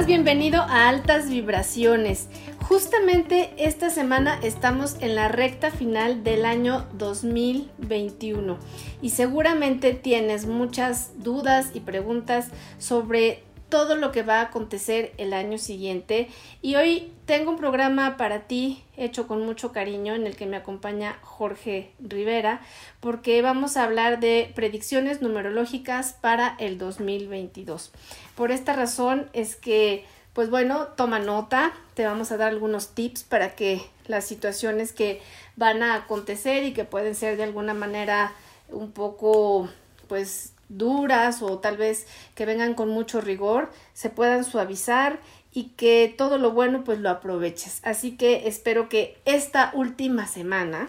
Bienvenido 0.00 0.62
a 0.62 0.88
Altas 0.88 1.28
Vibraciones. 1.28 2.28
Justamente 2.62 3.52
esta 3.58 3.90
semana 3.90 4.40
estamos 4.42 4.96
en 5.00 5.14
la 5.14 5.28
recta 5.28 5.70
final 5.70 6.24
del 6.24 6.46
año 6.46 6.86
2021 6.94 8.58
y 9.02 9.10
seguramente 9.10 9.92
tienes 9.92 10.46
muchas 10.46 11.22
dudas 11.22 11.70
y 11.74 11.80
preguntas 11.80 12.48
sobre 12.78 13.44
todo 13.68 13.94
lo 13.94 14.12
que 14.12 14.22
va 14.22 14.40
a 14.40 14.44
acontecer 14.44 15.12
el 15.18 15.34
año 15.34 15.58
siguiente 15.58 16.28
y 16.62 16.74
hoy 16.74 17.12
tengo 17.32 17.50
un 17.50 17.56
programa 17.56 18.18
para 18.18 18.40
ti 18.40 18.84
hecho 18.94 19.26
con 19.26 19.46
mucho 19.46 19.72
cariño 19.72 20.14
en 20.14 20.26
el 20.26 20.36
que 20.36 20.44
me 20.44 20.58
acompaña 20.58 21.16
Jorge 21.22 21.90
Rivera 21.98 22.60
porque 23.00 23.40
vamos 23.40 23.78
a 23.78 23.84
hablar 23.84 24.20
de 24.20 24.52
predicciones 24.54 25.22
numerológicas 25.22 26.12
para 26.12 26.54
el 26.58 26.76
2022. 26.76 27.90
Por 28.34 28.50
esta 28.50 28.74
razón 28.74 29.30
es 29.32 29.56
que 29.56 30.04
pues 30.34 30.50
bueno, 30.50 30.88
toma 30.88 31.20
nota, 31.20 31.72
te 31.94 32.04
vamos 32.04 32.32
a 32.32 32.36
dar 32.36 32.50
algunos 32.50 32.90
tips 32.90 33.22
para 33.22 33.54
que 33.54 33.80
las 34.06 34.26
situaciones 34.26 34.92
que 34.92 35.22
van 35.56 35.82
a 35.82 35.94
acontecer 35.94 36.64
y 36.64 36.74
que 36.74 36.84
pueden 36.84 37.14
ser 37.14 37.38
de 37.38 37.44
alguna 37.44 37.72
manera 37.72 38.34
un 38.68 38.92
poco 38.92 39.70
pues 40.06 40.52
duras 40.68 41.40
o 41.40 41.60
tal 41.60 41.78
vez 41.78 42.06
que 42.34 42.44
vengan 42.44 42.74
con 42.74 42.90
mucho 42.90 43.22
rigor 43.22 43.70
se 43.94 44.10
puedan 44.10 44.44
suavizar 44.44 45.18
y 45.52 45.64
que 45.70 46.12
todo 46.16 46.38
lo 46.38 46.52
bueno 46.52 46.84
pues 46.84 46.98
lo 46.98 47.10
aproveches. 47.10 47.80
Así 47.84 48.16
que 48.16 48.48
espero 48.48 48.88
que 48.88 49.18
esta 49.24 49.70
última 49.74 50.26
semana, 50.26 50.88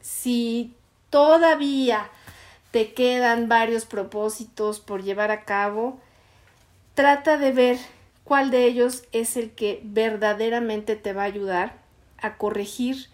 si 0.00 0.72
todavía 1.10 2.08
te 2.70 2.92
quedan 2.92 3.48
varios 3.48 3.84
propósitos 3.84 4.80
por 4.80 5.02
llevar 5.02 5.30
a 5.30 5.44
cabo, 5.44 6.00
trata 6.94 7.36
de 7.36 7.52
ver 7.52 7.78
cuál 8.24 8.50
de 8.50 8.64
ellos 8.64 9.04
es 9.12 9.36
el 9.36 9.50
que 9.50 9.80
verdaderamente 9.84 10.96
te 10.96 11.12
va 11.12 11.22
a 11.22 11.26
ayudar 11.26 11.74
a 12.18 12.36
corregir 12.36 13.08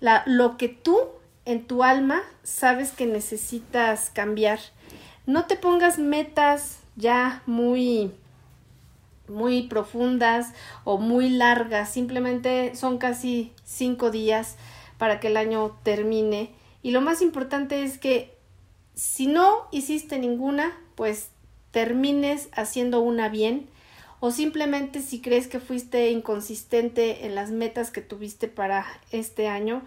la, 0.00 0.22
lo 0.26 0.56
que 0.56 0.68
tú 0.68 0.98
en 1.44 1.64
tu 1.64 1.82
alma 1.82 2.22
sabes 2.42 2.92
que 2.92 3.06
necesitas 3.06 4.10
cambiar 4.10 4.58
no 5.26 5.46
te 5.46 5.56
pongas 5.56 5.98
metas 5.98 6.80
ya 6.96 7.42
muy 7.46 8.12
muy 9.30 9.62
profundas 9.62 10.52
o 10.84 10.98
muy 10.98 11.30
largas, 11.30 11.90
simplemente 11.90 12.74
son 12.76 12.98
casi 12.98 13.52
cinco 13.64 14.10
días 14.10 14.56
para 14.98 15.20
que 15.20 15.28
el 15.28 15.36
año 15.36 15.78
termine. 15.82 16.50
Y 16.82 16.90
lo 16.90 17.00
más 17.00 17.22
importante 17.22 17.82
es 17.82 17.98
que 17.98 18.36
si 18.94 19.26
no 19.26 19.66
hiciste 19.70 20.18
ninguna, 20.18 20.76
pues 20.94 21.30
termines 21.70 22.48
haciendo 22.52 23.00
una 23.00 23.28
bien 23.28 23.68
o 24.20 24.30
simplemente 24.30 25.00
si 25.00 25.20
crees 25.20 25.48
que 25.48 25.60
fuiste 25.60 26.10
inconsistente 26.10 27.24
en 27.24 27.34
las 27.34 27.50
metas 27.50 27.90
que 27.90 28.02
tuviste 28.02 28.48
para 28.48 28.86
este 29.10 29.48
año, 29.48 29.82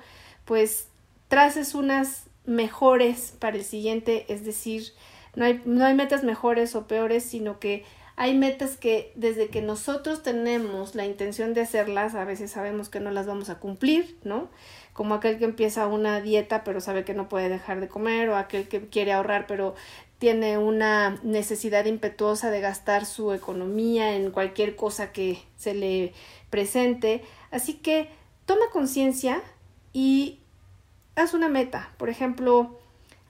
pues 0.45 0.88
traces 1.27 1.75
unas 1.75 2.23
mejores 2.45 3.36
para 3.39 3.55
el 3.55 3.64
siguiente, 3.64 4.25
es 4.30 4.44
decir, 4.44 4.94
no 5.36 5.45
hay, 5.45 5.61
no 5.66 5.86
hay 5.86 5.94
metas 5.94 6.23
mejores 6.23 6.75
o 6.75 6.88
peores, 6.88 7.23
sino 7.23 7.59
que 7.59 7.86
hay 8.16 8.36
metas 8.36 8.78
que 8.78 9.11
desde 9.16 9.47
que 9.47 9.61
nosotros 9.61 10.22
tenemos 10.22 10.95
la 10.95 11.06
intención 11.06 11.53
de 11.53 11.61
hacerlas, 11.61 12.16
a 12.16 12.25
veces 12.25 12.52
sabemos 12.52 12.89
que 12.89 13.00
no 13.00 13.11
las 13.11 13.25
vamos 13.25 13.50
a 13.50 13.59
cumplir, 13.59 14.17
¿no? 14.23 14.50
Como 14.94 15.16
aquel 15.16 15.39
que 15.39 15.45
empieza 15.45 15.88
una 15.88 16.22
dieta 16.22 16.64
pero 16.64 16.80
sabe 16.80 17.03
que 17.03 17.16
no 17.16 17.28
puede 17.28 17.50
dejar 17.50 17.80
de 17.80 17.88
comer, 17.88 18.30
o 18.30 18.36
aquel 18.36 18.67
que 18.67 18.88
quiere 18.88 19.14
ahorrar 19.14 19.47
pero 19.47 19.73
tiene 20.20 20.58
una 20.58 21.20
necesidad 21.23 21.86
impetuosa 21.86 22.50
de 22.52 22.61
gastar 22.61 23.05
su 23.05 23.33
economía 23.33 24.15
en 24.15 24.32
cualquier 24.32 24.76
cosa 24.76 25.11
que 25.11 25.39
se 25.58 25.73
le 25.73 26.14
presente. 26.49 27.23
Así 27.52 27.73
que 27.73 28.09
toma 28.45 28.70
conciencia 28.71 29.42
y 29.92 30.39
haz 31.15 31.33
una 31.33 31.49
meta. 31.49 31.92
Por 31.98 32.09
ejemplo, 32.09 32.80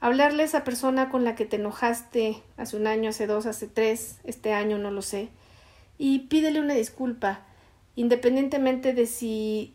hablarle 0.03 0.43
a 0.43 0.45
esa 0.45 0.65
persona 0.65 1.07
con 1.07 1.23
la 1.23 1.33
que 1.33 1.45
te 1.45 1.55
enojaste 1.55 2.43
hace 2.57 2.75
un 2.75 2.87
año, 2.87 3.11
hace 3.11 3.25
dos, 3.25 3.45
hace 3.45 3.67
tres, 3.67 4.17
este 4.25 4.51
año, 4.51 4.77
no 4.77 4.91
lo 4.91 5.01
sé, 5.01 5.29
y 5.97 6.19
pídele 6.27 6.59
una 6.59 6.73
disculpa, 6.73 7.39
independientemente 7.95 8.93
de 8.93 9.05
si 9.05 9.73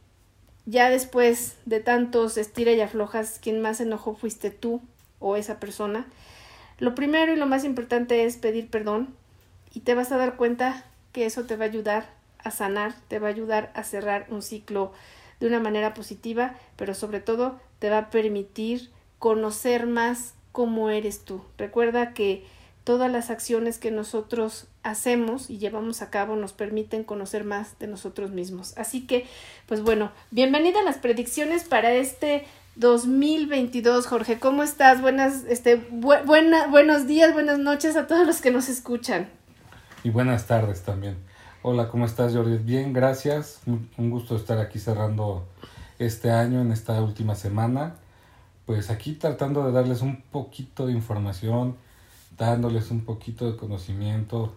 ya 0.67 0.91
después 0.91 1.57
de 1.65 1.81
tantos 1.81 2.37
estira 2.37 2.73
y 2.73 2.81
aflojas, 2.83 3.39
quien 3.41 3.63
más 3.63 3.81
enojó 3.81 4.15
fuiste 4.17 4.51
tú 4.51 4.83
o 5.19 5.37
esa 5.37 5.59
persona. 5.59 6.07
Lo 6.79 6.95
primero 6.95 7.33
y 7.33 7.37
lo 7.37 7.47
más 7.47 7.65
importante 7.65 8.27
es 8.27 8.37
pedir 8.37 8.69
perdón 8.69 9.15
y 9.73 9.81
te 9.81 9.95
vas 9.95 10.13
a 10.13 10.19
dar 10.19 10.37
cuenta 10.37 10.85
que 11.13 11.25
eso 11.25 11.45
te 11.47 11.57
va 11.57 11.65
a 11.65 11.69
ayudar 11.69 12.05
a 12.37 12.51
sanar, 12.51 12.95
te 13.09 13.19
va 13.19 13.29
a 13.29 13.31
ayudar 13.31 13.73
a 13.75 13.83
cerrar 13.83 14.27
un 14.29 14.43
ciclo 14.43 14.93
de 15.41 15.47
una 15.47 15.59
manera 15.59 15.95
positiva, 15.95 16.55
pero 16.77 16.93
sobre 16.93 17.21
todo 17.21 17.59
te 17.79 17.89
va 17.89 17.97
a 17.97 18.11
permitir 18.11 18.91
conocer 19.19 19.87
más 19.87 20.35
cómo 20.53 20.91
eres 20.91 21.25
tú. 21.25 21.43
Recuerda 21.57 22.15
que 22.15 22.45
todas 22.85 23.11
las 23.13 23.31
acciones 23.31 23.79
que 23.79 23.91
nosotros 23.91 24.67
hacemos 24.83 25.51
y 25.51 25.59
llevamos 25.59 26.01
a 26.01 26.11
cabo 26.11 26.37
nos 26.37 26.53
permiten 26.53 27.05
conocer 27.05 27.45
más 27.45 27.79
de 27.79 27.87
nosotros 27.87 28.31
mismos. 28.31 28.73
Así 28.79 29.07
que, 29.07 29.27
pues 29.67 29.83
bueno, 29.83 30.11
bienvenida 30.31 30.81
a 30.81 30.85
las 30.85 30.97
predicciones 30.97 31.65
para 31.65 31.93
este 31.93 32.47
2022, 32.77 34.07
Jorge. 34.07 34.39
¿Cómo 34.39 34.63
estás? 34.63 35.03
Buenas, 35.03 35.45
este, 35.49 35.77
buena, 35.77 36.69
buenos 36.69 37.07
días, 37.07 37.35
buenas 37.35 37.59
noches 37.59 37.95
a 37.97 38.07
todos 38.07 38.27
los 38.27 38.41
que 38.41 38.51
nos 38.51 38.69
escuchan. 38.69 39.29
Y 40.03 40.11
buenas 40.11 40.47
tardes 40.47 40.83
también. 40.83 41.19
Hola, 41.61 41.89
¿cómo 41.89 42.07
estás, 42.07 42.35
Jordi? 42.35 42.57
Bien, 42.57 42.93
gracias. 42.93 43.61
Un 43.67 44.11
gusto 44.11 44.37
estar 44.37 44.59
aquí 44.59 44.79
cerrando 44.79 45.47
este 45.99 46.31
año 46.31 46.63
en 46.63 46.73
esta 46.73 47.03
última 47.03 47.35
semana 47.35 47.97
pues 48.69 48.91
aquí 48.91 49.15
tratando 49.15 49.65
de 49.65 49.73
darles 49.73 50.03
un 50.03 50.21
poquito 50.21 50.87
de 50.87 50.93
información, 50.93 51.75
dándoles 52.37 52.91
un 52.91 53.01
poquito 53.01 53.51
de 53.51 53.57
conocimiento, 53.57 54.55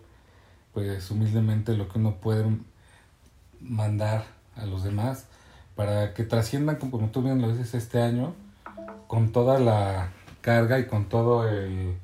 pues 0.73 1.09
humildemente 1.11 1.77
lo 1.77 1.87
que 1.87 1.97
uno 1.97 2.15
puede 2.15 2.43
mandar 3.61 4.25
a 4.57 4.65
los 4.65 4.83
demás 4.83 5.27
para 5.77 6.13
que 6.13 6.25
trasciendan, 6.25 6.75
como 6.75 7.07
tú 7.07 7.21
bien 7.21 7.41
lo 7.41 7.55
dices, 7.55 7.73
este 7.73 8.01
año 8.01 8.33
con 9.07 9.31
toda 9.31 9.59
la 9.59 10.09
carga 10.41 10.77
y 10.77 10.87
con 10.87 11.05
todo 11.05 11.47
el 11.47 11.95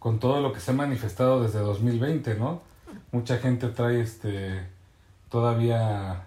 con 0.00 0.18
todo 0.18 0.40
lo 0.40 0.52
que 0.52 0.58
se 0.58 0.72
ha 0.72 0.74
manifestado 0.74 1.44
desde 1.44 1.60
2020, 1.60 2.34
¿no? 2.34 2.60
Mucha 3.12 3.38
gente 3.38 3.68
trae 3.68 4.00
este 4.00 4.66
todavía 5.30 6.24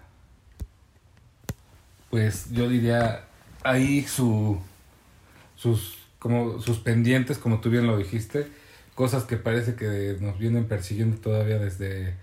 pues 2.08 2.50
yo 2.52 2.66
diría 2.66 3.26
ahí 3.62 4.02
su, 4.02 4.58
sus, 5.56 5.98
como, 6.18 6.60
sus 6.60 6.78
pendientes, 6.78 7.38
como 7.38 7.60
tú 7.60 7.70
bien 7.70 7.86
lo 7.86 7.96
dijiste, 7.96 8.46
cosas 8.94 9.24
que 9.24 9.36
parece 9.36 9.74
que 9.74 10.16
nos 10.20 10.38
vienen 10.38 10.66
persiguiendo 10.66 11.16
todavía 11.18 11.58
desde, 11.58 12.14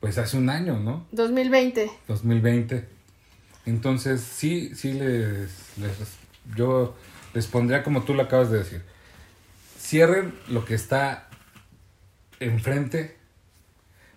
pues 0.00 0.18
hace 0.18 0.36
un 0.36 0.50
año, 0.50 0.78
¿no? 0.78 1.06
2020. 1.12 1.90
2020. 2.08 2.84
Entonces, 3.66 4.20
sí, 4.20 4.74
sí 4.74 4.92
les, 4.92 5.78
les, 5.78 5.96
yo 6.56 6.96
les 7.34 7.46
pondría 7.46 7.82
como 7.82 8.02
tú 8.02 8.14
lo 8.14 8.22
acabas 8.22 8.50
de 8.50 8.58
decir. 8.58 8.82
Cierren 9.78 10.34
lo 10.48 10.64
que 10.64 10.74
está 10.74 11.28
enfrente, 12.40 13.16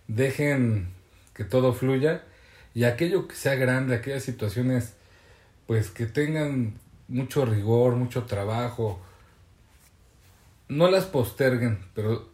dejen 0.07 0.89
que 1.33 1.43
todo 1.43 1.73
fluya 1.73 2.23
y 2.73 2.85
aquello 2.85 3.27
que 3.27 3.35
sea 3.35 3.55
grande, 3.55 3.95
aquellas 3.95 4.23
situaciones 4.23 4.93
pues 5.67 5.89
que 5.89 6.05
tengan 6.05 6.73
mucho 7.07 7.45
rigor, 7.45 7.95
mucho 7.95 8.23
trabajo. 8.23 8.99
No 10.67 10.89
las 10.89 11.05
posterguen, 11.05 11.79
pero 11.93 12.27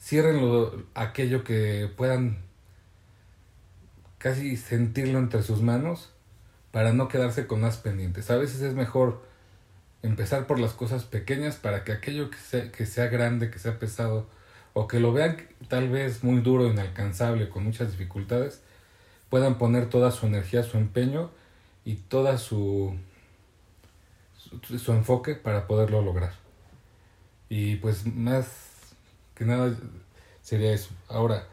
cierren 0.00 0.86
aquello 0.94 1.44
que 1.44 1.90
puedan 1.96 2.38
casi 4.18 4.56
sentirlo 4.56 5.18
entre 5.18 5.42
sus 5.42 5.62
manos 5.62 6.10
para 6.72 6.92
no 6.92 7.08
quedarse 7.08 7.46
con 7.46 7.60
más 7.60 7.76
pendientes. 7.78 8.30
A 8.30 8.36
veces 8.36 8.60
es 8.60 8.74
mejor 8.74 9.22
empezar 10.02 10.46
por 10.46 10.58
las 10.58 10.72
cosas 10.72 11.04
pequeñas 11.04 11.56
para 11.56 11.84
que 11.84 11.92
aquello 11.92 12.30
que 12.30 12.38
sea, 12.38 12.72
que 12.72 12.86
sea 12.86 13.08
grande, 13.08 13.50
que 13.50 13.58
sea 13.58 13.78
pesado, 13.78 14.26
o 14.72 14.86
que 14.86 15.00
lo 15.00 15.12
vean 15.12 15.36
tal 15.68 15.88
vez 15.88 16.22
muy 16.22 16.40
duro, 16.40 16.68
inalcanzable, 16.68 17.48
con 17.48 17.64
muchas 17.64 17.90
dificultades, 17.90 18.62
puedan 19.28 19.58
poner 19.58 19.88
toda 19.88 20.10
su 20.10 20.26
energía, 20.26 20.62
su 20.62 20.76
empeño 20.76 21.30
y 21.84 21.94
toda 21.94 22.38
su, 22.38 22.94
su, 24.36 24.92
enfoque 24.92 25.34
para 25.34 25.66
poderlo 25.66 26.02
lograr. 26.02 26.34
Y 27.48 27.76
pues 27.76 28.06
más 28.06 28.46
que 29.34 29.44
nada 29.44 29.74
sería 30.42 30.72
eso. 30.72 30.90
Ahora, 31.08 31.46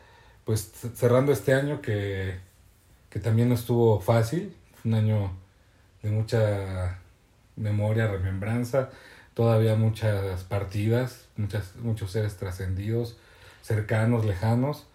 pues 0.46 0.72
cerrando 0.96 1.32
este 1.32 1.54
año 1.54 1.82
que, 1.82 2.40
que 3.10 3.20
también 3.20 3.50
no 3.50 3.56
estuvo 3.56 4.00
fácil, 4.00 4.56
un 4.84 4.94
año 4.94 5.32
de 6.02 6.12
mucha 6.12 7.00
memoria, 7.56 8.08
remembranza, 8.08 8.90
todavía 9.34 9.76
muchas 9.76 10.44
partidas, 10.44 11.28
muchas, 11.36 11.76
muchos 11.78 12.12
seres 12.12 12.38
trascendidos, 12.38 13.18
cercanos, 13.62 14.26
lejanos, 14.26 14.86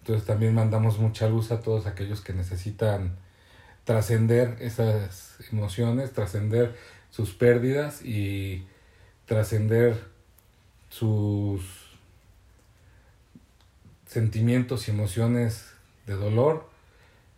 Entonces 0.00 0.26
también 0.26 0.54
mandamos 0.54 0.98
mucha 0.98 1.28
luz 1.28 1.50
a 1.50 1.60
todos 1.60 1.86
aquellos 1.86 2.20
que 2.20 2.32
necesitan 2.32 3.16
trascender 3.84 4.56
esas 4.60 5.36
emociones, 5.52 6.12
trascender 6.12 6.76
sus 7.10 7.32
pérdidas 7.32 8.02
y 8.02 8.66
trascender 9.26 10.04
sus 10.88 11.62
sentimientos 14.06 14.88
y 14.88 14.90
emociones 14.90 15.72
de 16.06 16.14
dolor 16.14 16.68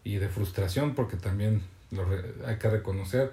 y 0.05 0.17
de 0.17 0.29
frustración, 0.29 0.95
porque 0.95 1.17
también 1.17 1.63
lo 1.91 2.07
hay 2.47 2.59
que 2.59 2.69
reconocer 2.69 3.33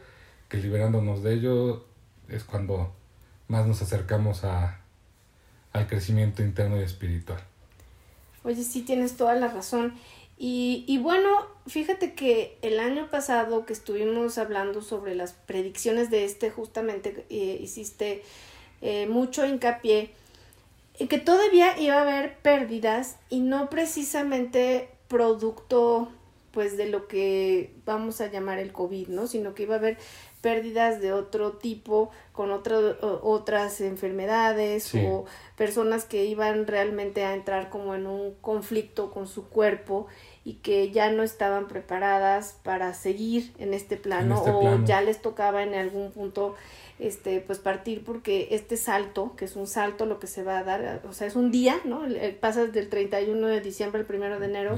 que 0.49 0.57
liberándonos 0.57 1.23
de 1.23 1.33
ello 1.33 1.85
es 2.29 2.43
cuando 2.43 2.93
más 3.47 3.67
nos 3.67 3.81
acercamos 3.81 4.43
a, 4.43 4.79
al 5.73 5.87
crecimiento 5.87 6.43
interno 6.43 6.79
y 6.79 6.83
espiritual. 6.83 7.39
Oye, 8.43 8.63
sí, 8.63 8.81
tienes 8.81 9.15
toda 9.15 9.35
la 9.35 9.47
razón. 9.47 9.93
Y, 10.37 10.83
y, 10.87 10.97
bueno, 10.97 11.29
fíjate 11.67 12.13
que 12.13 12.57
el 12.61 12.79
año 12.79 13.09
pasado 13.09 13.65
que 13.65 13.73
estuvimos 13.73 14.37
hablando 14.37 14.81
sobre 14.81 15.15
las 15.15 15.33
predicciones 15.33 16.09
de 16.09 16.25
este, 16.25 16.49
justamente 16.49 17.25
eh, 17.29 17.57
hiciste 17.61 18.23
eh, 18.81 19.07
mucho 19.07 19.45
hincapié 19.45 20.11
en 20.99 21.07
que 21.07 21.17
todavía 21.17 21.79
iba 21.79 21.95
a 21.95 22.01
haber 22.01 22.37
pérdidas 22.39 23.17
y 23.29 23.39
no 23.39 23.69
precisamente 23.69 24.89
producto 25.07 26.11
pues 26.51 26.77
de 26.77 26.87
lo 26.87 27.07
que 27.07 27.73
vamos 27.83 28.21
a 28.21 28.27
llamar 28.27 28.59
el 28.59 28.71
COVID, 28.71 29.07
¿no? 29.07 29.25
Sino 29.25 29.55
que 29.55 29.63
iba 29.63 29.75
a 29.75 29.79
haber 29.79 29.97
pérdidas 30.43 30.99
de 30.99 31.13
otro 31.13 31.53
tipo, 31.53 32.11
con 32.33 32.51
otro, 32.51 32.97
otras 33.23 33.79
enfermedades 33.79 34.93
o 34.93 35.23
personas 35.55 36.03
que 36.03 36.25
iban 36.25 36.67
realmente 36.67 37.23
a 37.23 37.33
entrar 37.33 37.69
como 37.69 37.95
en 37.95 38.05
un 38.07 38.33
conflicto 38.41 39.09
con 39.09 39.25
su 39.25 39.47
cuerpo 39.47 40.05
y 40.43 40.55
que 40.55 40.91
ya 40.91 41.09
no 41.11 41.23
estaban 41.23 41.69
preparadas 41.69 42.59
para 42.61 42.93
seguir 42.93 43.53
en 43.57 43.73
este 43.73 43.95
plano 43.95 44.39
este 44.39 44.51
o 44.51 44.83
ya 44.83 44.99
les 44.99 45.21
tocaba 45.21 45.63
en 45.63 45.75
algún 45.75 46.11
punto 46.11 46.55
este 46.99 47.39
pues 47.39 47.59
partir 47.59 48.03
porque 48.03 48.49
este 48.51 48.75
salto 48.75 49.37
que 49.37 49.45
es 49.45 49.55
un 49.55 49.65
salto 49.65 50.05
lo 50.05 50.19
que 50.19 50.27
se 50.27 50.43
va 50.43 50.57
a 50.57 50.63
dar 50.65 51.01
o 51.07 51.13
sea 51.13 51.27
es 51.27 51.37
un 51.37 51.51
día 51.51 51.79
no 51.85 52.01
pasas 52.41 52.73
del 52.73 52.89
31 52.89 53.47
de 53.47 53.61
diciembre 53.61 54.05
al 54.07 54.15
1 54.15 54.39
de 54.39 54.45
enero, 54.45 54.77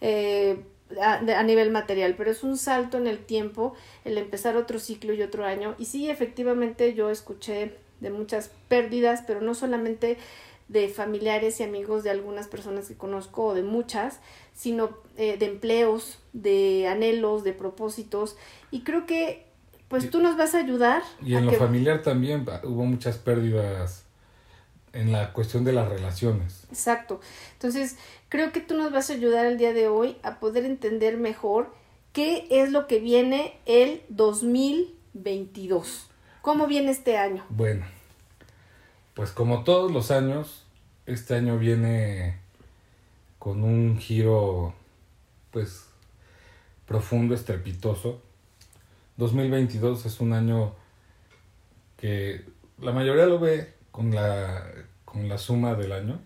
Eh, 0.00 0.62
a, 1.00 1.42
nivel 1.42 1.70
material, 1.70 2.14
pero 2.16 2.30
es 2.30 2.42
un 2.42 2.56
salto 2.56 2.98
en 2.98 3.06
el 3.06 3.18
tiempo 3.18 3.74
el 4.04 4.18
empezar 4.18 4.56
otro 4.56 4.78
ciclo 4.78 5.12
y 5.12 5.22
otro 5.22 5.44
año. 5.44 5.74
Y 5.78 5.86
sí, 5.86 6.10
efectivamente 6.10 6.94
yo 6.94 7.10
escuché 7.10 7.76
de 8.00 8.10
muchas 8.10 8.50
pérdidas, 8.68 9.22
pero 9.26 9.40
no 9.40 9.54
solamente 9.54 10.18
de 10.68 10.88
familiares 10.88 11.60
y 11.60 11.64
amigos 11.64 12.02
de 12.02 12.10
algunas 12.10 12.48
personas 12.48 12.88
que 12.88 12.94
conozco 12.94 13.46
o 13.46 13.54
de 13.54 13.62
muchas, 13.62 14.20
sino 14.54 14.90
eh, 15.16 15.36
de 15.36 15.46
empleos, 15.46 16.18
de 16.32 16.88
anhelos, 16.88 17.44
de 17.44 17.52
propósitos. 17.52 18.36
Y 18.70 18.80
creo 18.80 19.06
que 19.06 19.46
pues 19.88 20.08
tú 20.08 20.20
nos 20.20 20.38
vas 20.38 20.54
a 20.54 20.58
ayudar. 20.58 21.02
Y 21.22 21.34
en 21.34 21.44
lo 21.44 21.52
familiar 21.52 22.00
también 22.02 22.46
hubo 22.64 22.84
muchas 22.86 23.18
pérdidas 23.18 24.06
en 24.92 25.12
la 25.12 25.32
cuestión 25.32 25.64
de 25.64 25.72
las 25.72 25.88
relaciones. 25.88 26.64
Exacto. 26.68 27.20
Entonces, 27.54 27.96
creo 28.28 28.52
que 28.52 28.60
tú 28.60 28.76
nos 28.76 28.92
vas 28.92 29.10
a 29.10 29.14
ayudar 29.14 29.46
el 29.46 29.58
día 29.58 29.72
de 29.72 29.88
hoy 29.88 30.16
a 30.22 30.38
poder 30.38 30.64
entender 30.64 31.16
mejor 31.16 31.74
qué 32.12 32.46
es 32.50 32.70
lo 32.70 32.86
que 32.86 32.98
viene 33.00 33.58
el 33.66 34.02
2022. 34.10 36.08
¿Cómo 36.42 36.66
viene 36.66 36.90
este 36.90 37.16
año? 37.16 37.44
Bueno, 37.48 37.86
pues 39.14 39.30
como 39.30 39.64
todos 39.64 39.90
los 39.90 40.10
años, 40.10 40.64
este 41.06 41.34
año 41.34 41.58
viene 41.58 42.38
con 43.38 43.62
un 43.64 43.98
giro, 43.98 44.74
pues, 45.50 45.86
profundo, 46.86 47.34
estrepitoso. 47.34 48.20
2022 49.16 50.06
es 50.06 50.20
un 50.20 50.32
año 50.32 50.74
que 51.96 52.44
la 52.78 52.92
mayoría 52.92 53.26
lo 53.26 53.38
ve 53.38 53.81
con 53.92 54.12
la, 54.12 54.64
con 55.04 55.28
la 55.28 55.38
suma 55.38 55.74
del 55.74 55.92
año 55.92 56.20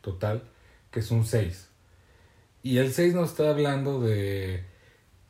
total, 0.00 0.42
que 0.90 1.00
es 1.00 1.10
un 1.10 1.26
6. 1.26 1.68
Y 2.62 2.78
el 2.78 2.92
6 2.92 3.14
nos 3.14 3.30
está 3.30 3.50
hablando 3.50 4.00
de 4.00 4.64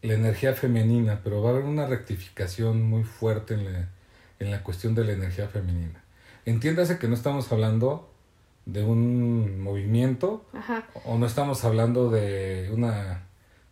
la 0.02 0.14
energía 0.14 0.54
femenina, 0.54 1.20
pero 1.24 1.42
va 1.42 1.50
a 1.50 1.52
haber 1.54 1.64
una 1.64 1.86
rectificación 1.86 2.82
muy 2.82 3.02
fuerte 3.02 3.54
en 3.54 3.72
la, 3.72 3.88
en 4.38 4.50
la 4.50 4.62
cuestión 4.62 4.94
de 4.94 5.04
la 5.04 5.12
energía 5.12 5.48
femenina. 5.48 6.04
Entiéndase 6.44 6.98
que 6.98 7.08
no 7.08 7.14
estamos 7.14 7.50
hablando 7.50 8.10
de 8.64 8.84
un 8.84 9.60
movimiento 9.60 10.44
o 11.04 11.18
no 11.18 11.26
estamos 11.26 11.64
hablando 11.64 12.10
de 12.10 12.70
una 12.72 13.24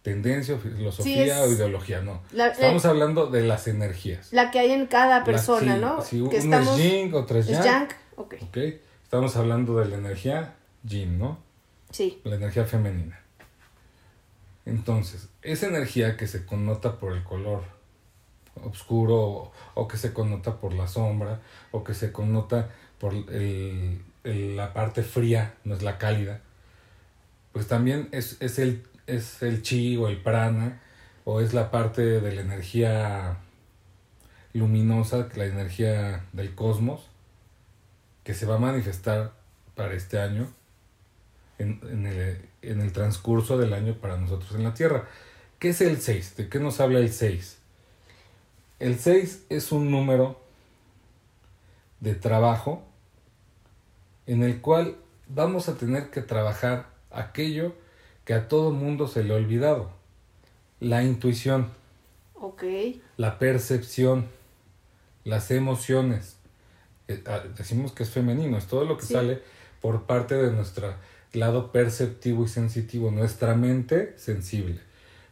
tendencia, 0.02 0.56
filosofía 0.56 1.42
o 1.42 1.50
ideología, 1.50 2.00
no. 2.00 2.22
estamos 2.32 2.84
hablando 2.84 3.26
de 3.26 3.42
las 3.42 3.66
energías. 3.66 4.32
La 4.32 4.50
que 4.50 4.60
hay 4.60 4.70
en 4.70 4.86
cada 4.86 5.24
persona, 5.24 5.76
¿no? 5.76 6.00
Si 6.00 6.22
que 6.28 6.40
uno 6.40 6.58
es 6.60 6.76
yin, 6.76 7.12
otro 7.12 7.38
es 7.38 7.48
yang. 7.48 7.88
Ok. 8.16 8.56
Estamos 9.02 9.36
hablando 9.36 9.78
de 9.78 9.86
la 9.86 9.96
energía 9.96 10.56
yin, 10.82 11.18
¿no? 11.18 11.38
Sí. 11.90 12.20
La 12.24 12.36
energía 12.36 12.64
femenina. 12.64 13.20
Entonces, 14.64 15.28
esa 15.42 15.68
energía 15.68 16.16
que 16.16 16.26
se 16.26 16.44
connota 16.44 16.98
por 16.98 17.12
el 17.12 17.22
color 17.22 17.62
oscuro 18.64 19.52
o, 19.74 19.88
que 19.88 19.96
se 19.96 20.12
connota 20.12 20.56
por 20.56 20.72
la 20.72 20.88
sombra 20.88 21.40
o 21.70 21.84
que 21.84 21.94
se 21.94 22.10
connota 22.10 22.70
por 22.98 23.14
el, 23.14 24.00
la 24.24 24.72
parte 24.72 25.02
fría, 25.02 25.54
no 25.64 25.74
es 25.74 25.82
la 25.82 25.98
cálida, 25.98 26.40
pues 27.52 27.68
también 27.68 28.08
es, 28.10 28.38
es, 28.40 28.58
el, 28.58 28.82
es 29.06 29.42
el 29.42 29.62
chi 29.62 29.96
o 29.96 30.08
el 30.08 30.20
prana 30.20 30.82
o 31.24 31.40
es 31.40 31.54
la 31.54 31.70
parte 31.70 32.02
de 32.02 32.34
la 32.34 32.40
energía 32.40 33.36
luminosa, 34.52 35.28
la 35.36 35.44
energía 35.44 36.24
del 36.32 36.54
cosmos 36.54 37.08
que 38.26 38.34
se 38.34 38.44
va 38.44 38.56
a 38.56 38.58
manifestar 38.58 39.34
para 39.76 39.94
este 39.94 40.18
año, 40.18 40.48
en, 41.60 41.80
en, 42.60 42.80
el, 42.80 42.92
transcurso 42.92 43.56
del 43.56 43.72
año 43.72 43.94
para 43.94 44.16
nosotros 44.16 44.52
en 44.56 44.64
la 44.64 44.74
Tierra. 44.74 45.08
¿Qué 45.60 45.68
es 45.68 45.80
el 45.80 46.00
6? 46.00 46.34
¿De 46.36 46.48
qué 46.48 46.58
nos 46.58 46.80
habla 46.80 46.98
el 46.98 47.12
6? 47.12 47.58
El 48.80 48.98
6 48.98 49.44
es 49.48 49.70
un 49.70 49.92
número 49.92 50.40
de 52.00 52.16
trabajo 52.16 52.82
en 54.26 54.42
el 54.42 54.60
cual 54.60 54.96
vamos 55.28 55.68
a 55.68 55.76
tener 55.76 56.10
que 56.10 56.20
trabajar 56.20 56.88
aquello 57.12 57.76
que 58.24 58.34
a 58.34 58.48
todo 58.48 58.72
mundo 58.72 59.06
se 59.06 59.22
le 59.22 59.34
ha 59.34 59.36
olvidado. 59.36 59.92
La 60.80 61.04
intuición. 61.04 61.70
La 63.18 63.38
percepción. 63.38 64.26
Las 65.22 65.52
emociones. 65.52 66.35
Eh, 67.08 67.22
ah, 67.26 67.42
decimos 67.56 67.92
que 67.92 68.02
es 68.02 68.10
femenino, 68.10 68.58
es 68.58 68.66
todo 68.66 68.84
lo 68.84 68.96
que 68.96 69.06
sale 69.06 69.40
por 69.80 70.04
parte 70.04 70.34
de 70.34 70.50
nuestro 70.50 70.94
lado 71.32 71.70
perceptivo 71.72 72.44
y 72.44 72.48
sensitivo, 72.48 73.10
nuestra 73.10 73.54
mente 73.54 74.14
sensible. 74.16 74.80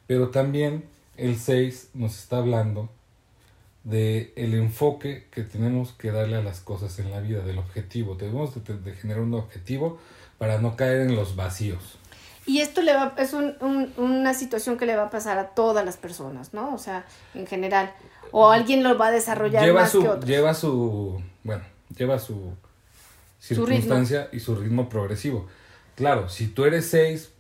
Pero 0.07 0.29
también 0.29 0.85
el 1.17 1.39
6 1.39 1.91
nos 1.95 2.19
está 2.19 2.39
hablando 2.39 2.91
de 3.85 4.33
el 4.37 4.55
enfoque 4.55 5.27
que 5.31 5.43
tenemos 5.43 5.93
que 5.93 6.11
darle 6.11 6.37
a 6.37 6.43
las 6.43 6.61
cosas 6.61 6.99
en 6.99 7.11
la 7.11 7.21
vida, 7.21 7.45
del 7.45 7.59
objetivo. 7.59 8.15
Debemos 8.15 8.55
de, 8.55 8.93
generar 8.95 9.23
un 9.23 9.35
objetivo 9.35 9.99
para 10.39 10.59
no 10.59 10.77
caer 10.77 11.03
en 11.03 11.17
los 11.17 11.37
vacíos. 11.37 11.99
Y 12.47 12.61
esto 12.61 12.83
le 12.83 12.93
va, 12.93 13.15
es 13.17 13.33
un, 13.33 13.57
una 13.97 14.35
situación 14.35 14.77
que 14.77 14.87
le 14.87 14.97
va 14.97 15.05
a 15.05 15.11
pasar 15.11 15.39
a 15.39 15.49
todas 15.49 15.85
las 15.85 15.97
personas, 15.97 16.53
¿no? 16.53 16.75
O 16.75 16.79
sea, 16.79 17.07
en 17.35 17.47
general. 17.47 17.95
O 18.33 18.51
alguien 18.51 18.83
lo 18.83 18.99
va 18.99 19.09
a 19.09 19.11
desarrollar 19.11 19.65
lleva 19.65 19.83
más 19.83 19.91
su, 19.91 20.03
que 20.03 20.09
otros. 20.09 20.27
Lleva 20.27 20.55
su, 20.55 21.23
bueno, 21.43 21.63
lleva 21.97 22.19
su 22.19 22.55
circunstancia 23.41 24.29
y 24.33 24.41
su 24.41 24.55
ritmo 24.57 24.89
progresivo. 24.89 25.47
Claro, 25.95 26.29
si 26.29 26.49
tú 26.49 26.65
eres 26.65 26.89
6, 26.91 27.31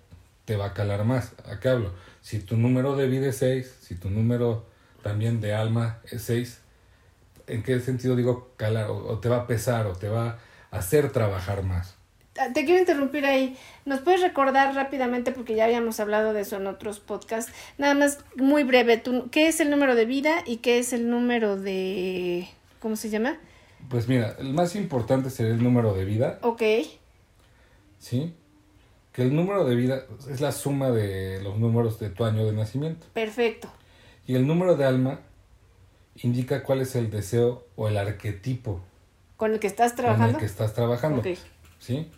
te 0.44 0.56
va 0.56 0.66
a 0.66 0.74
calar 0.74 1.04
más. 1.04 1.32
¿A 1.50 1.60
qué 1.60 1.68
hablo? 1.68 1.92
Si 2.22 2.38
tu 2.38 2.56
número 2.56 2.96
de 2.96 3.06
vida 3.06 3.26
es 3.26 3.36
6, 3.38 3.78
si 3.82 3.96
tu 3.96 4.08
número 4.08 4.64
también 5.02 5.40
de 5.40 5.54
alma 5.54 5.98
es 6.10 6.22
6, 6.22 6.60
¿en 7.48 7.62
qué 7.62 7.80
sentido 7.80 8.16
digo 8.16 8.52
calar? 8.56 8.88
o 8.90 9.18
te 9.18 9.28
va 9.28 9.38
a 9.38 9.46
pesar 9.46 9.86
o 9.86 9.92
te 9.92 10.08
va 10.08 10.38
a 10.70 10.78
hacer 10.78 11.12
trabajar 11.12 11.62
más. 11.62 11.96
Ah, 12.38 12.48
te 12.52 12.64
quiero 12.64 12.80
interrumpir 12.80 13.24
ahí. 13.26 13.56
¿Nos 13.84 14.00
puedes 14.00 14.20
recordar 14.20 14.74
rápidamente, 14.74 15.30
porque 15.30 15.54
ya 15.54 15.64
habíamos 15.64 16.00
hablado 16.00 16.32
de 16.32 16.40
eso 16.40 16.56
en 16.56 16.66
otros 16.66 16.98
podcasts, 17.00 17.52
nada 17.78 17.94
más 17.94 18.18
muy 18.36 18.64
breve, 18.64 18.96
¿tú, 18.96 19.28
¿qué 19.30 19.46
es 19.48 19.60
el 19.60 19.70
número 19.70 19.94
de 19.94 20.04
vida 20.04 20.42
y 20.46 20.56
qué 20.56 20.78
es 20.78 20.92
el 20.92 21.10
número 21.10 21.56
de... 21.56 22.48
¿Cómo 22.80 22.96
se 22.96 23.08
llama? 23.08 23.38
Pues 23.88 24.08
mira, 24.08 24.34
el 24.38 24.52
más 24.52 24.74
importante 24.76 25.30
sería 25.30 25.52
el 25.52 25.62
número 25.62 25.94
de 25.94 26.04
vida. 26.04 26.38
Ok. 26.42 26.62
¿Sí? 27.98 28.34
Que 29.12 29.22
el 29.22 29.34
número 29.34 29.64
de 29.64 29.76
vida 29.76 30.02
es 30.28 30.40
la 30.40 30.50
suma 30.50 30.90
de 30.90 31.40
los 31.42 31.58
números 31.58 32.00
de 32.00 32.10
tu 32.10 32.24
año 32.24 32.44
de 32.44 32.52
nacimiento. 32.52 33.06
Perfecto. 33.12 33.68
Y 34.26 34.34
el 34.34 34.46
número 34.46 34.76
de 34.76 34.84
alma 34.84 35.20
indica 36.16 36.62
cuál 36.62 36.80
es 36.80 36.96
el 36.96 37.10
deseo 37.10 37.66
o 37.76 37.88
el 37.88 37.96
arquetipo. 37.96 38.80
¿Con 39.36 39.52
el 39.52 39.60
que 39.60 39.66
estás 39.66 39.94
trabajando? 39.94 40.26
Con 40.26 40.34
el 40.34 40.40
que 40.40 40.46
estás 40.46 40.74
trabajando. 40.74 41.22
¿Sí? 41.84 42.10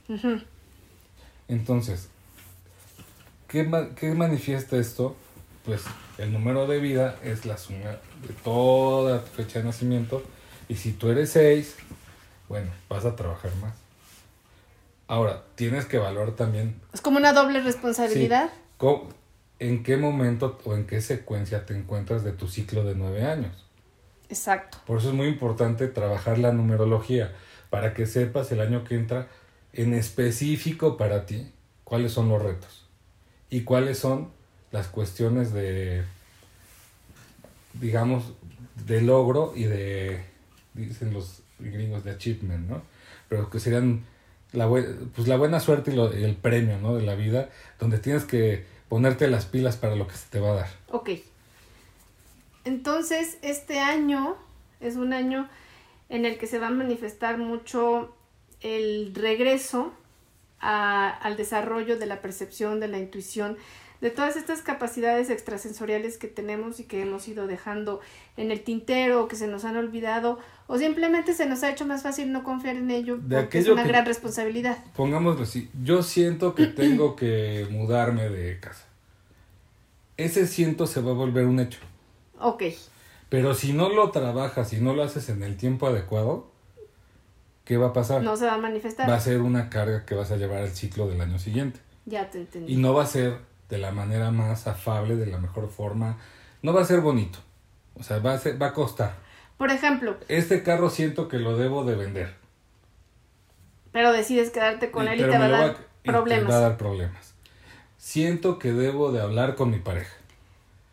Entonces, 1.49 2.09
¿qué, 3.49 3.69
¿qué 3.97 4.15
manifiesta 4.15 4.77
esto? 4.77 5.17
Pues 5.65 5.83
el 6.19 6.33
número 6.33 6.69
de 6.69 6.79
vida 6.79 7.19
es 7.25 7.45
la 7.47 7.59
suma 7.59 7.99
de 8.23 8.33
toda 8.45 9.25
tu 9.25 9.33
fecha 9.33 9.59
de 9.59 9.65
nacimiento. 9.65 10.23
Y 10.69 10.77
si 10.77 10.93
tú 10.93 11.09
eres 11.09 11.31
6, 11.31 11.79
bueno, 12.49 12.71
vas 12.89 13.07
a 13.07 13.17
trabajar 13.17 13.51
más. 13.57 13.75
Ahora, 15.09 15.43
tienes 15.57 15.85
que 15.87 15.99
valorar 15.99 16.37
también. 16.37 16.81
Es 16.93 17.01
como 17.01 17.17
una 17.17 17.33
doble 17.33 17.61
responsabilidad. 17.61 18.51
¿En 19.59 19.83
qué 19.83 19.97
momento 19.97 20.61
o 20.65 20.75
en 20.75 20.87
qué 20.87 21.01
secuencia 21.01 21.67
te 21.67 21.77
encuentras 21.77 22.23
de 22.23 22.31
tu 22.31 22.47
ciclo 22.47 22.85
de 22.85 22.95
nueve 22.95 23.25
años? 23.25 23.65
Exacto. 24.29 24.79
Por 24.87 24.99
eso 24.99 25.09
es 25.09 25.15
muy 25.15 25.27
importante 25.27 25.89
trabajar 25.89 26.39
la 26.39 26.53
numerología, 26.53 27.35
para 27.69 27.95
que 27.95 28.07
sepas 28.07 28.53
el 28.53 28.61
año 28.61 28.85
que 28.85 28.95
entra 28.95 29.27
en 29.77 29.93
específico 29.95 30.97
para 30.97 31.27
ti 31.27 31.53
cuáles 31.85 32.13
son 32.13 32.29
los 32.29 32.43
retos 32.43 32.89
y 33.51 33.61
cuáles 33.63 33.99
son 33.99 34.31
las 34.73 34.89
cuestiones 34.89 35.53
de, 35.53 36.03
digamos, 37.75 38.33
de 38.87 39.03
logro 39.03 39.53
y 39.55 39.65
de, 39.65 40.25
dicen 40.75 41.13
los 41.13 41.43
gringos, 41.59 42.05
de 42.05 42.13
achievement, 42.13 42.69
¿no? 42.69 42.83
Pero 43.29 43.51
que 43.51 43.61
serían 43.61 44.05
la, 44.53 44.69
pues 44.69 45.29
la 45.29 45.37
buena 45.37 45.61
suerte 45.61 45.95
y, 45.95 46.25
el 46.25 46.37
premio, 46.37 46.79
¿no? 46.79 46.97
De 46.97 47.03
la 47.03 47.15
vida, 47.15 47.51
donde 47.79 47.99
tienes 47.99 48.25
que 48.25 48.65
ponerte 48.89 49.29
las 49.29 49.45
pilas 49.45 49.77
para 49.77 49.95
lo 49.95 50.07
que 50.07 50.17
se 50.17 50.29
te 50.29 50.41
va 50.41 50.53
a 50.53 50.55
dar. 50.55 50.69
Ok. 50.91 51.11
Entonces, 52.65 53.39
este 53.43 53.79
año 53.79 54.37
es 54.81 54.97
un 54.97 55.13
año 55.13 55.49
en 56.09 56.25
el 56.25 56.39
que 56.39 56.47
se 56.47 56.59
va 56.59 56.69
a 56.69 56.71
manifestar 56.71 57.39
mucho 57.39 58.16
el 58.61 59.13
regreso 59.15 59.93
al 60.61 61.37
desarrollo 61.37 61.99
de 61.99 62.07
la 62.07 62.21
percepción, 62.21 62.81
de 62.81 62.89
la 62.89 62.99
intuición, 62.99 63.57
de 64.01 64.11
todas 64.11 64.37
estas 64.37 64.63
capacidades 64.63 65.31
extrasensoriales 65.31 66.19
que 66.19 66.29
tenemos 66.29 66.81
y 66.81 66.85
que 66.85 67.03
hemos 67.03 67.27
ido 67.29 67.47
dejando 67.47 68.01
en 68.37 68.51
el 68.51 68.63
tintero 68.63 69.25
o 69.25 69.29
que 69.29 69.37
se 69.37 69.47
nos 69.47 69.65
han 69.65 69.77
olvidado 69.77 70.39
o 70.67 70.79
simplemente 70.79 71.33
se 71.33 71.47
nos 71.47 71.63
ha 71.63 71.71
hecho 71.71 71.87
más 71.87 72.03
fácil 72.03 72.33
no 72.33 72.45
confiar 72.45 72.77
en 72.77 72.91
ello 72.91 73.19
porque 73.29 73.59
es 73.59 73.69
una 73.69 73.85
gran 73.85 74.05
responsabilidad. 74.05 74.79
Pongámoslo 74.95 75.45
así, 75.45 75.71
yo 75.83 76.03
siento 76.03 76.55
que 76.55 76.67
tengo 76.67 77.17
que 77.17 77.67
mudarme 77.71 78.29
de 78.29 78.61
casa. 78.61 78.87
Ese 80.17 80.47
siento 80.47 80.87
se 80.87 81.01
va 81.01 81.13
a 81.13 81.15
volver 81.15 81.47
un 81.47 81.61
hecho. 81.61 81.79
Ok. 82.39 82.65
Pero 83.29 83.55
si 83.55 83.73
no 83.73 83.89
lo 83.89 84.11
trabajas, 84.11 84.73
y 84.73 84.81
no 84.81 84.95
lo 84.95 85.03
haces 85.03 85.29
en 85.29 85.43
el 85.43 85.57
tiempo 85.57 85.87
adecuado, 85.87 86.51
¿qué 87.67 87.77
va 87.77 87.89
a 87.89 87.93
pasar? 87.93 88.23
No 88.23 88.37
se 88.37 88.47
va 88.47 88.55
a 88.55 88.59
manifestar. 88.59 89.11
Va 89.11 89.17
a 89.17 89.21
ser 89.21 89.43
una 89.43 89.69
carga 89.69 90.07
que 90.07 90.15
vas 90.15 90.31
a 90.31 90.37
llevar 90.37 90.63
al 90.63 90.71
ciclo 90.71 91.07
del 91.09 91.21
año 91.21 91.39
siguiente. 91.39 91.81
Ya 92.07 92.31
te 92.31 92.39
entendí. 92.39 92.73
Y 92.73 92.77
no 92.77 92.95
va 92.95 93.03
a 93.03 93.07
ser 93.07 93.41
de 93.69 93.77
la 93.77 93.91
manera 93.91 94.31
más 94.31 94.67
afable, 94.67 95.17
de 95.17 95.27
la 95.27 95.37
mejor 95.37 95.69
forma. 95.69 96.17
No 96.63 96.73
va 96.73 96.81
a 96.81 96.85
ser 96.87 97.01
bonito. 97.01 97.41
O 97.99 98.03
sea, 98.03 98.21
va 98.21 98.33
a, 98.33 98.39
ser, 98.39 98.61
va 98.61 98.69
a 98.69 98.73
costar. 98.73 99.17
Por 99.59 99.71
ejemplo. 99.71 100.17
Este 100.29 100.63
carro 100.63 100.89
siento 100.89 101.29
que 101.29 101.39
lo 101.39 101.57
debo 101.59 101.85
de 101.85 101.97
vender. 101.97 102.35
Pero 103.93 104.13
decides 104.13 104.51
quedarte 104.51 104.91
con 104.91 105.09
él 105.09 105.21
y 105.21 105.23
te 105.23 105.39
va 105.39 105.47
a 105.47 105.49
dar 105.49 105.77
problemas. 106.05 106.47
Te 106.47 106.53
va 106.53 106.59
a 106.59 106.61
dar 106.61 106.77
problemas. 106.77 107.35
Siento 107.99 108.59
que 108.59 108.73
debo 108.73 109.11
de 109.11 109.21
hablar 109.21 109.57
con 109.57 109.71
mi 109.71 109.79
pareja. 109.79 110.15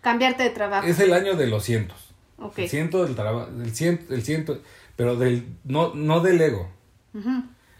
Cambiarte 0.01 0.43
de 0.43 0.49
trabajo. 0.49 0.87
Es 0.87 0.99
el 0.99 1.13
año 1.13 1.35
de 1.35 1.47
los 1.47 1.63
cientos. 1.63 2.02
Okay. 2.43 2.65
El 2.65 2.69
ciento 2.69 3.05
del 3.05 3.15
trabajo, 3.15 3.49
el 3.61 3.73
ciento, 3.73 4.13
el 4.13 4.23
ciento, 4.23 4.61
pero 4.95 5.15
del, 5.15 5.47
no, 5.63 5.93
no 5.93 6.19
del 6.19 6.41
ego, 6.41 6.69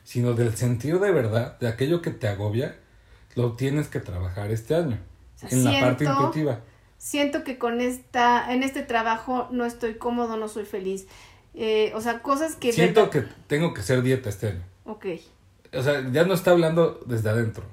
sino 0.04 0.34
del 0.34 0.56
sentido 0.56 1.00
de 1.00 1.12
verdad, 1.12 1.60
de 1.60 1.68
aquello 1.68 2.02
que 2.02 2.12
te 2.12 2.28
agobia, 2.28 2.78
lo 3.36 3.54
tienes 3.54 3.88
que 3.88 4.00
trabajar 4.00 4.52
este 4.52 4.76
año, 4.76 5.00
en 5.50 5.64
la 5.64 5.80
parte 5.80 6.06
intuitiva. 6.06 6.62
Siento 6.98 7.44
que 7.44 7.58
con 7.58 7.82
esta, 7.82 8.54
en 8.54 8.64
este 8.64 8.82
trabajo 8.82 9.50
no 9.52 9.66
estoy 9.66 9.96
cómodo, 9.96 10.38
no 10.38 10.48
soy 10.48 10.64
feliz. 10.64 11.08
Eh, 11.54 11.92
o 11.96 12.02
sea, 12.02 12.22
cosas 12.22 12.56
que... 12.56 12.72
Siento 12.72 13.10
que 13.10 13.26
tengo 13.48 13.74
que 13.74 13.82
ser 13.82 14.02
dieta 14.02 14.30
este 14.30 14.48
año. 14.48 14.64
Ok. 14.86 15.08
O 15.74 15.84
sea, 15.84 16.10
ya 16.12 16.24
no 16.24 16.34
está 16.34 16.52
hablando 16.52 17.02
desde 17.06 17.30
adentro. 17.30 17.66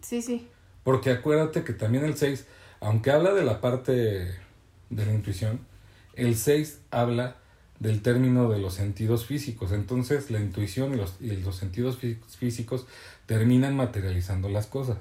Sí, 0.00 0.20
sí. 0.20 0.48
Porque 0.82 1.10
acuérdate 1.10 1.62
que 1.62 1.72
también 1.72 2.04
el 2.04 2.16
6, 2.16 2.46
aunque 2.80 3.10
habla 3.10 3.32
de 3.32 3.44
la 3.44 3.60
parte 3.60 3.92
de 4.90 5.06
la 5.06 5.12
intuición, 5.12 5.60
el 6.14 6.36
6 6.36 6.80
habla 6.90 7.36
del 7.78 8.00
término 8.02 8.48
de 8.48 8.58
los 8.58 8.74
sentidos 8.74 9.26
físicos. 9.26 9.72
Entonces 9.72 10.30
la 10.30 10.40
intuición 10.40 10.94
y 10.94 10.96
los, 10.96 11.16
y 11.20 11.36
los 11.36 11.56
sentidos 11.56 11.98
físicos 12.38 12.86
terminan 13.26 13.76
materializando 13.76 14.48
las 14.48 14.66
cosas. 14.66 14.98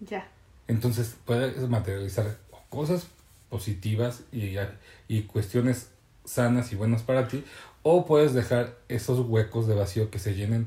Ya. 0.00 0.28
Entonces 0.66 1.16
puedes 1.24 1.68
materializar 1.68 2.38
cosas 2.70 3.06
positivas 3.50 4.22
y, 4.32 4.56
y 5.06 5.22
cuestiones 5.22 5.90
sanas 6.24 6.72
y 6.72 6.76
buenas 6.76 7.02
para 7.02 7.28
ti, 7.28 7.44
o 7.82 8.06
puedes 8.06 8.32
dejar 8.32 8.76
esos 8.88 9.20
huecos 9.20 9.66
de 9.66 9.74
vacío 9.74 10.10
que 10.10 10.18
se 10.18 10.34
llenen 10.34 10.66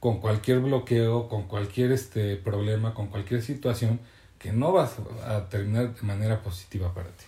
con 0.00 0.20
cualquier 0.20 0.60
bloqueo, 0.60 1.28
con 1.28 1.46
cualquier 1.46 1.92
este 1.92 2.36
problema, 2.36 2.94
con 2.94 3.08
cualquier 3.08 3.42
situación 3.42 4.00
que 4.38 4.52
no 4.52 4.72
vas 4.72 4.96
a 5.26 5.48
terminar 5.50 5.94
de 5.94 6.02
manera 6.02 6.42
positiva 6.42 6.94
para 6.94 7.10
ti. 7.10 7.26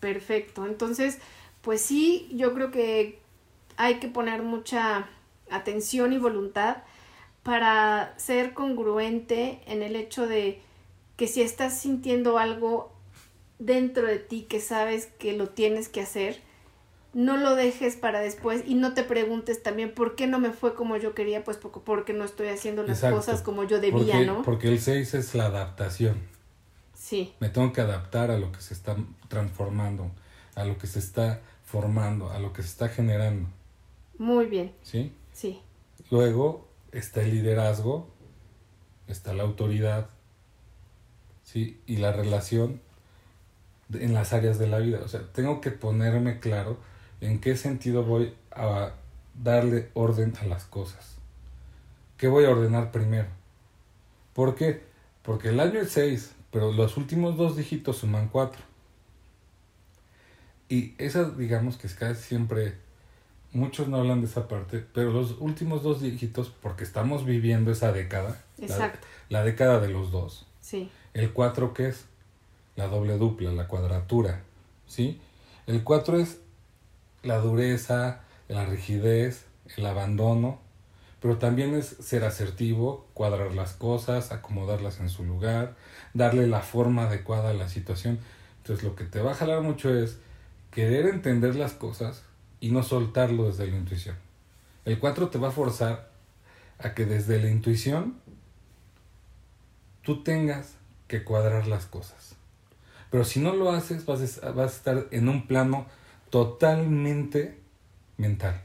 Perfecto. 0.00 0.66
Entonces, 0.66 1.18
pues 1.62 1.80
sí, 1.80 2.28
yo 2.32 2.54
creo 2.54 2.70
que 2.70 3.18
hay 3.76 3.98
que 3.98 4.08
poner 4.08 4.42
mucha 4.42 5.08
atención 5.50 6.12
y 6.12 6.18
voluntad 6.18 6.78
para 7.42 8.14
ser 8.18 8.54
congruente 8.54 9.60
en 9.66 9.82
el 9.82 9.96
hecho 9.96 10.26
de 10.26 10.60
que 11.16 11.28
si 11.28 11.42
estás 11.42 11.78
sintiendo 11.78 12.38
algo 12.38 12.92
dentro 13.58 14.06
de 14.06 14.18
ti 14.18 14.42
que 14.42 14.60
sabes 14.60 15.06
que 15.18 15.32
lo 15.32 15.48
tienes 15.48 15.88
que 15.88 16.00
hacer, 16.00 16.40
no 17.14 17.38
lo 17.38 17.54
dejes 17.54 17.96
para 17.96 18.20
después 18.20 18.62
y 18.66 18.74
no 18.74 18.92
te 18.92 19.02
preguntes 19.02 19.62
también 19.62 19.94
por 19.94 20.16
qué 20.16 20.26
no 20.26 20.38
me 20.38 20.50
fue 20.50 20.74
como 20.74 20.98
yo 20.98 21.14
quería, 21.14 21.44
pues 21.44 21.56
porque 21.56 22.12
no 22.12 22.24
estoy 22.24 22.48
haciendo 22.48 22.82
las 22.82 23.00
cosas 23.00 23.40
como 23.40 23.64
yo 23.64 23.80
debía, 23.80 24.20
¿no? 24.20 24.42
Porque 24.42 24.68
el 24.68 24.80
6 24.80 25.14
es 25.14 25.34
la 25.34 25.46
adaptación. 25.46 26.20
Sí. 27.06 27.32
Me 27.38 27.48
tengo 27.50 27.72
que 27.72 27.80
adaptar 27.80 28.32
a 28.32 28.38
lo 28.38 28.50
que 28.50 28.60
se 28.60 28.74
está 28.74 28.96
transformando, 29.28 30.10
a 30.56 30.64
lo 30.64 30.76
que 30.76 30.88
se 30.88 30.98
está 30.98 31.40
formando, 31.64 32.32
a 32.32 32.40
lo 32.40 32.52
que 32.52 32.62
se 32.62 32.68
está 32.68 32.88
generando. 32.88 33.48
Muy 34.18 34.46
bien. 34.46 34.74
¿Sí? 34.82 35.14
Sí. 35.32 35.62
Luego 36.10 36.66
está 36.90 37.22
el 37.22 37.30
liderazgo, 37.30 38.08
está 39.06 39.34
la 39.34 39.44
autoridad, 39.44 40.10
¿sí? 41.44 41.80
Y 41.86 41.98
la 41.98 42.10
relación 42.10 42.80
en 43.94 44.12
las 44.12 44.32
áreas 44.32 44.58
de 44.58 44.66
la 44.66 44.78
vida. 44.78 44.98
O 45.04 45.06
sea, 45.06 45.20
tengo 45.32 45.60
que 45.60 45.70
ponerme 45.70 46.40
claro 46.40 46.76
en 47.20 47.40
qué 47.40 47.56
sentido 47.56 48.02
voy 48.02 48.34
a 48.50 48.94
darle 49.40 49.92
orden 49.94 50.34
a 50.40 50.46
las 50.46 50.64
cosas. 50.64 51.18
¿Qué 52.16 52.26
voy 52.26 52.46
a 52.46 52.50
ordenar 52.50 52.90
primero? 52.90 53.28
¿Por 54.32 54.56
qué? 54.56 54.82
Porque 55.22 55.50
el 55.50 55.60
año 55.60 55.78
es 55.78 55.90
6, 55.90 56.32
pero 56.56 56.72
los 56.72 56.96
últimos 56.96 57.36
dos 57.36 57.54
dígitos 57.54 57.98
suman 57.98 58.30
4. 58.30 58.58
Y 60.70 60.94
esa, 60.96 61.28
digamos 61.28 61.76
que 61.76 61.86
es 61.86 61.94
casi 61.94 62.22
siempre, 62.22 62.78
muchos 63.52 63.88
no 63.88 63.98
hablan 63.98 64.22
de 64.22 64.26
esa 64.26 64.48
parte, 64.48 64.82
pero 64.94 65.10
los 65.10 65.36
últimos 65.38 65.82
dos 65.82 66.00
dígitos, 66.00 66.50
porque 66.62 66.82
estamos 66.82 67.26
viviendo 67.26 67.70
esa 67.72 67.92
década, 67.92 68.42
Exacto. 68.56 69.06
La, 69.28 69.44
década 69.44 69.80
de 69.80 69.90
los 69.90 70.10
dos. 70.10 70.46
Sí. 70.62 70.90
El 71.12 71.34
4 71.34 71.74
que 71.74 71.88
es 71.88 72.06
la 72.74 72.86
doble 72.86 73.18
dupla, 73.18 73.52
la 73.52 73.68
cuadratura, 73.68 74.40
¿sí? 74.86 75.20
El 75.66 75.84
4 75.84 76.20
es 76.20 76.40
la 77.22 77.36
dureza, 77.36 78.22
la 78.48 78.64
rigidez, 78.64 79.44
el 79.76 79.84
abandono, 79.84 80.58
pero 81.26 81.38
también 81.38 81.74
es 81.74 81.86
ser 81.86 82.22
asertivo, 82.22 83.08
cuadrar 83.12 83.52
las 83.52 83.72
cosas, 83.72 84.30
acomodarlas 84.30 85.00
en 85.00 85.08
su 85.08 85.24
lugar, 85.24 85.74
darle 86.14 86.46
la 86.46 86.60
forma 86.60 87.08
adecuada 87.08 87.50
a 87.50 87.52
la 87.52 87.68
situación. 87.68 88.20
Entonces 88.58 88.84
lo 88.84 88.94
que 88.94 89.02
te 89.02 89.20
va 89.20 89.32
a 89.32 89.34
jalar 89.34 89.60
mucho 89.60 89.92
es 89.92 90.18
querer 90.70 91.06
entender 91.06 91.56
las 91.56 91.72
cosas 91.72 92.22
y 92.60 92.70
no 92.70 92.84
soltarlo 92.84 93.48
desde 93.48 93.66
la 93.66 93.76
intuición. 93.76 94.14
El 94.84 95.00
4 95.00 95.28
te 95.30 95.38
va 95.38 95.48
a 95.48 95.50
forzar 95.50 96.12
a 96.78 96.94
que 96.94 97.06
desde 97.06 97.42
la 97.42 97.50
intuición 97.50 98.20
tú 100.02 100.22
tengas 100.22 100.76
que 101.08 101.24
cuadrar 101.24 101.66
las 101.66 101.86
cosas. 101.86 102.36
Pero 103.10 103.24
si 103.24 103.40
no 103.40 103.52
lo 103.52 103.72
haces, 103.72 104.06
vas 104.06 104.40
a, 104.44 104.52
vas 104.52 104.74
a 104.74 104.76
estar 104.76 105.06
en 105.10 105.28
un 105.28 105.48
plano 105.48 105.86
totalmente 106.30 107.58
mental. 108.16 108.62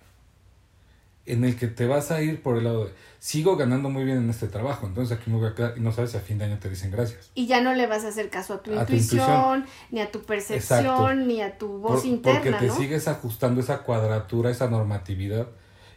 En 1.25 1.43
el 1.43 1.55
que 1.55 1.67
te 1.67 1.85
vas 1.85 2.09
a 2.11 2.21
ir 2.21 2.41
por 2.41 2.57
el 2.57 2.63
lado 2.63 2.85
de, 2.85 2.91
sigo 3.19 3.55
ganando 3.55 3.89
muy 3.89 4.03
bien 4.03 4.17
en 4.17 4.29
este 4.31 4.47
trabajo, 4.47 4.87
entonces 4.87 5.15
aquí 5.15 5.29
me 5.29 5.37
voy 5.37 5.49
a 5.49 5.53
quedar 5.53 5.77
y 5.77 5.79
no 5.79 5.91
sabes 5.91 6.11
si 6.11 6.17
a 6.17 6.21
fin 6.21 6.39
de 6.39 6.45
año 6.45 6.57
te 6.57 6.69
dicen 6.69 6.89
gracias. 6.89 7.29
Y 7.35 7.45
ya 7.45 7.61
no 7.61 7.73
le 7.75 7.85
vas 7.85 8.03
a 8.03 8.07
hacer 8.07 8.29
caso 8.31 8.55
a 8.55 8.63
tu, 8.63 8.73
intuición, 8.73 9.65
ni 9.91 10.01
a 10.01 10.11
tu 10.11 10.23
percepción, 10.23 11.27
ni 11.27 11.41
a 11.41 11.57
tu 11.59 11.77
voz 11.77 12.05
interna. 12.05 12.41
Porque 12.41 12.53
te 12.53 12.71
sigues 12.71 13.07
ajustando 13.07 13.61
esa 13.61 13.83
cuadratura, 13.83 14.49
esa 14.49 14.67
normatividad 14.67 15.47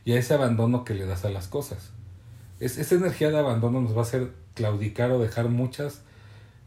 y 0.04 0.12
a 0.12 0.18
ese 0.18 0.34
abandono 0.34 0.84
que 0.84 0.92
le 0.92 1.06
das 1.06 1.24
a 1.24 1.30
las 1.30 1.48
cosas. 1.48 1.92
Es, 2.60 2.76
esa 2.76 2.94
energía 2.94 3.30
de 3.30 3.38
abandono 3.38 3.80
nos 3.80 3.94
va 3.94 4.00
a 4.00 4.02
hacer 4.02 4.32
claudicar 4.54 5.10
o 5.10 5.18
dejar 5.18 5.48
muchas 5.48 6.02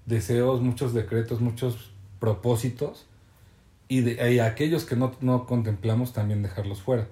deseos, 0.07 0.61
muchos 0.61 0.93
decretos, 0.95 1.39
muchos 1.41 1.91
propósitos 2.19 3.05
y, 3.87 4.01
de, 4.01 4.33
y 4.33 4.39
aquellos 4.39 4.85
que 4.85 4.95
no, 4.95 5.15
no 5.21 5.45
contemplamos 5.45 6.13
también 6.13 6.41
dejarlos 6.41 6.81
fuera. 6.81 7.07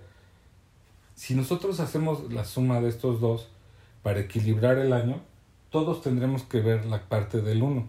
Si 1.16 1.34
nosotros 1.34 1.80
hacemos 1.80 2.32
la 2.32 2.44
suma 2.44 2.82
de 2.82 2.90
estos 2.90 3.22
dos 3.22 3.48
para 4.04 4.20
equilibrar 4.20 4.78
el 4.78 4.94
año, 4.94 5.22
todos 5.70 6.02
tendremos 6.02 6.44
que 6.44 6.60
ver 6.60 6.86
la 6.86 7.02
parte 7.08 7.42
del 7.42 7.64
1. 7.64 7.88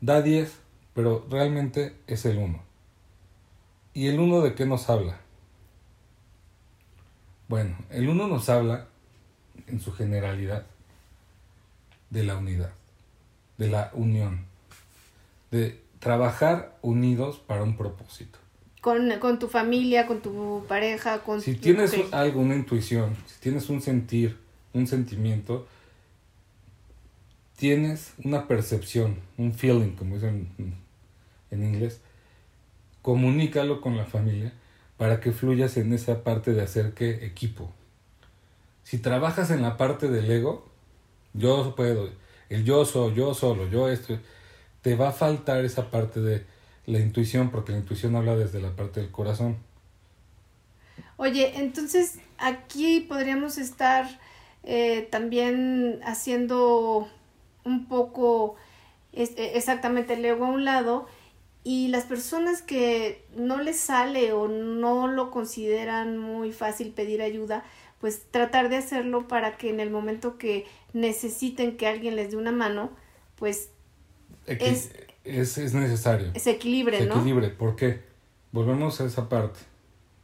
Da 0.00 0.22
10, 0.22 0.58
pero 0.94 1.26
realmente 1.28 1.96
es 2.06 2.24
el 2.24 2.38
1. 2.38 2.62
¿Y 3.94 4.06
el 4.06 4.20
1 4.20 4.40
de 4.40 4.54
qué 4.54 4.64
nos 4.64 4.88
habla? 4.88 5.20
Bueno, 7.48 7.76
el 7.90 8.08
1 8.08 8.28
nos 8.28 8.48
habla, 8.48 8.86
en 9.66 9.80
su 9.80 9.92
generalidad, 9.92 10.64
de 12.10 12.22
la 12.24 12.36
unidad, 12.36 12.72
de 13.58 13.68
la 13.68 13.90
unión, 13.94 14.46
de 15.50 15.82
trabajar 15.98 16.78
unidos 16.80 17.38
para 17.38 17.62
un 17.62 17.76
propósito. 17.76 18.38
Con, 18.82 19.10
con 19.20 19.38
tu 19.38 19.48
familia, 19.48 20.06
con 20.06 20.20
tu 20.20 20.64
pareja, 20.68 21.20
con 21.22 21.40
Si 21.40 21.54
tu- 21.54 21.60
tienes 21.62 21.94
ok. 21.94 22.12
algo, 22.12 22.40
una 22.42 22.54
intuición, 22.56 23.16
si 23.26 23.40
tienes 23.40 23.70
un 23.70 23.80
sentir, 23.80 24.36
un 24.74 24.86
sentimiento, 24.86 25.66
tienes 27.56 28.12
una 28.24 28.48
percepción, 28.48 29.16
un 29.38 29.54
feeling, 29.54 29.92
como 29.94 30.16
dicen 30.16 30.48
en 31.50 31.62
inglés, 31.62 32.00
comunícalo 33.02 33.80
con 33.80 33.96
la 33.96 34.04
familia 34.04 34.52
para 34.96 35.20
que 35.20 35.32
fluyas 35.32 35.76
en 35.76 35.92
esa 35.92 36.24
parte 36.24 36.52
de 36.52 36.62
hacer 36.62 36.92
que 36.92 37.24
equipo. 37.24 37.72
Si 38.84 38.98
trabajas 38.98 39.50
en 39.50 39.62
la 39.62 39.76
parte 39.76 40.08
del 40.08 40.30
ego, 40.30 40.68
yo 41.34 41.74
puedo, 41.76 42.10
el 42.48 42.64
yo 42.64 42.84
soy, 42.84 43.14
yo 43.14 43.32
solo, 43.34 43.68
yo 43.68 43.88
esto, 43.88 44.18
te 44.82 44.96
va 44.96 45.08
a 45.10 45.12
faltar 45.12 45.64
esa 45.64 45.90
parte 45.90 46.20
de 46.20 46.44
la 46.86 47.00
intuición, 47.00 47.50
porque 47.50 47.72
la 47.72 47.78
intuición 47.78 48.14
habla 48.16 48.36
desde 48.36 48.60
la 48.60 48.76
parte 48.76 49.00
del 49.00 49.10
corazón. 49.10 49.58
Oye, 51.16 51.52
entonces 51.58 52.18
aquí 52.38 53.00
podríamos 53.00 53.58
estar 53.58 54.06
eh, 54.64 55.08
también 55.10 56.00
haciendo 56.04 57.08
un 57.64 57.86
poco 57.86 58.56
es- 59.12 59.32
eh, 59.36 59.52
exactamente 59.56 60.14
el 60.14 60.24
ego 60.24 60.46
a 60.46 60.48
un 60.50 60.64
lado 60.64 61.06
y 61.64 61.88
las 61.88 62.04
personas 62.04 62.62
que 62.62 63.24
no 63.36 63.58
les 63.62 63.78
sale 63.80 64.32
o 64.32 64.48
no 64.48 65.08
lo 65.08 65.30
consideran 65.30 66.18
muy 66.18 66.52
fácil 66.52 66.92
pedir 66.92 67.22
ayuda, 67.22 67.64
pues 68.00 68.24
tratar 68.30 68.68
de 68.70 68.76
hacerlo 68.78 69.28
para 69.28 69.56
que 69.58 69.70
en 69.70 69.80
el 69.80 69.90
momento 69.90 70.38
que 70.38 70.66
necesiten 70.92 71.76
que 71.76 71.86
alguien 71.88 72.16
les 72.16 72.30
dé 72.32 72.36
una 72.38 72.52
mano, 72.52 72.90
pues 73.36 73.70
Es- 74.48 74.90
es, 75.24 75.58
es 75.58 75.74
necesario. 75.74 76.32
se 76.34 76.50
equilibre, 76.50 76.98
se 76.98 77.06
¿no? 77.06 77.16
equilibre. 77.16 77.48
¿Por 77.48 77.76
qué? 77.76 78.02
Volvemos 78.52 79.00
a 79.00 79.04
esa 79.04 79.28
parte. 79.28 79.60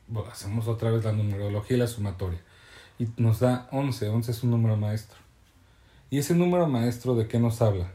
Bueno, 0.07 0.31
hacemos 0.31 0.69
otra 0.69 0.91
vez 0.91 1.05
la 1.05 1.13
numerología 1.13 1.77
y 1.77 1.81
la 1.81 1.87
sumatoria. 1.87 2.41
Y 2.99 3.09
nos 3.17 3.41
da 3.41 3.69
11. 3.73 4.09
11 4.09 4.31
es 4.31 4.43
un 4.43 4.51
número 4.51 4.77
maestro. 4.77 5.19
¿Y 6.11 6.19
ese 6.19 6.35
número 6.35 6.67
maestro 6.67 7.15
de 7.15 7.29
qué 7.29 7.39
nos 7.39 7.61
habla? 7.61 7.93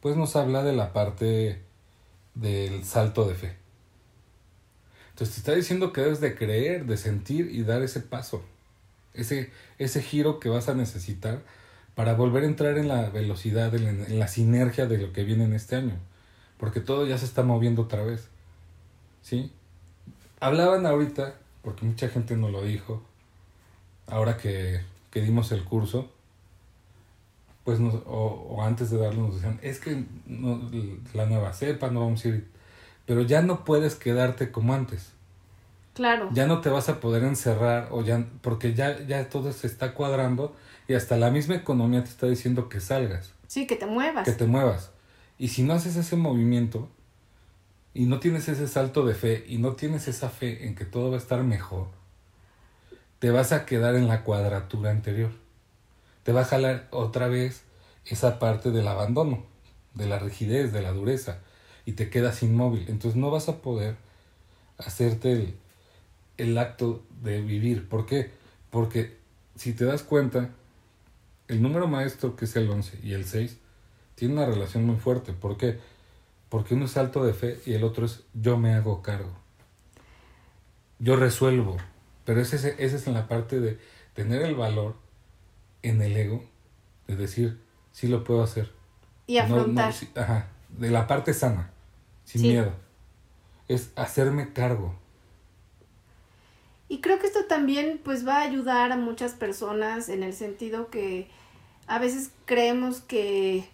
Pues 0.00 0.16
nos 0.16 0.36
habla 0.36 0.62
de 0.62 0.72
la 0.72 0.92
parte 0.92 1.62
del 2.34 2.84
salto 2.84 3.26
de 3.26 3.34
fe. 3.34 3.56
Entonces 5.10 5.34
te 5.34 5.40
está 5.40 5.54
diciendo 5.54 5.92
que 5.92 6.02
debes 6.02 6.20
de 6.20 6.34
creer, 6.34 6.86
de 6.86 6.96
sentir 6.96 7.50
y 7.50 7.62
dar 7.62 7.82
ese 7.82 8.00
paso. 8.00 8.44
Ese, 9.14 9.50
ese 9.78 10.02
giro 10.02 10.40
que 10.40 10.48
vas 10.48 10.68
a 10.68 10.74
necesitar 10.74 11.42
para 11.96 12.14
volver 12.14 12.44
a 12.44 12.46
entrar 12.46 12.78
en 12.78 12.86
la 12.86 13.10
velocidad, 13.10 13.74
en, 13.74 14.04
en 14.04 14.18
la 14.20 14.28
sinergia 14.28 14.86
de 14.86 14.98
lo 14.98 15.12
que 15.12 15.24
viene 15.24 15.44
en 15.44 15.54
este 15.54 15.74
año. 15.74 15.94
Porque 16.58 16.78
todo 16.80 17.06
ya 17.06 17.18
se 17.18 17.24
está 17.24 17.42
moviendo 17.42 17.82
otra 17.82 18.04
vez. 18.04 18.28
¿Sí? 19.22 19.50
Hablaban 20.38 20.86
ahorita, 20.86 21.34
porque 21.62 21.84
mucha 21.84 22.08
gente 22.08 22.36
nos 22.36 22.52
lo 22.52 22.62
dijo, 22.62 23.02
ahora 24.06 24.36
que, 24.36 24.82
que 25.10 25.22
dimos 25.22 25.50
el 25.50 25.64
curso, 25.64 26.08
pues 27.64 27.80
nos, 27.80 27.94
o, 28.06 28.46
o 28.50 28.62
antes 28.62 28.90
de 28.90 28.98
darlo 28.98 29.22
nos 29.22 29.34
decían, 29.36 29.58
es 29.62 29.80
que 29.80 30.04
no, 30.26 30.60
la 31.14 31.26
nueva 31.26 31.52
cepa, 31.52 31.90
no 31.90 32.00
vamos 32.00 32.24
a 32.24 32.28
ir. 32.28 32.46
Pero 33.06 33.22
ya 33.22 33.42
no 33.42 33.64
puedes 33.64 33.94
quedarte 33.96 34.52
como 34.52 34.74
antes 34.74 35.12
Claro. 35.94 36.28
ya 36.30 36.46
no 36.46 36.60
te 36.60 36.68
vas 36.68 36.90
a 36.90 37.00
poder 37.00 37.24
encerrar 37.24 37.88
o 37.90 38.02
ya 38.04 38.22
porque 38.42 38.74
ya 38.74 39.00
ya 39.06 39.30
todo 39.30 39.50
se 39.50 39.66
está 39.66 39.94
cuadrando 39.94 40.54
y 40.88 40.94
hasta 40.94 41.16
la 41.16 41.30
misma 41.30 41.54
economía 41.56 42.02
te 42.04 42.10
está 42.10 42.26
diciendo 42.26 42.68
que 42.68 42.80
salgas, 42.80 43.32
Sí, 43.48 43.66
que 43.66 43.76
te 43.76 43.86
muevas. 43.86 44.24
que 44.24 44.32
te 44.32 44.44
muevas. 44.46 44.90
Y 45.38 45.48
si 45.48 45.62
no 45.62 45.74
haces 45.74 45.96
ese 45.96 46.16
movimiento 46.16 46.88
y 47.94 48.06
no 48.06 48.18
tienes 48.20 48.48
ese 48.48 48.68
salto 48.68 49.04
de 49.06 49.14
fe 49.14 49.44
y 49.48 49.58
no 49.58 49.72
tienes 49.72 50.08
esa 50.08 50.28
fe 50.30 50.66
en 50.66 50.74
que 50.74 50.84
todo 50.84 51.10
va 51.10 51.16
a 51.16 51.20
estar 51.20 51.42
mejor, 51.44 51.88
te 53.18 53.30
vas 53.30 53.52
a 53.52 53.64
quedar 53.66 53.94
en 53.94 54.08
la 54.08 54.22
cuadratura 54.24 54.90
anterior. 54.90 55.30
Te 56.22 56.32
va 56.32 56.42
a 56.42 56.44
jalar 56.44 56.88
otra 56.90 57.28
vez 57.28 57.62
esa 58.04 58.38
parte 58.38 58.70
del 58.70 58.88
abandono, 58.88 59.44
de 59.94 60.06
la 60.06 60.18
rigidez, 60.18 60.72
de 60.72 60.82
la 60.82 60.92
dureza 60.92 61.38
y 61.84 61.92
te 61.92 62.10
quedas 62.10 62.42
inmóvil. 62.42 62.84
Entonces 62.88 63.16
no 63.16 63.30
vas 63.30 63.48
a 63.48 63.58
poder 63.62 63.96
hacerte 64.78 65.32
el, 65.32 65.54
el 66.36 66.58
acto 66.58 67.02
de 67.22 67.40
vivir. 67.40 67.88
¿Por 67.88 68.06
qué? 68.06 68.30
Porque 68.70 69.16
si 69.54 69.72
te 69.72 69.84
das 69.84 70.02
cuenta, 70.02 70.50
el 71.48 71.62
número 71.62 71.86
maestro 71.88 72.36
que 72.36 72.44
es 72.46 72.56
el 72.56 72.68
11 72.70 72.98
y 73.02 73.12
el 73.12 73.24
6 73.24 73.58
tiene 74.14 74.34
una 74.34 74.46
relación 74.46 74.84
muy 74.84 74.96
fuerte. 74.96 75.32
¿Por 75.32 75.56
qué? 75.56 75.78
Porque 76.48 76.74
uno 76.74 76.86
es 76.86 76.96
alto 76.96 77.24
de 77.24 77.34
fe 77.34 77.60
y 77.66 77.74
el 77.74 77.84
otro 77.84 78.06
es 78.06 78.22
yo 78.34 78.56
me 78.56 78.74
hago 78.74 79.02
cargo. 79.02 79.32
Yo 80.98 81.16
resuelvo. 81.16 81.76
Pero 82.24 82.40
ese, 82.40 82.56
ese 82.56 82.74
ese 82.78 82.96
es 82.96 83.06
en 83.06 83.14
la 83.14 83.28
parte 83.28 83.60
de 83.60 83.78
tener 84.14 84.42
el 84.42 84.54
valor 84.54 84.96
en 85.82 86.02
el 86.02 86.16
ego, 86.16 86.44
de 87.06 87.16
decir, 87.16 87.60
sí 87.92 88.08
lo 88.08 88.24
puedo 88.24 88.42
hacer. 88.42 88.72
y 89.28 89.36
No- 89.36 89.48
no, 89.48 89.56
afrontar. 89.56 89.92
sí, 89.92 90.08
ajá, 90.14 90.48
de 90.78 90.90
la 90.90 91.06
parte 91.08 91.34
sana, 91.34 91.70
sin 92.24 92.42
Sí. 92.42 92.48
miedo. 92.48 92.72
Es 93.68 93.90
hacerme 93.96 94.52
cargo. 94.52 94.94
Y 96.88 97.00
creo 97.00 97.18
que 97.18 97.26
esto 97.26 97.44
también 97.46 98.00
pues 98.04 98.26
va 98.26 98.36
a 98.38 98.42
ayudar 98.42 98.92
a 98.92 98.96
muchas 98.96 99.32
personas 99.32 100.08
en 100.08 100.22
el 100.22 100.32
sentido 100.32 100.88
que 100.88 101.28
a 101.86 101.98
veces 101.98 102.30
creemos 102.44 103.00
que, 103.00 103.68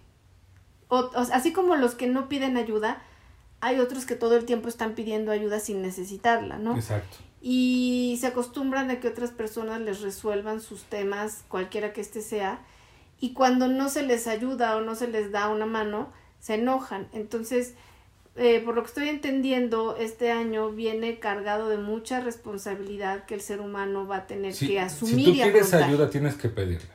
o- 0.88 1.10
así 1.14 1.52
como 1.52 1.76
los 1.76 1.94
que 1.94 2.06
no 2.06 2.28
piden 2.28 2.56
ayuda, 2.56 3.02
hay 3.60 3.78
otros 3.80 4.06
que 4.06 4.16
todo 4.16 4.36
el 4.36 4.44
tiempo 4.44 4.68
están 4.68 4.94
pidiendo 4.94 5.30
ayuda 5.30 5.60
sin 5.60 5.82
necesitarla, 5.82 6.58
¿no? 6.58 6.74
Exacto. 6.76 7.18
Y 7.40 8.16
se 8.20 8.28
acostumbran 8.28 8.90
a 8.90 9.00
que 9.00 9.08
otras 9.08 9.30
personas 9.30 9.80
les 9.80 10.00
resuelvan 10.00 10.60
sus 10.60 10.84
temas, 10.84 11.44
cualquiera 11.48 11.92
que 11.92 12.00
este 12.00 12.22
sea, 12.22 12.60
y 13.20 13.34
cuando 13.34 13.68
no 13.68 13.88
se 13.88 14.02
les 14.02 14.26
ayuda 14.26 14.76
o 14.76 14.80
no 14.80 14.94
se 14.94 15.06
les 15.08 15.30
da 15.32 15.48
una 15.48 15.66
mano, 15.66 16.10
se 16.40 16.54
enojan. 16.54 17.08
Entonces, 17.12 17.74
eh, 18.36 18.60
por 18.64 18.74
lo 18.74 18.82
que 18.82 18.88
estoy 18.88 19.08
entendiendo, 19.08 19.96
este 19.96 20.30
año 20.32 20.70
viene 20.70 21.18
cargado 21.18 21.68
de 21.68 21.76
mucha 21.76 22.20
responsabilidad 22.20 23.24
que 23.26 23.34
el 23.34 23.40
ser 23.40 23.60
humano 23.60 24.06
va 24.06 24.16
a 24.18 24.26
tener 24.26 24.54
Si, 24.54 24.66
que 24.66 24.72
si 24.72 24.78
asumir 24.78 25.24
tú 25.26 25.30
y 25.32 25.40
quieres 25.40 25.74
ayuda, 25.74 26.10
tienes 26.10 26.34
que 26.36 26.48
pedirla. 26.48 26.94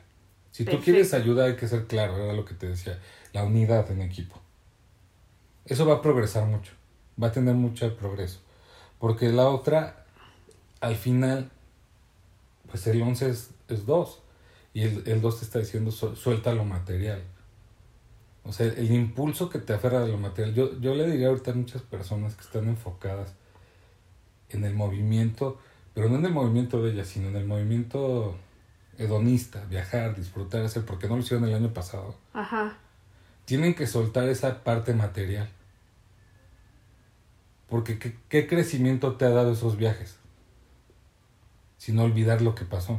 Si 0.50 0.64
tú 0.64 0.80
quieres 0.80 1.14
ayuda, 1.14 1.44
hay 1.44 1.56
que 1.56 1.68
ser 1.68 1.86
claro, 1.86 2.16
era 2.16 2.32
lo 2.32 2.44
que 2.44 2.54
te 2.54 2.66
decía, 2.68 2.98
la 3.32 3.44
unidad 3.44 3.90
en 3.92 4.02
equipo. 4.02 4.40
Eso 5.66 5.86
va 5.86 5.94
a 5.96 6.02
progresar 6.02 6.46
mucho, 6.46 6.72
va 7.22 7.28
a 7.28 7.32
tener 7.32 7.54
mucho 7.54 7.94
progreso. 7.96 8.40
Porque 8.98 9.28
la 9.28 9.48
otra, 9.48 10.04
al 10.80 10.96
final, 10.96 11.50
pues 12.70 12.86
el 12.88 13.00
11 13.00 13.30
es, 13.30 13.50
es 13.68 13.86
2. 13.86 14.22
Y 14.74 14.82
el, 14.82 15.02
el 15.06 15.20
2 15.20 15.38
te 15.38 15.44
está 15.44 15.58
diciendo, 15.60 15.90
"Su- 15.92 16.16
suelta 16.16 16.52
lo 16.52 16.64
material. 16.64 17.22
O 18.48 18.52
sea, 18.52 18.66
el 18.66 18.90
impulso 18.90 19.50
que 19.50 19.58
te 19.58 19.74
aferra 19.74 20.00
de 20.00 20.08
lo 20.08 20.16
material. 20.16 20.54
Yo, 20.54 20.80
yo 20.80 20.94
le 20.94 21.06
diría 21.06 21.28
ahorita 21.28 21.50
a 21.50 21.54
muchas 21.54 21.82
personas 21.82 22.34
que 22.34 22.40
están 22.40 22.66
enfocadas 22.66 23.34
en 24.48 24.64
el 24.64 24.74
movimiento, 24.74 25.58
pero 25.92 26.08
no 26.08 26.16
en 26.16 26.24
el 26.24 26.32
movimiento 26.32 26.82
de 26.82 26.92
ellas, 26.92 27.08
sino 27.08 27.28
en 27.28 27.36
el 27.36 27.44
movimiento 27.44 28.36
hedonista, 28.96 29.66
viajar, 29.66 30.16
disfrutar, 30.16 30.64
hacer, 30.64 30.86
porque 30.86 31.08
no 31.08 31.16
lo 31.16 31.22
hicieron 31.22 31.46
el 31.46 31.54
año 31.54 31.74
pasado. 31.74 32.16
Ajá. 32.32 32.78
Tienen 33.44 33.74
que 33.74 33.86
soltar 33.86 34.26
esa 34.30 34.64
parte 34.64 34.94
material. 34.94 35.50
Porque 37.68 37.98
¿qué, 37.98 38.16
qué 38.30 38.46
crecimiento 38.46 39.16
te 39.16 39.26
ha 39.26 39.30
dado 39.30 39.52
esos 39.52 39.76
viajes? 39.76 40.16
Sin 41.76 41.98
olvidar 41.98 42.40
lo 42.40 42.54
que 42.54 42.64
pasó. 42.64 42.98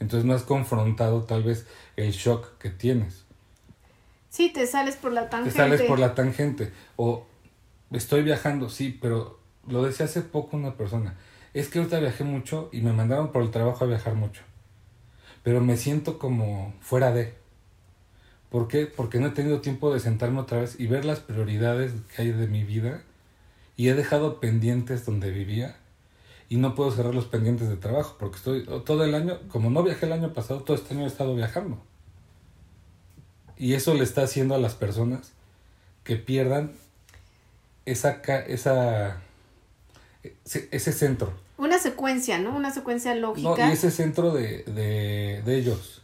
Entonces 0.00 0.24
no 0.24 0.34
has 0.34 0.42
confrontado 0.42 1.22
tal 1.22 1.44
vez 1.44 1.68
el 1.94 2.10
shock 2.10 2.58
que 2.58 2.70
tienes. 2.70 3.21
Sí, 4.32 4.50
te 4.50 4.66
sales 4.66 4.96
por 4.96 5.12
la 5.12 5.24
Te 5.24 5.28
tangente. 5.28 5.56
sales 5.58 5.82
por 5.82 5.98
la 5.98 6.14
tangente. 6.14 6.72
O 6.96 7.26
estoy 7.90 8.22
viajando, 8.22 8.70
sí, 8.70 8.98
pero 8.98 9.38
lo 9.68 9.82
decía 9.82 10.06
hace 10.06 10.22
poco 10.22 10.56
una 10.56 10.74
persona. 10.74 11.16
Es 11.52 11.68
que 11.68 11.78
ahorita 11.80 12.00
viajé 12.00 12.24
mucho 12.24 12.70
y 12.72 12.80
me 12.80 12.94
mandaron 12.94 13.30
por 13.30 13.42
el 13.42 13.50
trabajo 13.50 13.84
a 13.84 13.88
viajar 13.88 14.14
mucho. 14.14 14.40
Pero 15.42 15.60
me 15.60 15.76
siento 15.76 16.18
como 16.18 16.72
fuera 16.80 17.12
de. 17.12 17.34
¿Por 18.48 18.68
qué? 18.68 18.86
Porque 18.86 19.20
no 19.20 19.26
he 19.26 19.32
tenido 19.32 19.60
tiempo 19.60 19.92
de 19.92 20.00
sentarme 20.00 20.40
otra 20.40 20.60
vez 20.60 20.80
y 20.80 20.86
ver 20.86 21.04
las 21.04 21.20
prioridades 21.20 21.92
que 22.16 22.22
hay 22.22 22.30
de 22.30 22.46
mi 22.46 22.64
vida 22.64 23.02
y 23.76 23.88
he 23.90 23.94
dejado 23.94 24.40
pendientes 24.40 25.04
donde 25.04 25.30
vivía 25.30 25.76
y 26.48 26.56
no 26.56 26.74
puedo 26.74 26.90
cerrar 26.90 27.14
los 27.14 27.26
pendientes 27.26 27.68
de 27.68 27.76
trabajo 27.76 28.16
porque 28.18 28.36
estoy 28.36 28.64
todo 28.86 29.04
el 29.04 29.14
año, 29.14 29.40
como 29.48 29.68
no 29.68 29.82
viajé 29.82 30.06
el 30.06 30.12
año 30.12 30.32
pasado, 30.32 30.60
todo 30.62 30.74
este 30.76 30.94
año 30.94 31.04
he 31.04 31.08
estado 31.08 31.34
viajando. 31.34 31.82
Y 33.62 33.74
eso 33.74 33.94
le 33.94 34.02
está 34.02 34.24
haciendo 34.24 34.56
a 34.56 34.58
las 34.58 34.74
personas 34.74 35.30
que 36.02 36.16
pierdan 36.16 36.72
esa, 37.86 38.20
esa 38.48 39.22
ese 40.44 40.92
centro. 40.92 41.32
Una 41.58 41.78
secuencia, 41.78 42.40
¿no? 42.40 42.56
Una 42.56 42.72
secuencia 42.72 43.14
lógica. 43.14 43.68
y 43.68 43.72
ese 43.72 43.92
centro 43.92 44.32
de, 44.32 44.64
de, 44.64 45.42
de 45.44 45.56
ellos, 45.56 46.02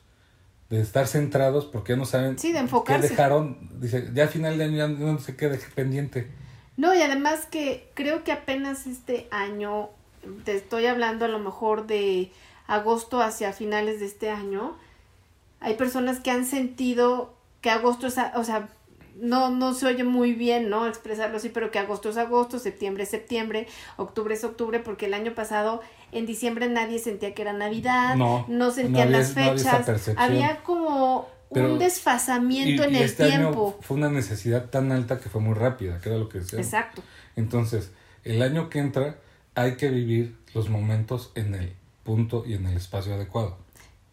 de 0.71 0.81
estar 0.81 1.09
centrados 1.09 1.67
porque 1.67 1.97
no 1.97 2.07
saben 2.07 2.39
sí, 2.39 2.53
de 2.53 2.61
enfocarse. 2.61 3.09
qué 3.09 3.15
dejaron. 3.15 3.59
Dice, 3.81 4.09
ya 4.15 4.27
a 4.27 4.29
final 4.29 4.57
de 4.57 4.63
año 4.63 4.77
ya 4.77 4.87
no 4.87 5.19
sé 5.19 5.35
qué 5.35 5.49
dejé 5.49 5.69
pendiente. 5.75 6.31
No, 6.77 6.95
y 6.95 7.03
además 7.03 7.47
que 7.51 7.91
creo 7.95 8.23
que 8.23 8.31
apenas 8.31 8.87
este 8.87 9.27
año, 9.33 9.89
te 10.45 10.55
estoy 10.55 10.87
hablando 10.87 11.25
a 11.25 11.29
lo 11.29 11.41
mejor 11.41 11.89
de 11.89 12.31
agosto 12.69 13.21
hacia 13.21 13.53
finales 13.53 13.99
de 13.99 14.07
este 14.07 14.31
año, 14.31 14.77
hay 15.59 15.75
personas 15.75 16.21
que 16.21 16.31
han 16.31 16.47
sentido 16.47 17.37
que 17.69 17.73
agosto 17.73 18.07
es, 18.07 18.17
o 18.35 18.45
sea, 18.45 18.67
no, 19.21 19.51
no 19.51 19.75
se 19.75 19.85
oye 19.85 20.03
muy 20.03 20.33
bien, 20.33 20.71
¿no? 20.71 20.87
Expresarlo 20.87 21.37
así, 21.37 21.51
pero 21.51 21.71
que 21.71 21.79
agosto 21.79 22.09
es 22.09 22.17
agosto, 22.17 22.59
septiembre 22.59 23.03
es 23.03 23.11
septiembre, 23.11 23.67
octubre 23.99 24.33
es 24.33 24.43
octubre, 24.43 24.79
porque 24.79 25.05
el 25.05 25.13
año 25.13 25.35
pasado 25.35 25.83
en 26.11 26.25
diciembre 26.25 26.67
nadie 26.71 26.99
sentía 26.99 27.35
que 27.35 27.43
era 27.43 27.53
Navidad, 27.53 28.17
no, 28.17 28.47
no 28.49 28.71
sentían 28.71 29.13
las 29.13 29.33
fechas, 29.35 29.87
había, 30.17 30.63
como 30.63 31.29
un 31.51 31.79
desfasamiento 31.79 32.85
en 32.85 32.97
el 32.97 33.03
este 33.03 33.27
tiempo. 33.27 33.79
fue 33.83 33.99
una 33.99 34.09
necesidad 34.09 34.71
tan 34.71 34.91
alta 34.91 35.19
que 35.19 35.29
fue 35.29 35.43
muy 35.43 35.53
rápida, 35.53 36.01
que 36.01 36.09
era 36.09 36.17
lo 36.17 36.31
que 36.31 36.39
decía. 36.39 36.61
Exacto. 36.61 37.03
Entonces, 37.37 37.91
el 38.25 38.41
año 38.41 38.71
que 38.71 38.79
entra 38.79 39.19
hay 39.55 39.77
que 39.77 39.91
vivir 39.91 40.39
los 40.55 40.71
momentos 40.71 41.33
en 41.35 41.55
el 41.55 41.75
punto 42.03 42.45
y 42.47 42.55
en 42.55 42.67
el 42.67 42.79
espacio 42.79 43.13
adecuado. 43.13 43.59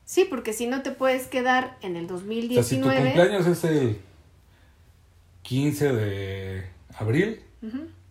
Sí, 0.06 0.26
porque 0.30 0.54
si 0.54 0.68
no 0.68 0.84
te 0.84 0.92
puedes 0.92 1.28
quedar 1.28 1.78
en 1.82 1.96
el 1.96 2.08
2019. 2.08 2.60
O 2.60 2.64
sea, 2.64 2.78
si 2.78 2.82
tu 2.82 3.04
cumpleaños 3.04 3.48
es 3.48 3.64
el 3.64 3.98
15 5.42 5.94
de 5.94 6.68
abril, 6.98 7.42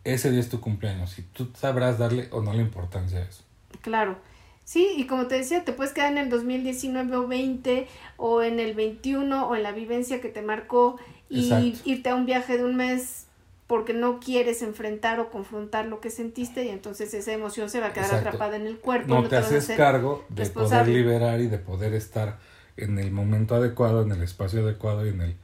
ese 0.02 0.30
día 0.30 0.40
es 0.40 0.48
tu 0.48 0.60
cumpleaños 0.60 1.18
y 1.18 1.22
tú 1.22 1.48
sabrás 1.54 1.98
darle 1.98 2.28
o 2.32 2.42
no 2.42 2.52
la 2.52 2.60
importancia 2.60 3.20
a 3.20 3.22
eso. 3.22 3.44
Claro. 3.80 4.18
Sí, 4.64 4.88
y 4.96 5.06
como 5.06 5.26
te 5.26 5.36
decía, 5.36 5.64
te 5.64 5.72
puedes 5.72 5.92
quedar 5.92 6.10
en 6.10 6.18
el 6.18 6.30
2019 6.30 7.16
o 7.16 7.28
20 7.28 7.86
o 8.16 8.42
en 8.42 8.60
el 8.60 8.74
21 8.74 9.46
o 9.46 9.54
en 9.54 9.62
la 9.62 9.72
vivencia 9.72 10.20
que 10.20 10.28
te 10.28 10.42
marcó 10.42 10.98
y 11.28 11.74
irte 11.84 12.08
a 12.08 12.14
un 12.14 12.26
viaje 12.26 12.56
de 12.56 12.64
un 12.64 12.76
mes 12.76 13.23
porque 13.66 13.94
no 13.94 14.20
quieres 14.20 14.62
enfrentar 14.62 15.20
o 15.20 15.30
confrontar 15.30 15.86
lo 15.86 16.00
que 16.00 16.10
sentiste 16.10 16.64
y 16.64 16.68
entonces 16.68 17.14
esa 17.14 17.32
emoción 17.32 17.70
se 17.70 17.80
va 17.80 17.88
a 17.88 17.92
quedar 17.92 18.14
atrapada 18.14 18.56
en 18.56 18.66
el 18.66 18.78
cuerpo. 18.78 19.14
No, 19.14 19.28
te, 19.28 19.36
haces 19.36 19.68
cargo 19.76 20.24
de 20.28 20.46
poder 20.46 20.86
liberar 20.86 21.40
y 21.40 21.46
de 21.46 21.58
poder 21.58 21.94
estar 21.94 22.38
en 22.76 22.98
el 22.98 23.10
momento 23.10 23.54
adecuado, 23.54 24.02
en 24.02 24.12
el 24.12 24.22
espacio 24.22 24.60
adecuado 24.60 25.06
y 25.06 25.10
en 25.10 25.20
el 25.22 25.36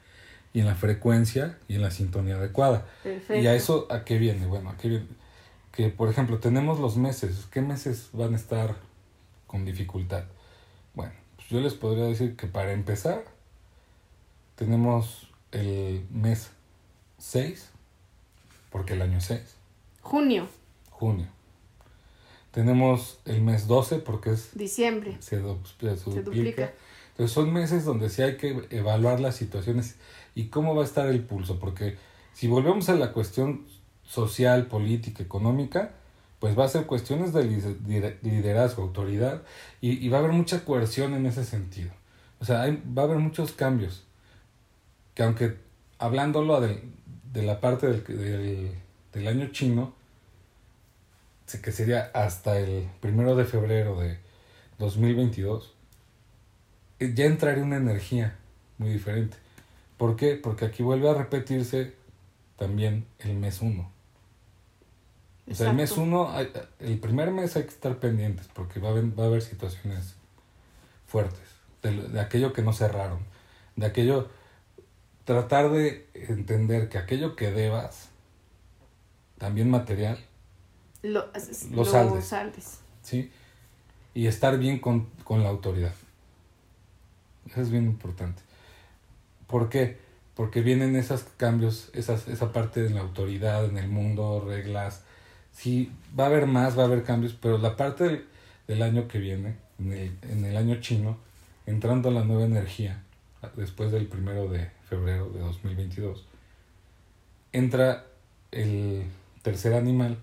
y 0.52 0.60
en 0.60 0.66
la 0.66 0.74
frecuencia 0.74 1.58
y 1.68 1.76
en 1.76 1.82
la 1.82 1.90
sintonía 1.90 2.36
adecuada. 2.36 2.86
Y 3.04 3.46
a 3.46 3.54
eso, 3.54 3.86
¿a 3.90 4.04
qué 4.04 4.18
viene? 4.18 4.46
Bueno, 4.46 4.70
¿a 4.70 4.76
qué 4.76 4.88
viene? 4.88 5.06
Que, 5.72 5.88
por 5.88 6.08
ejemplo, 6.08 6.38
tenemos 6.38 6.80
los 6.80 6.96
meses. 6.96 7.46
¿Qué 7.50 7.60
meses 7.60 8.10
van 8.12 8.34
a 8.34 8.36
estar 8.36 8.76
con 9.46 9.64
dificultad? 9.64 10.24
Bueno, 10.94 11.12
pues 11.36 11.48
yo 11.48 11.60
les 11.60 11.74
podría 11.74 12.04
decir 12.04 12.34
que 12.34 12.48
para 12.48 12.72
empezar, 12.72 13.24
tenemos 14.56 15.30
el 15.52 16.04
mes 16.10 16.50
6, 17.18 17.69
porque 18.70 18.94
el 18.94 19.02
año 19.02 19.18
es 19.18 19.24
6. 19.24 19.40
Junio. 20.00 20.48
Junio. 20.90 21.26
Tenemos 22.50 23.20
el 23.26 23.42
mes 23.42 23.66
12 23.66 23.98
porque 23.98 24.32
es... 24.32 24.50
Diciembre. 24.56 25.16
Se, 25.20 25.38
duplica. 25.38 26.72
Entonces 27.10 27.32
son 27.32 27.52
meses 27.52 27.84
donde 27.84 28.10
sí 28.10 28.22
hay 28.22 28.36
que 28.36 28.66
evaluar 28.70 29.20
las 29.20 29.36
situaciones 29.36 29.96
y 30.34 30.46
cómo 30.46 30.74
va 30.74 30.82
a 30.82 30.86
estar 30.86 31.06
el 31.06 31.22
pulso, 31.22 31.58
porque 31.58 31.96
si 32.32 32.48
volvemos 32.48 32.88
a 32.88 32.94
la 32.94 33.12
cuestión 33.12 33.66
social, 34.04 34.66
política, 34.66 35.22
económica, 35.22 35.92
pues 36.40 36.58
va 36.58 36.64
a 36.64 36.68
ser 36.68 36.86
cuestiones 36.86 37.32
de 37.32 38.18
liderazgo, 38.22 38.82
autoridad, 38.82 39.42
y, 39.80 40.08
va 40.08 40.16
a 40.16 40.20
haber 40.20 40.32
mucha 40.32 40.64
coerción 40.64 41.12
en 41.14 41.26
ese 41.26 41.44
sentido. 41.44 41.90
O 42.40 42.46
sea, 42.46 42.66
va 42.96 43.02
a 43.02 43.04
haber 43.04 43.18
muchos 43.18 43.52
cambios, 43.52 44.04
que 45.14 45.22
aunque 45.22 45.58
hablándolo 45.98 46.60
de, 46.62 46.82
de 47.32 47.42
la 47.42 47.60
parte 47.60 47.86
del, 47.86 48.72
del, 49.12 49.28
año 49.28 49.48
chino, 49.52 49.94
que 51.62 51.72
sería 51.72 52.10
hasta 52.14 52.58
el 52.58 52.88
primero 53.00 53.34
de 53.34 53.44
febrero 53.44 53.98
de 54.00 54.18
2022, 54.78 55.74
eh, 57.00 57.12
ya 57.14 57.24
entraría 57.24 57.64
una 57.64 57.76
energía 57.76 58.36
muy 58.78 58.90
diferente. 58.90 59.36
¿Por 59.96 60.16
qué? 60.16 60.36
Porque 60.36 60.64
aquí 60.64 60.82
vuelve 60.82 61.10
a 61.10 61.14
repetirse 61.14 61.94
también 62.56 63.06
el 63.18 63.34
mes 63.34 63.60
1. 63.60 63.90
O 65.50 65.54
sea, 65.54 65.70
el 65.70 65.76
mes 65.76 65.92
1, 65.96 66.34
el 66.78 66.98
primer 67.00 67.32
mes 67.32 67.56
hay 67.56 67.64
que 67.64 67.70
estar 67.70 67.98
pendientes 67.98 68.48
porque 68.54 68.78
va 68.78 68.88
a 68.88 68.92
haber, 68.92 69.18
va 69.18 69.24
a 69.24 69.26
haber 69.26 69.42
situaciones 69.42 70.14
fuertes, 71.06 71.40
de, 71.82 72.20
aquello 72.20 72.52
que 72.52 72.62
no 72.62 72.72
cerraron, 72.72 73.18
de 73.74 73.86
aquello, 73.86 74.28
tratar 75.24 75.70
de 75.70 76.08
entender 76.14 76.88
que 76.88 76.98
aquello 76.98 77.36
que 77.36 77.50
debas, 77.50 78.08
también 79.38 79.70
material, 79.70 80.18
lo, 81.02 81.30
lo, 81.72 81.84
saldes. 81.84 82.80
¿sí? 83.02 83.30
Y 84.12 84.26
estar 84.26 84.58
bien 84.58 84.78
con, 84.78 85.06
con 85.24 85.42
la 85.42 85.48
autoridad. 85.48 85.94
Eso 87.48 87.62
es 87.62 87.70
bien 87.70 87.84
importante. 87.84 88.42
¿Por 89.46 89.68
qué? 89.68 89.98
Porque 90.34 90.62
vienen 90.62 90.94
esos 90.94 91.24
cambios, 91.36 91.90
esas, 91.94 92.28
esa 92.28 92.52
parte 92.52 92.82
de 92.82 92.90
la 92.90 93.00
autoridad 93.00 93.64
en 93.64 93.78
el 93.78 93.88
mundo, 93.88 94.44
reglas. 94.46 95.02
Sí, 95.52 95.90
va 96.18 96.24
a 96.24 96.26
haber 96.28 96.46
más, 96.46 96.78
va 96.78 96.82
a 96.82 96.86
haber 96.86 97.02
cambios, 97.02 97.34
pero 97.34 97.58
la 97.58 97.76
parte 97.76 98.24
del, 98.66 98.82
año 98.82 99.08
que 99.08 99.18
viene, 99.18 99.56
en 99.78 99.92
el, 99.92 100.18
en 100.22 100.44
el 100.44 100.56
año 100.56 100.80
chino, 100.80 101.18
entrando 101.66 102.10
a 102.10 102.12
la 102.12 102.24
nueva 102.24 102.44
energía, 102.44 103.02
después 103.56 103.92
del 103.92 104.06
primero 104.06 104.48
de 104.48 104.70
febrero 104.88 105.30
de 105.30 105.40
2022, 105.40 106.26
entra 107.52 108.06
el 108.50 109.04
tercer 109.42 109.74
animal, 109.74 110.18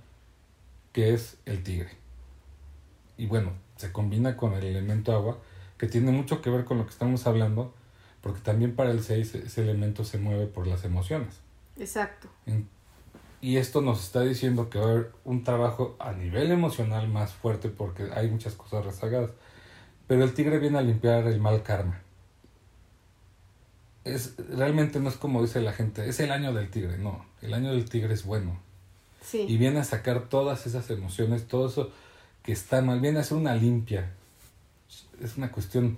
que 0.94 1.14
es 1.14 1.38
el 1.46 1.64
tigre. 1.64 1.92
Y 3.18 3.26
bueno, 3.28 3.54
se 3.76 3.92
combina 3.92 4.38
con 4.38 4.54
el 4.54 4.64
elemento 4.64 5.14
agua, 5.14 5.40
que 5.78 5.88
tiene 5.88 6.12
mucho 6.12 6.42
que 6.42 6.50
ver 6.50 6.66
con 6.66 6.78
lo 6.78 6.86
que 6.86 6.92
estamos 6.92 7.26
hablando, 7.28 7.74
porque 8.22 8.42
también 8.42 8.76
para 8.76 8.92
el 8.92 9.04
6 9.04 9.36
ese 9.36 9.62
elemento 9.62 10.04
se 10.04 10.18
mueve 10.18 10.48
por 10.48 10.68
las 10.68 10.84
emociones. 10.84 11.40
Exacto. 11.78 12.28
Y 13.40 13.58
esto 13.58 13.82
nos 13.82 14.04
está 14.04 14.22
diciendo 14.22 14.70
que 14.70 14.80
va 14.80 14.86
a 14.86 14.92
haber 14.92 15.12
un 15.24 15.44
trabajo 15.44 15.96
a 16.00 16.12
nivel 16.14 16.52
emocional 16.52 17.08
más 17.08 17.34
fuerte 17.34 17.70
porque 17.70 18.10
hay 18.16 18.30
muchas 18.30 18.56
cosas 18.56 18.84
rezagadas. 18.84 19.32
Pero 20.08 20.24
el 20.24 20.34
tigre 20.34 20.58
viene 20.58 20.80
a 20.80 20.82
limpiar 20.82 21.28
el 21.28 21.40
mal 21.40 21.62
karma. 21.62 22.02
Es, 24.14 24.36
realmente 24.50 25.00
no 25.00 25.10
es 25.10 25.16
como 25.16 25.42
dice 25.42 25.62
la 25.62 25.74
gente, 25.74 26.08
es 26.08 26.20
el 26.20 26.32
año 26.32 26.54
del 26.54 26.70
tigre, 26.70 26.98
no, 26.98 27.26
el 27.42 27.54
año 27.54 27.72
del 27.72 27.90
tigre 27.90 28.14
es 28.14 28.26
bueno. 28.26 28.60
Sí. 29.22 29.46
Y 29.48 29.58
viene 29.58 29.80
a 29.80 29.84
sacar 29.84 30.30
todas 30.30 30.66
esas 30.68 30.90
emociones, 30.90 31.48
todo 31.48 31.68
eso 31.68 31.92
que 32.44 32.54
está 32.54 32.82
mal, 32.82 33.02
viene 33.02 33.18
a 33.18 33.22
hacer 33.22 33.38
una 33.38 33.56
limpia. 33.56 34.12
Es 35.22 35.36
una 35.36 35.52
cuestión 35.52 35.98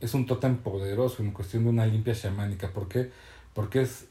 es 0.00 0.14
un 0.14 0.26
tótem 0.26 0.58
poderoso 0.58 1.22
en 1.22 1.32
cuestión 1.32 1.64
de 1.64 1.70
una 1.70 1.86
limpia 1.86 2.14
chamánica. 2.14 2.70
¿Por 2.70 2.88
qué? 2.88 3.10
Porque 3.54 3.82
es 3.82 4.06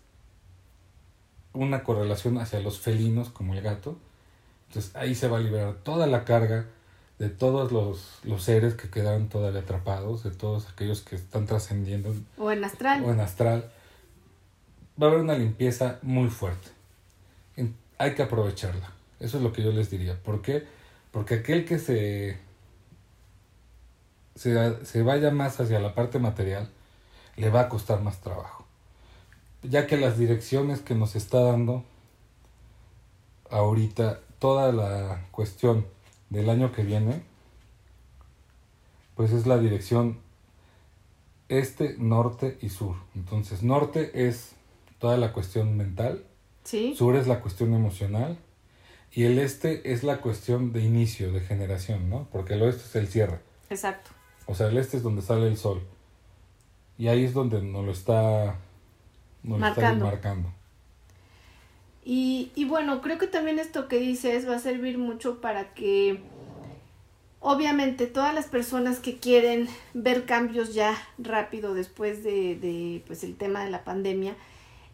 una 1.54 1.84
correlación 1.84 2.38
hacia 2.38 2.60
los 2.60 2.80
felinos 2.80 3.30
como 3.30 3.54
el 3.54 3.62
gato. 3.62 3.98
Entonces 4.68 4.96
ahí 4.96 5.16
se 5.16 5.28
va 5.28 5.38
a 5.38 5.42
liberar 5.42 5.76
toda 5.84 6.08
la 6.08 6.26
carga 6.26 6.66
de 7.20 7.30
todos 7.30 7.72
los, 7.72 8.20
los 8.24 8.44
seres 8.44 8.74
que 8.74 8.90
quedaron 8.90 9.30
todavía 9.30 9.62
atrapados, 9.62 10.24
de 10.24 10.32
todos 10.32 10.68
aquellos 10.70 11.02
que 11.02 11.16
están 11.16 11.46
trascendiendo. 11.46 12.14
O 12.38 12.52
en 12.52 12.64
astral. 12.64 13.04
O 13.04 13.12
en 13.12 13.20
astral. 13.20 13.72
Va 15.02 15.08
a 15.08 15.10
haber 15.10 15.22
una 15.22 15.38
limpieza 15.38 16.00
muy 16.02 16.30
fuerte. 16.30 16.70
hay 17.98 18.16
que 18.16 18.24
aprovecharla. 18.24 18.92
Eso 19.20 19.38
es 19.38 19.44
lo 19.44 19.54
que 19.54 19.64
yo 19.64 19.72
les 19.72 19.90
diría. 19.90 20.16
¿Por 20.22 20.42
qué? 20.42 20.66
Porque 21.12 21.36
aquel 21.36 21.66
que 21.66 21.80
se 21.80 22.38
se, 24.36 25.02
vaya 25.02 25.32
más 25.32 25.60
hacia 25.60 25.80
la 25.80 25.96
parte 25.96 26.20
material, 26.20 26.70
le 27.38 27.50
va 27.50 27.62
a 27.62 27.70
costar 27.70 28.02
más 28.02 28.20
trabajo. 28.20 28.66
Ya 29.64 29.88
que 29.88 29.98
las 29.98 30.18
direcciones 30.18 30.82
que 30.82 30.94
nos 30.96 31.16
está 31.16 31.40
dando 31.40 31.84
ahorita 33.50 34.20
toda 34.40 34.72
la 34.72 35.26
cuestión 35.32 35.86
del 36.30 36.50
año 36.50 36.72
que 36.72 36.84
viene, 36.84 37.22
pues 39.16 39.32
es 39.32 39.46
la 39.48 39.58
dirección 39.58 40.20
este, 41.50 41.96
norte 41.98 42.58
y 42.62 42.70
sur. 42.70 42.96
Entonces, 43.16 43.64
norte 43.64 44.28
es 44.28 44.56
toda 45.00 45.18
la 45.18 45.34
cuestión 45.34 45.78
mental, 45.78 46.26
Sí. 46.64 46.96
sur 46.96 47.16
es 47.16 47.28
la 47.28 47.42
cuestión 47.42 47.74
emocional 47.76 48.40
y 49.12 49.24
el 49.24 49.38
este 49.40 49.94
es 49.94 50.04
la 50.04 50.18
cuestión 50.18 50.74
de 50.74 50.82
inicio, 50.82 51.32
de 51.32 51.40
generación, 51.42 52.10
¿no? 52.10 52.28
Porque 52.32 52.56
el 52.56 52.64
oeste 52.64 52.84
es 52.84 52.96
el 52.96 53.08
cierre. 53.08 53.40
Exacto. 53.70 54.12
O 54.48 54.56
sea, 54.56 54.68
el 54.68 54.78
este 54.78 54.98
es 54.98 55.04
donde 55.04 55.22
sale 55.22 55.48
el 55.48 55.58
sol. 55.58 55.82
Y 56.98 57.08
ahí 57.08 57.24
es 57.24 57.34
donde 57.34 57.62
nos 57.62 57.86
lo 57.86 57.92
está, 57.92 58.56
nos 59.44 59.60
lo 59.60 59.68
está 59.68 59.94
Marcando. 59.94 60.52
Y, 62.08 62.52
y 62.56 62.66
bueno, 62.66 63.02
creo 63.02 63.18
que 63.18 63.26
también 63.28 63.58
esto 63.60 63.88
que 63.88 63.98
dices 63.98 64.48
va 64.48 64.56
a 64.56 64.60
servir 64.60 64.98
mucho 65.00 65.42
para 65.42 65.74
que 65.74 66.20
obviamente 67.40 68.06
todas 68.08 68.34
las 68.34 68.46
personas 68.46 69.00
que 69.00 69.18
quieren 69.18 69.68
ver 69.94 70.26
cambios 70.26 70.74
ya 70.74 70.96
rápido 71.18 71.74
después 71.74 72.24
de, 72.24 72.56
de 72.56 73.04
pues 73.08 73.24
el 73.24 73.36
tema 73.36 73.64
de 73.64 73.72
la 73.72 73.84
pandemia, 73.84 74.36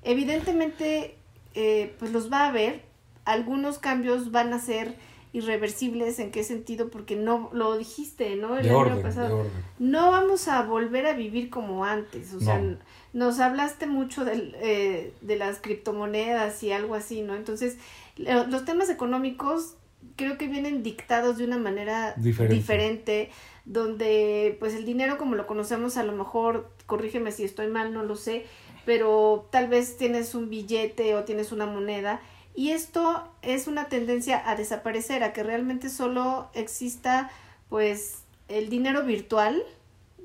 evidentemente 0.03 1.15
eh, 1.53 1.93
pues 1.99 2.11
los 2.11 2.31
va 2.31 2.47
a 2.47 2.51
ver. 2.51 2.81
Algunos 3.25 3.77
cambios 3.77 4.31
van 4.31 4.51
a 4.53 4.59
ser 4.59 4.95
irreversibles. 5.33 6.17
¿En 6.19 6.31
qué 6.31 6.43
sentido? 6.43 6.89
Porque 6.89 7.15
no 7.15 7.49
lo 7.53 7.77
dijiste, 7.77 8.35
¿no? 8.35 8.57
El 8.57 8.63
De 8.63 8.69
año 8.69 8.79
orden, 8.79 9.01
pasado. 9.01 9.27
de 9.27 9.33
orden. 9.41 9.51
no 9.79 10.11
vamos 10.11 10.47
a 10.47 10.63
volver 10.63 11.05
a 11.07 11.13
vivir 11.13 11.49
como 11.49 11.85
antes. 11.85 12.33
O 12.33 12.39
sea, 12.39 12.57
No. 12.59 12.77
Nos 13.13 13.39
hablaste 13.39 13.87
mucho 13.87 14.23
del, 14.25 14.55
eh, 14.61 15.13
de 15.21 15.35
las 15.35 15.59
criptomonedas 15.59 16.61
y 16.63 16.71
algo 16.71 16.95
así, 16.95 17.21
¿no? 17.21 17.35
Entonces, 17.35 17.77
lo- 18.17 18.47
los 18.47 18.65
temas 18.65 18.89
económicos 18.89 19.75
creo 20.15 20.37
que 20.37 20.47
vienen 20.47 20.81
dictados 20.83 21.37
de 21.37 21.45
una 21.45 21.57
manera 21.57 22.13
Diferente. 22.17 22.55
diferente, 22.55 23.29
donde 23.65 24.55
pues 24.59 24.73
el 24.73 24.85
dinero 24.85 25.17
como 25.17 25.35
lo 25.35 25.47
conocemos 25.47 25.97
a 25.97 26.03
lo 26.03 26.11
mejor, 26.13 26.69
corrígeme 26.87 27.31
si 27.31 27.43
estoy 27.43 27.67
mal, 27.67 27.93
no 27.93 28.03
lo 28.03 28.15
sé, 28.15 28.45
pero 28.85 29.47
tal 29.51 29.67
vez 29.67 29.97
tienes 29.97 30.33
un 30.35 30.49
billete 30.49 31.15
o 31.15 31.23
tienes 31.23 31.51
una 31.51 31.65
moneda 31.67 32.19
y 32.55 32.71
esto 32.71 33.31
es 33.43 33.67
una 33.67 33.85
tendencia 33.85 34.41
a 34.49 34.55
desaparecer, 34.55 35.23
a 35.23 35.31
que 35.33 35.43
realmente 35.43 35.89
solo 35.89 36.49
exista 36.53 37.29
pues 37.69 38.23
el 38.49 38.69
dinero 38.69 39.03
virtual, 39.03 39.63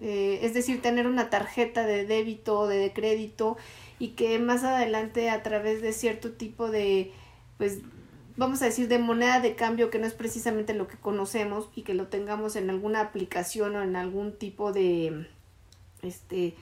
eh, 0.00 0.40
es 0.42 0.54
decir, 0.54 0.82
tener 0.82 1.06
una 1.06 1.30
tarjeta 1.30 1.86
de 1.86 2.04
débito 2.04 2.60
o 2.60 2.66
de 2.66 2.92
crédito 2.92 3.56
y 3.98 4.08
que 4.08 4.38
más 4.38 4.64
adelante 4.64 5.30
a 5.30 5.42
través 5.42 5.80
de 5.80 5.92
cierto 5.92 6.32
tipo 6.32 6.70
de 6.70 7.12
pues 7.58 7.78
vamos 8.36 8.60
a 8.60 8.66
decir 8.66 8.88
de 8.88 8.98
moneda 8.98 9.40
de 9.40 9.54
cambio 9.54 9.90
que 9.90 9.98
no 9.98 10.06
es 10.06 10.12
precisamente 10.12 10.74
lo 10.74 10.88
que 10.88 10.98
conocemos 10.98 11.70
y 11.74 11.82
que 11.82 11.94
lo 11.94 12.08
tengamos 12.08 12.56
en 12.56 12.68
alguna 12.68 13.00
aplicación 13.00 13.76
o 13.76 13.82
en 13.82 13.96
algún 13.96 14.36
tipo 14.36 14.72
de 14.72 15.26
este 16.02 16.54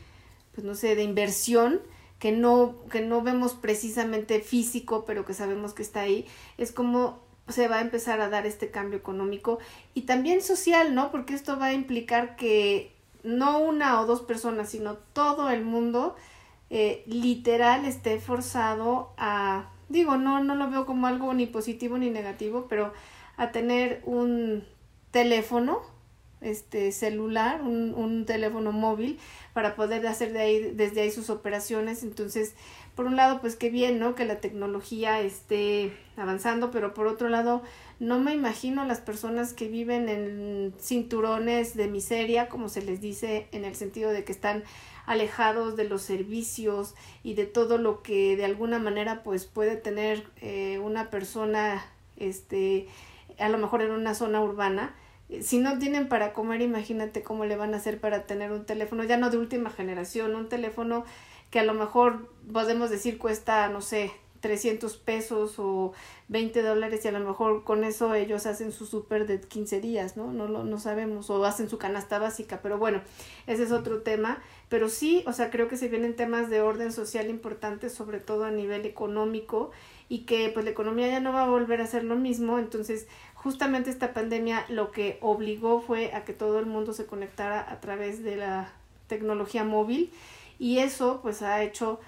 pues 0.54 0.64
no 0.64 0.76
sé 0.76 0.94
de 0.94 1.02
inversión 1.02 1.80
que 2.20 2.30
no 2.30 2.76
que 2.90 3.00
no 3.00 3.22
vemos 3.22 3.54
precisamente 3.54 4.40
físico 4.40 5.04
pero 5.04 5.24
que 5.24 5.34
sabemos 5.34 5.74
que 5.74 5.82
está 5.82 6.02
ahí 6.02 6.26
es 6.56 6.70
como 6.70 7.18
se 7.48 7.66
va 7.66 7.78
a 7.78 7.82
empezar 7.82 8.20
a 8.20 8.28
dar 8.28 8.46
este 8.46 8.70
cambio 8.70 8.96
económico 8.96 9.58
y 9.92 10.02
también 10.02 10.40
social 10.40 10.94
no 10.94 11.10
porque 11.10 11.34
esto 11.34 11.58
va 11.58 11.66
a 11.66 11.72
implicar 11.72 12.36
que 12.36 12.93
no 13.24 13.58
una 13.58 14.00
o 14.00 14.06
dos 14.06 14.22
personas 14.22 14.68
sino 14.70 14.94
todo 15.12 15.50
el 15.50 15.64
mundo 15.64 16.14
eh, 16.70 17.02
literal 17.06 17.84
esté 17.84 18.20
forzado 18.20 19.12
a 19.16 19.70
digo 19.88 20.16
no 20.16 20.42
no 20.42 20.54
lo 20.54 20.70
veo 20.70 20.86
como 20.86 21.06
algo 21.06 21.34
ni 21.34 21.46
positivo 21.46 21.98
ni 21.98 22.10
negativo 22.10 22.66
pero 22.68 22.92
a 23.36 23.50
tener 23.50 24.02
un 24.04 24.64
teléfono 25.10 25.80
este 26.44 26.92
celular 26.92 27.62
un, 27.62 27.94
un 27.94 28.26
teléfono 28.26 28.70
móvil 28.72 29.18
para 29.52 29.74
poder 29.74 30.06
hacer 30.06 30.32
de 30.32 30.40
ahí 30.40 30.70
desde 30.74 31.00
ahí 31.00 31.10
sus 31.10 31.30
operaciones. 31.30 32.02
Entonces 32.02 32.54
por 32.94 33.06
un 33.06 33.16
lado 33.16 33.40
pues 33.40 33.56
qué 33.56 33.70
bien 33.70 33.98
no 33.98 34.14
que 34.14 34.24
la 34.24 34.40
tecnología 34.40 35.20
esté 35.20 35.96
avanzando 36.16 36.70
pero 36.70 36.94
por 36.94 37.06
otro 37.06 37.28
lado 37.28 37.62
no 38.00 38.18
me 38.18 38.32
imagino 38.32 38.84
las 38.84 39.00
personas 39.00 39.52
que 39.52 39.68
viven 39.68 40.08
en 40.08 40.74
cinturones 40.80 41.76
de 41.76 41.88
miseria 41.88 42.48
como 42.48 42.68
se 42.68 42.82
les 42.82 43.00
dice 43.00 43.48
en 43.52 43.64
el 43.64 43.74
sentido 43.74 44.10
de 44.10 44.24
que 44.24 44.32
están 44.32 44.64
alejados 45.06 45.76
de 45.76 45.84
los 45.84 46.02
servicios 46.02 46.94
y 47.22 47.34
de 47.34 47.46
todo 47.46 47.78
lo 47.78 48.02
que 48.02 48.36
de 48.36 48.44
alguna 48.44 48.78
manera 48.78 49.22
pues 49.22 49.44
puede 49.46 49.76
tener 49.76 50.24
eh, 50.40 50.78
una 50.78 51.10
persona 51.10 51.84
este 52.16 52.88
a 53.38 53.48
lo 53.48 53.58
mejor 53.58 53.82
en 53.82 53.90
una 53.90 54.14
zona 54.14 54.40
urbana. 54.40 54.94
Eh, 55.28 55.42
si 55.42 55.58
no 55.58 55.78
tienen 55.78 56.08
para 56.08 56.32
comer 56.32 56.62
imagínate 56.62 57.22
cómo 57.22 57.44
le 57.44 57.56
van 57.56 57.74
a 57.74 57.78
hacer 57.78 58.00
para 58.00 58.26
tener 58.26 58.52
un 58.52 58.66
teléfono 58.66 59.04
ya 59.04 59.16
no 59.16 59.30
de 59.30 59.38
última 59.38 59.70
generación 59.70 60.34
un 60.34 60.48
teléfono 60.48 61.04
que 61.50 61.60
a 61.60 61.64
lo 61.64 61.74
mejor 61.74 62.30
podemos 62.52 62.90
decir 62.90 63.18
cuesta 63.18 63.68
no 63.68 63.80
sé 63.80 64.12
300 64.44 64.98
pesos 64.98 65.58
o 65.58 65.94
20 66.28 66.60
dólares 66.60 67.02
y 67.02 67.08
a 67.08 67.12
lo 67.12 67.20
mejor 67.20 67.64
con 67.64 67.82
eso 67.82 68.14
ellos 68.14 68.44
hacen 68.44 68.72
su 68.72 68.84
súper 68.84 69.26
de 69.26 69.40
15 69.40 69.80
días, 69.80 70.18
¿no? 70.18 70.34
No 70.34 70.46
lo 70.46 70.64
no 70.64 70.78
sabemos 70.78 71.30
o 71.30 71.42
hacen 71.46 71.70
su 71.70 71.78
canasta 71.78 72.18
básica, 72.18 72.60
pero 72.62 72.76
bueno, 72.76 73.00
ese 73.46 73.62
es 73.62 73.72
otro 73.72 74.02
tema, 74.02 74.42
pero 74.68 74.90
sí, 74.90 75.24
o 75.26 75.32
sea, 75.32 75.48
creo 75.48 75.66
que 75.66 75.78
se 75.78 75.88
vienen 75.88 76.14
temas 76.14 76.50
de 76.50 76.60
orden 76.60 76.92
social 76.92 77.30
importantes, 77.30 77.94
sobre 77.94 78.20
todo 78.20 78.44
a 78.44 78.50
nivel 78.50 78.84
económico 78.84 79.70
y 80.10 80.26
que 80.26 80.50
pues 80.52 80.66
la 80.66 80.72
economía 80.72 81.08
ya 81.08 81.20
no 81.20 81.32
va 81.32 81.44
a 81.44 81.48
volver 81.48 81.80
a 81.80 81.86
ser 81.86 82.04
lo 82.04 82.16
mismo, 82.16 82.58
entonces 82.58 83.06
justamente 83.32 83.88
esta 83.88 84.12
pandemia 84.12 84.66
lo 84.68 84.90
que 84.90 85.16
obligó 85.22 85.80
fue 85.80 86.12
a 86.12 86.26
que 86.26 86.34
todo 86.34 86.58
el 86.58 86.66
mundo 86.66 86.92
se 86.92 87.06
conectara 87.06 87.64
a 87.72 87.80
través 87.80 88.22
de 88.22 88.36
la 88.36 88.70
tecnología 89.06 89.64
móvil 89.64 90.12
y 90.58 90.80
eso 90.80 91.20
pues 91.22 91.40
ha 91.40 91.62
hecho 91.62 91.98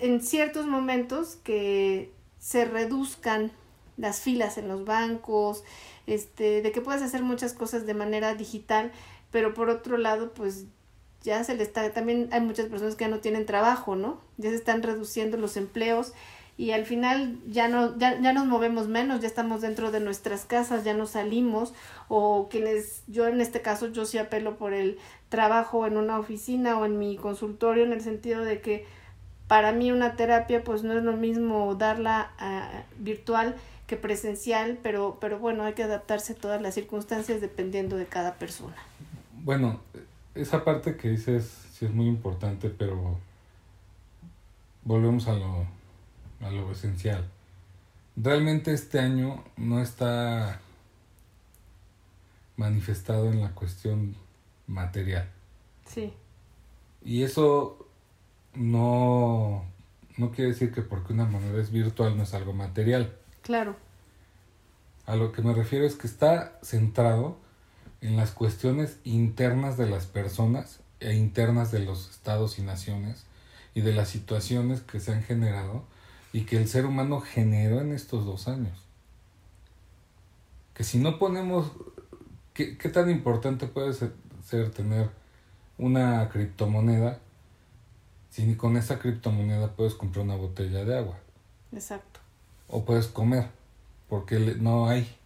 en 0.00 0.20
ciertos 0.20 0.66
momentos 0.66 1.36
que 1.36 2.12
se 2.38 2.64
reduzcan 2.64 3.52
las 3.96 4.20
filas 4.20 4.58
en 4.58 4.68
los 4.68 4.84
bancos, 4.84 5.62
este, 6.06 6.62
de 6.62 6.72
que 6.72 6.80
puedas 6.80 7.02
hacer 7.02 7.22
muchas 7.22 7.52
cosas 7.52 7.86
de 7.86 7.94
manera 7.94 8.34
digital, 8.34 8.92
pero 9.30 9.54
por 9.54 9.68
otro 9.68 9.98
lado, 9.98 10.32
pues 10.32 10.64
ya 11.22 11.44
se 11.44 11.54
le 11.54 11.62
está, 11.62 11.92
también 11.92 12.28
hay 12.32 12.40
muchas 12.40 12.66
personas 12.66 12.96
que 12.96 13.04
ya 13.04 13.10
no 13.10 13.20
tienen 13.20 13.44
trabajo, 13.44 13.94
¿no? 13.94 14.20
Ya 14.38 14.50
se 14.50 14.56
están 14.56 14.82
reduciendo 14.82 15.36
los 15.36 15.56
empleos 15.56 16.14
y 16.56 16.72
al 16.72 16.84
final 16.84 17.38
ya 17.46 17.68
no, 17.68 17.96
ya, 17.98 18.20
ya 18.20 18.32
nos 18.32 18.46
movemos 18.46 18.88
menos, 18.88 19.20
ya 19.20 19.26
estamos 19.26 19.60
dentro 19.60 19.90
de 19.90 20.00
nuestras 20.00 20.44
casas, 20.44 20.84
ya 20.84 20.94
no 20.94 21.06
salimos, 21.06 21.74
o 22.08 22.48
quienes, 22.50 23.02
yo 23.06 23.26
en 23.28 23.40
este 23.40 23.62
caso, 23.62 23.88
yo 23.88 24.04
sí 24.04 24.18
apelo 24.18 24.56
por 24.56 24.72
el 24.72 24.98
trabajo 25.28 25.86
en 25.86 25.96
una 25.96 26.18
oficina 26.18 26.78
o 26.78 26.84
en 26.84 26.98
mi 26.98 27.16
consultorio, 27.16 27.84
en 27.84 27.92
el 27.92 28.00
sentido 28.00 28.44
de 28.44 28.60
que 28.60 28.86
para 29.50 29.72
mí 29.72 29.90
una 29.90 30.14
terapia 30.14 30.62
pues 30.62 30.84
no 30.84 30.92
es 30.92 31.02
lo 31.02 31.16
mismo 31.16 31.74
darla 31.74 32.30
ah, 32.38 32.84
virtual 33.00 33.56
que 33.88 33.96
presencial, 33.96 34.78
pero, 34.80 35.18
pero 35.20 35.40
bueno, 35.40 35.64
hay 35.64 35.72
que 35.72 35.82
adaptarse 35.82 36.34
a 36.34 36.36
todas 36.36 36.62
las 36.62 36.72
circunstancias 36.72 37.40
dependiendo 37.40 37.96
de 37.96 38.06
cada 38.06 38.34
persona. 38.34 38.76
Bueno, 39.42 39.80
esa 40.36 40.62
parte 40.62 40.96
que 40.96 41.08
dices 41.08 41.52
sí 41.72 41.84
es 41.84 41.90
muy 41.90 42.06
importante, 42.06 42.70
pero 42.70 43.18
volvemos 44.84 45.26
a 45.26 45.32
lo, 45.32 45.66
a 46.46 46.50
lo 46.52 46.70
esencial. 46.70 47.28
Realmente 48.14 48.72
este 48.72 49.00
año 49.00 49.42
no 49.56 49.82
está 49.82 50.60
manifestado 52.56 53.32
en 53.32 53.40
la 53.40 53.50
cuestión 53.50 54.14
material. 54.68 55.28
Sí, 55.86 56.12
Y 57.02 57.24
eso 57.24 57.79
no, 58.54 59.64
no 60.16 60.30
quiere 60.30 60.50
decir 60.50 60.72
que 60.72 60.82
porque 60.82 61.12
una 61.12 61.24
moneda 61.24 61.60
es 61.60 61.70
virtual 61.70 62.16
no 62.16 62.22
es 62.24 62.34
algo 62.34 62.52
material. 62.52 63.16
claro, 63.42 63.76
A 65.06 65.16
lo 65.16 65.32
que 65.32 65.42
me 65.42 65.54
refiero 65.54 65.86
es 65.86 65.96
que 65.96 66.06
está 66.06 66.58
centrado 66.62 67.38
en 68.00 68.16
las 68.16 68.30
cuestiones 68.30 68.98
internas 69.04 69.76
de 69.76 69.88
las 69.88 70.06
personas 70.06 70.80
e 71.00 71.14
internas 71.14 71.70
de 71.70 71.80
los 71.80 72.10
estados 72.10 72.58
y 72.58 72.62
naciones 72.62 73.24
y 73.74 73.80
de 73.82 73.92
las 73.92 74.08
situaciones 74.08 74.80
que 74.80 75.00
se 75.00 75.12
han 75.12 75.22
generado 75.22 75.84
y 76.32 76.42
que 76.42 76.56
el 76.56 76.68
ser 76.68 76.86
humano 76.86 77.20
generó 77.20 77.80
en 77.80 77.92
estos 77.92 78.24
dos 78.24 78.48
años. 78.48 78.78
Que 80.74 80.84
si 80.84 80.98
no 80.98 81.18
ponemos, 81.18 81.72
¿qué, 82.54 82.78
qué 82.78 82.88
tan 82.88 83.10
importante 83.10 83.66
puede 83.66 83.92
ser, 83.92 84.12
ser 84.44 84.70
tener 84.70 85.10
una 85.78 86.28
criptomoneda 86.28 87.20
si 88.30 88.44
ni 88.44 88.54
con 88.54 88.76
esa 88.76 88.98
criptomoneda 88.98 89.74
puedes 89.74 89.94
comprar 89.94 90.24
una 90.24 90.36
botella 90.36 90.84
de 90.84 90.98
agua? 90.98 91.18
exacto. 91.72 92.20
o 92.68 92.84
puedes 92.84 93.06
comer, 93.06 93.48
porque 94.08 94.38
no 94.58 94.88
hay. 94.88 95.16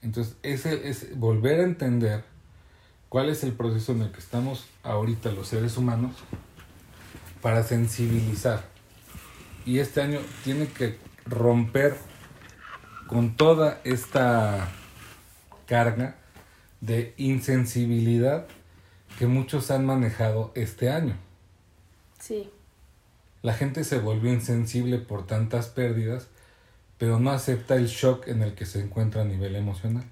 Entonces, 0.00 0.36
ese 0.42 0.88
es 0.88 1.16
volver 1.18 1.60
a 1.60 1.64
entender 1.64 2.24
cuál 3.08 3.28
es 3.28 3.44
el 3.44 3.52
proceso 3.52 3.92
en 3.92 4.02
el 4.02 4.10
que 4.12 4.18
estamos 4.18 4.66
ahorita 4.82 5.30
los 5.30 5.48
seres 5.48 5.76
humanos 5.76 6.16
para 7.40 7.62
sensibilizar. 7.62 8.64
Y 9.64 9.78
este 9.78 10.02
año 10.02 10.18
tiene 10.44 10.66
que 10.66 10.98
romper 11.24 11.96
con 13.06 13.36
toda 13.36 13.80
esta 13.84 14.68
carga 15.66 16.16
de 16.80 17.14
insensibilidad 17.16 18.46
que 19.18 19.26
muchos 19.26 19.70
han 19.70 19.86
manejado 19.86 20.50
este 20.54 20.90
año. 20.90 21.14
Sí. 22.22 22.48
La 23.42 23.52
gente 23.52 23.82
se 23.82 23.98
volvió 23.98 24.32
insensible 24.32 24.98
por 24.98 25.26
tantas 25.26 25.66
pérdidas, 25.66 26.28
pero 26.96 27.18
no 27.18 27.32
acepta 27.32 27.74
el 27.74 27.88
shock 27.88 28.28
en 28.28 28.42
el 28.42 28.54
que 28.54 28.64
se 28.64 28.80
encuentra 28.80 29.22
a 29.22 29.24
nivel 29.24 29.56
emocional. 29.56 30.04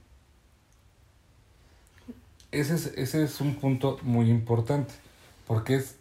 Ese 2.50 2.74
es, 2.74 2.86
ese 2.96 3.22
es 3.22 3.40
un 3.40 3.54
punto 3.54 3.96
muy 4.02 4.28
importante, 4.28 4.92
porque 5.46 5.76
es, 5.76 5.98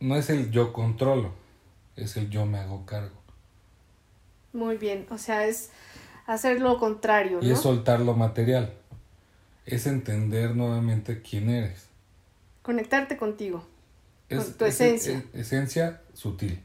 no 0.00 0.16
es 0.16 0.30
el 0.30 0.50
yo 0.50 0.72
controlo, 0.72 1.34
es 1.96 2.16
el 2.16 2.30
yo 2.30 2.46
me 2.46 2.56
hago 2.56 2.86
cargo. 2.86 3.14
Muy 4.54 4.78
bien, 4.78 5.06
o 5.10 5.18
sea, 5.18 5.46
es 5.46 5.68
hacer 6.24 6.62
lo 6.62 6.78
contrario. 6.78 7.40
Y 7.42 7.48
¿no? 7.48 7.52
es 7.52 7.60
soltar 7.60 8.00
lo 8.00 8.14
material, 8.14 8.72
es 9.66 9.86
entender 9.86 10.56
nuevamente 10.56 11.20
quién 11.20 11.50
eres. 11.50 11.86
Conectarte 12.62 13.18
contigo. 13.18 13.66
Es, 14.28 14.56
tu 14.56 14.64
es- 14.64 14.74
esencia. 14.80 15.24
es- 15.32 15.40
esencia 15.46 16.02
sutil. 16.14 16.60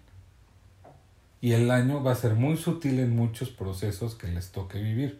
Y 1.41 1.53
el 1.53 1.69
año 1.71 2.01
va 2.03 2.13
a 2.13 2.15
ser 2.15 2.35
muy 2.35 2.57
sutil 2.57 2.99
en 2.99 3.15
muchos 3.15 3.49
procesos 3.49 4.15
que 4.15 4.27
les 4.27 4.51
toque 4.51 4.81
vivir. 4.81 5.19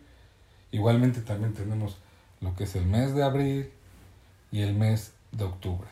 Igualmente 0.71 1.21
también 1.21 1.53
tenemos 1.53 1.97
lo 2.41 2.55
que 2.55 2.63
es 2.63 2.75
el 2.75 2.85
mes 2.85 3.13
de 3.13 3.23
abril 3.23 3.69
y 4.51 4.61
el 4.61 4.73
mes 4.73 5.11
de 5.31 5.43
octubre 5.43 5.87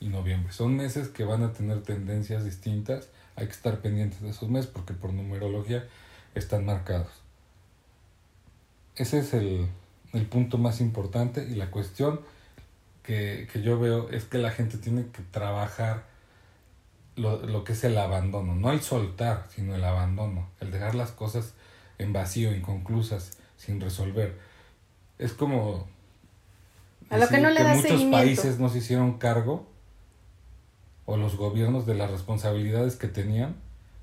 y 0.00 0.08
noviembre. 0.08 0.52
Son 0.52 0.74
meses 0.76 1.08
que 1.08 1.24
van 1.24 1.42
a 1.42 1.52
tener 1.52 1.82
tendencias 1.82 2.44
distintas. 2.44 3.08
Hay 3.36 3.46
que 3.46 3.52
estar 3.52 3.80
pendientes 3.80 4.20
de 4.22 4.30
esos 4.30 4.48
meses 4.48 4.70
porque 4.72 4.94
por 4.94 5.12
numerología 5.12 5.86
están 6.34 6.64
marcados. 6.64 7.10
Ese 8.96 9.18
es 9.18 9.32
el, 9.34 9.66
el 10.12 10.26
punto 10.26 10.58
más 10.58 10.80
importante 10.80 11.46
y 11.48 11.54
la 11.54 11.70
cuestión 11.70 12.20
que, 13.02 13.48
que 13.52 13.62
yo 13.62 13.78
veo 13.78 14.08
es 14.10 14.24
que 14.24 14.38
la 14.38 14.50
gente 14.50 14.78
tiene 14.78 15.06
que 15.12 15.22
trabajar 15.30 16.04
lo, 17.16 17.44
lo 17.44 17.64
que 17.64 17.72
es 17.72 17.84
el 17.84 17.98
abandono, 17.98 18.54
no 18.54 18.72
el 18.72 18.80
soltar, 18.80 19.46
sino 19.54 19.74
el 19.74 19.84
abandono, 19.84 20.48
el 20.60 20.70
dejar 20.70 20.94
las 20.94 21.10
cosas 21.12 21.54
en 21.98 22.12
vacío, 22.12 22.54
inconclusas, 22.54 23.38
sin 23.56 23.80
resolver. 23.80 24.38
Es 25.18 25.32
como 25.34 25.86
A 27.10 27.18
lo 27.18 27.28
que 27.28 27.38
no 27.38 27.50
le 27.50 27.62
das 27.62 27.76
muchos 27.76 27.90
seguimiento. 27.90 28.16
países 28.18 28.58
no 28.58 28.68
se 28.68 28.78
hicieron 28.78 29.18
cargo 29.18 29.66
o 31.04 31.16
los 31.16 31.36
gobiernos 31.36 31.84
de 31.86 31.94
las 31.94 32.10
responsabilidades 32.10 32.96
que 32.96 33.08
tenían 33.08 33.56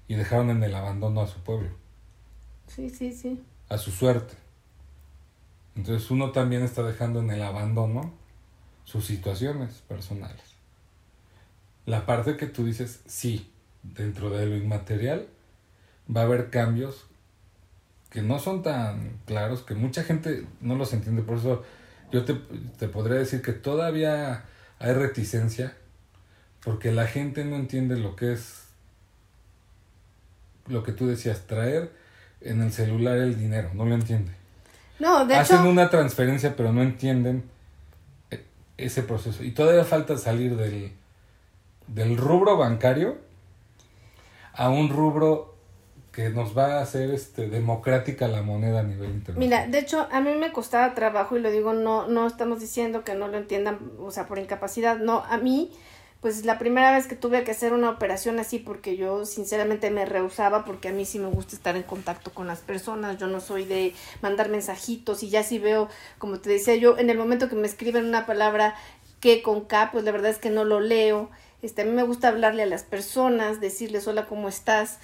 y 0.08 0.16
dejaron 0.16 0.50
en 0.50 0.64
el 0.64 0.76
abandono 0.76 1.22
a 1.22 1.28
su 1.28 1.40
pueblo 1.40 1.70
Sí, 2.68 2.90
sí, 2.90 3.12
sí. 3.14 3.42
a 3.70 3.78
su 3.78 3.90
suerte. 3.92 4.36
Entonces 5.76 6.12
uno 6.12 6.32
también 6.32 6.62
está 6.64 6.84
dejando 6.84 7.22
en 7.22 7.32
el 7.32 7.42
abandono 7.42 8.14
sus 8.90 9.06
situaciones 9.06 9.84
personales. 9.88 10.42
La 11.86 12.08
parte 12.08 12.38
que 12.38 12.48
tú 12.48 12.66
dices, 12.66 13.02
sí, 13.06 13.52
dentro 13.84 14.32
de 14.32 14.48
lo 14.48 14.58
inmaterial 14.58 15.28
va 16.14 16.22
a 16.22 16.24
haber 16.24 16.50
cambios 16.50 17.06
que 18.10 18.24
no 18.24 18.40
son 18.40 18.64
tan 18.64 19.20
claros, 19.28 19.62
que 19.62 19.76
mucha 19.76 20.04
gente 20.04 20.48
no 20.60 20.74
los 20.74 20.92
entiende. 20.94 21.22
Por 21.22 21.38
eso 21.38 21.64
yo 22.12 22.26
te, 22.26 22.34
te 22.80 22.88
podría 22.88 23.20
decir 23.20 23.44
que 23.44 23.54
todavía 23.54 24.46
hay 24.80 24.94
reticencia, 24.94 25.78
porque 26.64 26.92
la 26.92 27.06
gente 27.06 27.46
no 27.46 27.58
entiende 27.58 27.96
lo 27.96 28.16
que 28.16 28.34
es, 28.34 28.64
lo 30.66 30.82
que 30.82 30.94
tú 30.94 31.06
decías, 31.06 31.46
traer 31.46 31.92
en 32.42 32.64
el 32.64 32.74
celular 32.74 33.18
el 33.18 33.38
dinero, 33.38 33.70
no 33.76 33.86
lo 33.86 33.94
entiende. 33.94 34.32
No, 34.98 35.28
de 35.28 35.36
Hacen 35.36 35.60
hecho, 35.60 35.70
una 35.70 35.92
transferencia 35.92 36.56
pero 36.56 36.74
no 36.74 36.82
entienden 36.82 37.44
ese 38.86 39.04
proceso. 39.04 39.44
Y 39.44 39.52
todavía 39.52 39.86
falta 39.86 40.18
salir 40.18 40.56
del, 40.56 40.92
del 41.88 42.18
rubro 42.18 42.58
bancario 42.58 43.18
a 44.54 44.70
un 44.70 44.90
rubro 44.90 45.56
que 46.12 46.30
nos 46.30 46.58
va 46.58 46.80
a 46.80 46.82
hacer 46.82 47.12
este, 47.12 47.48
democrática 47.50 48.28
la 48.28 48.42
moneda 48.42 48.80
a 48.80 48.84
nivel 48.84 49.12
internacional. 49.12 49.40
mira, 49.40 49.68
de 49.68 49.80
hecho, 49.80 50.08
a 50.12 50.20
mí 50.22 50.32
me 50.36 50.52
costaba 50.52 50.94
trabajo 50.96 51.38
y 51.38 51.40
lo 51.40 51.52
digo, 51.52 51.74
no, 51.74 52.08
no 52.08 52.28
estamos 52.28 52.60
diciendo 52.60 53.04
que 53.04 53.16
no 53.16 53.28
lo 53.28 53.38
entiendan, 53.38 53.80
o 54.00 54.12
sea, 54.12 54.26
por 54.26 54.40
incapacidad, 54.40 54.98
no, 54.98 55.24
a 55.24 55.38
mí, 55.38 55.72
pues 56.22 56.46
la 56.46 56.60
primera 56.60 56.92
vez 56.92 57.08
que 57.08 57.16
tuve 57.16 57.44
que 57.44 57.52
hacer 57.52 57.72
una 57.72 57.90
operación 57.90 58.40
así, 58.40 58.60
porque 58.60 58.98
yo 58.98 59.26
sinceramente 59.26 59.90
me 59.90 60.06
rehusaba, 60.06 60.66
porque 60.66 60.90
a 60.90 60.92
mí 60.92 61.06
sí 61.06 61.18
me 61.18 61.30
gusta 61.30 61.56
estar 61.56 61.76
en 61.78 61.84
contacto 61.84 62.32
con 62.32 62.48
las 62.48 62.60
personas, 62.60 63.18
yo 63.18 63.28
no 63.28 63.40
soy 63.40 63.66
de 63.66 63.94
mandar 64.22 64.50
mensajitos 64.50 65.24
y 65.24 65.30
ya 65.30 65.44
si 65.44 65.60
veo, 65.60 65.88
como 66.18 66.40
te 66.40 66.50
decía 66.50 66.76
yo, 66.76 66.98
en 66.98 67.10
el 67.10 67.18
momento 67.18 67.48
que 67.48 67.56
me 67.56 67.68
escriben 67.68 68.06
una 68.06 68.26
palabra 68.26 68.76
que 69.22 69.42
con 69.42 69.62
K, 69.62 69.92
pues 69.92 70.04
la 70.04 70.12
verdad 70.12 70.32
es 70.32 70.40
que 70.40 70.50
no 70.50 70.66
lo 70.66 70.82
leo, 70.82 71.30
este, 71.62 71.84
a 71.84 71.86
mí 71.86 71.92
me 71.92 72.04
gusta 72.04 72.28
hablarle 72.28 72.64
a 72.64 72.68
las 72.68 72.84
personas, 72.84 73.62
decirles 73.62 74.08
hola, 74.08 74.26
¿cómo 74.26 74.50
estás? 74.50 74.98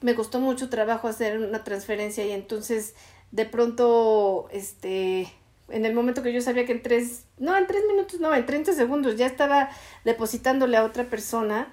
Me 0.00 0.14
costó 0.14 0.40
mucho 0.40 0.68
trabajo 0.70 1.06
hacer 1.06 1.38
una 1.38 1.64
transferencia 1.64 2.24
y 2.24 2.32
entonces 2.32 2.94
de 3.30 3.46
pronto, 3.46 4.48
este, 4.52 5.32
en 5.72 5.84
el 5.84 5.94
momento 5.94 6.22
que 6.22 6.32
yo 6.32 6.40
sabía 6.40 6.64
que 6.66 6.72
en 6.72 6.82
tres, 6.82 7.24
no, 7.38 7.56
en 7.56 7.66
tres 7.66 7.82
minutos, 7.88 8.20
no, 8.20 8.34
en 8.34 8.46
30 8.46 8.72
segundos 8.72 9.16
ya 9.16 9.26
estaba 9.26 9.70
depositándole 10.04 10.76
a 10.76 10.84
otra 10.84 11.04
persona, 11.04 11.72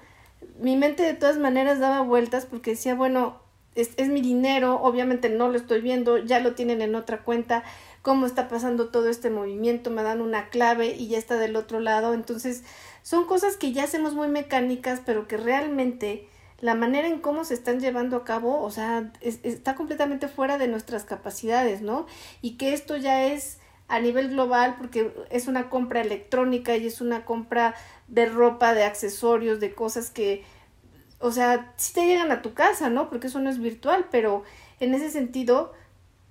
mi 0.58 0.76
mente 0.76 1.02
de 1.02 1.14
todas 1.14 1.38
maneras 1.38 1.78
daba 1.80 2.00
vueltas 2.02 2.46
porque 2.46 2.72
decía, 2.72 2.94
bueno, 2.94 3.40
es, 3.74 3.90
es 3.96 4.08
mi 4.08 4.20
dinero, 4.20 4.80
obviamente 4.82 5.28
no 5.28 5.48
lo 5.48 5.56
estoy 5.56 5.80
viendo, 5.80 6.18
ya 6.18 6.40
lo 6.40 6.54
tienen 6.54 6.82
en 6.82 6.94
otra 6.94 7.22
cuenta, 7.22 7.62
cómo 8.02 8.26
está 8.26 8.48
pasando 8.48 8.88
todo 8.88 9.08
este 9.08 9.30
movimiento, 9.30 9.90
me 9.90 10.02
dan 10.02 10.20
una 10.20 10.48
clave 10.48 10.94
y 10.96 11.08
ya 11.08 11.18
está 11.18 11.36
del 11.36 11.54
otro 11.56 11.80
lado, 11.80 12.14
entonces 12.14 12.64
son 13.02 13.26
cosas 13.26 13.56
que 13.56 13.72
ya 13.72 13.84
hacemos 13.84 14.14
muy 14.14 14.28
mecánicas, 14.28 15.00
pero 15.04 15.28
que 15.28 15.36
realmente 15.36 16.26
la 16.60 16.74
manera 16.74 17.08
en 17.08 17.20
cómo 17.20 17.44
se 17.44 17.54
están 17.54 17.80
llevando 17.80 18.16
a 18.16 18.24
cabo, 18.24 18.60
o 18.62 18.70
sea, 18.70 19.12
es- 19.20 19.40
está 19.44 19.74
completamente 19.76 20.28
fuera 20.28 20.58
de 20.58 20.68
nuestras 20.68 21.04
capacidades, 21.04 21.80
¿no? 21.80 22.06
Y 22.42 22.56
que 22.58 22.74
esto 22.74 22.96
ya 22.96 23.24
es 23.26 23.59
a 23.90 24.00
nivel 24.00 24.30
global 24.30 24.76
porque 24.78 25.12
es 25.30 25.48
una 25.48 25.68
compra 25.68 26.00
electrónica 26.00 26.76
y 26.76 26.86
es 26.86 27.00
una 27.00 27.24
compra 27.24 27.74
de 28.06 28.26
ropa, 28.26 28.72
de 28.72 28.84
accesorios, 28.84 29.58
de 29.58 29.74
cosas 29.74 30.10
que, 30.10 30.44
o 31.18 31.32
sea, 31.32 31.74
sí 31.76 31.92
te 31.92 32.06
llegan 32.06 32.30
a 32.30 32.40
tu 32.40 32.54
casa, 32.54 32.88
¿no? 32.88 33.10
Porque 33.10 33.26
eso 33.26 33.40
no 33.40 33.50
es 33.50 33.58
virtual, 33.58 34.06
pero 34.10 34.44
en 34.78 34.94
ese 34.94 35.10
sentido, 35.10 35.72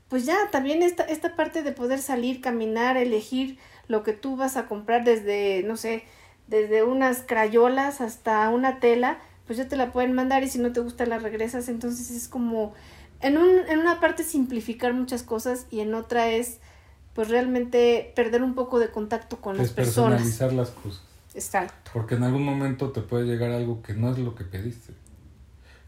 pues 0.08 0.26
ya 0.26 0.38
también 0.52 0.82
esta, 0.82 1.04
esta 1.04 1.36
parte 1.36 1.62
de 1.62 1.74
poder 1.74 2.00
salir, 2.00 2.40
caminar, 2.40 2.96
elegir 2.96 3.60
lo 3.88 4.04
que 4.04 4.14
tú 4.14 4.38
vas 4.38 4.56
a 4.56 4.68
comprar 4.68 5.04
desde, 5.04 5.64
no 5.64 5.76
sé, 5.76 6.04
desde 6.48 6.84
unas 6.84 7.24
crayolas 7.24 8.00
hasta 8.00 8.50
una 8.50 8.80
tela, 8.80 9.20
pues 9.46 9.58
ya 9.58 9.68
te 9.68 9.76
la 9.76 9.92
pueden 9.92 10.14
mandar 10.14 10.44
y 10.44 10.48
si 10.48 10.60
no 10.60 10.72
te 10.72 10.80
gusta 10.80 11.06
la 11.06 11.20
regresas. 11.20 11.68
Entonces 11.68 12.10
es 12.10 12.30
como, 12.30 12.74
en, 13.20 13.38
un, 13.38 13.50
en 13.68 13.80
una 13.80 14.00
parte 14.00 14.24
simplificar 14.24 14.94
muchas 14.94 15.24
cosas 15.24 15.68
y 15.70 15.82
en 15.82 15.94
otra 15.94 16.30
es, 16.30 16.60
pues 17.14 17.30
realmente 17.30 18.12
perder 18.16 18.44
un 18.44 18.56
poco 18.56 18.80
de 18.80 18.90
contacto 18.90 19.42
con 19.42 19.58
las 19.58 19.72
personas. 19.72 20.22
Despersonalizar 20.22 20.54
las 20.54 20.70
cosas. 20.70 21.02
Exacto. 21.34 21.92
Porque 21.94 22.16
en 22.16 22.24
algún 22.24 22.44
momento 22.44 22.92
te 22.92 23.02
puede 23.02 23.26
llegar 23.26 23.52
algo 23.52 23.82
que 23.82 23.94
no 23.94 24.12
es 24.12 24.18
lo 24.20 24.36
que 24.36 24.44
pediste. 24.44 24.94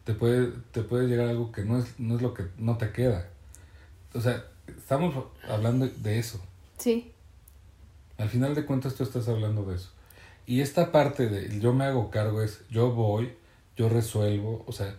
Te 0.03 0.13
puede, 0.13 0.51
te 0.71 0.81
puede 0.81 1.07
llegar 1.07 1.27
algo 1.27 1.51
que 1.51 1.63
no 1.63 1.77
es, 1.79 1.99
no 1.99 2.15
es 2.15 2.21
lo 2.21 2.33
que 2.33 2.45
no 2.57 2.77
te 2.77 2.91
queda. 2.91 3.27
O 4.13 4.21
sea, 4.21 4.43
estamos 4.67 5.13
hablando 5.47 5.87
de 5.87 6.19
eso. 6.19 6.41
Sí, 6.77 7.13
Al 8.17 8.29
final 8.29 8.55
de 8.55 8.65
cuentas 8.65 8.95
tú 8.95 9.03
estás 9.03 9.27
hablando 9.27 9.63
de 9.65 9.75
eso. 9.75 9.91
Y 10.47 10.61
esta 10.61 10.91
parte 10.91 11.29
de 11.29 11.59
yo 11.59 11.73
me 11.73 11.85
hago 11.85 12.09
cargo 12.09 12.41
es 12.41 12.61
yo 12.69 12.91
voy, 12.91 13.33
yo 13.77 13.87
resuelvo, 13.87 14.63
o 14.65 14.71
sea, 14.71 14.95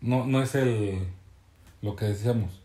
no, 0.00 0.24
no 0.26 0.42
es 0.42 0.54
el 0.54 1.08
lo 1.82 1.96
que 1.96 2.06
decíamos. 2.06 2.60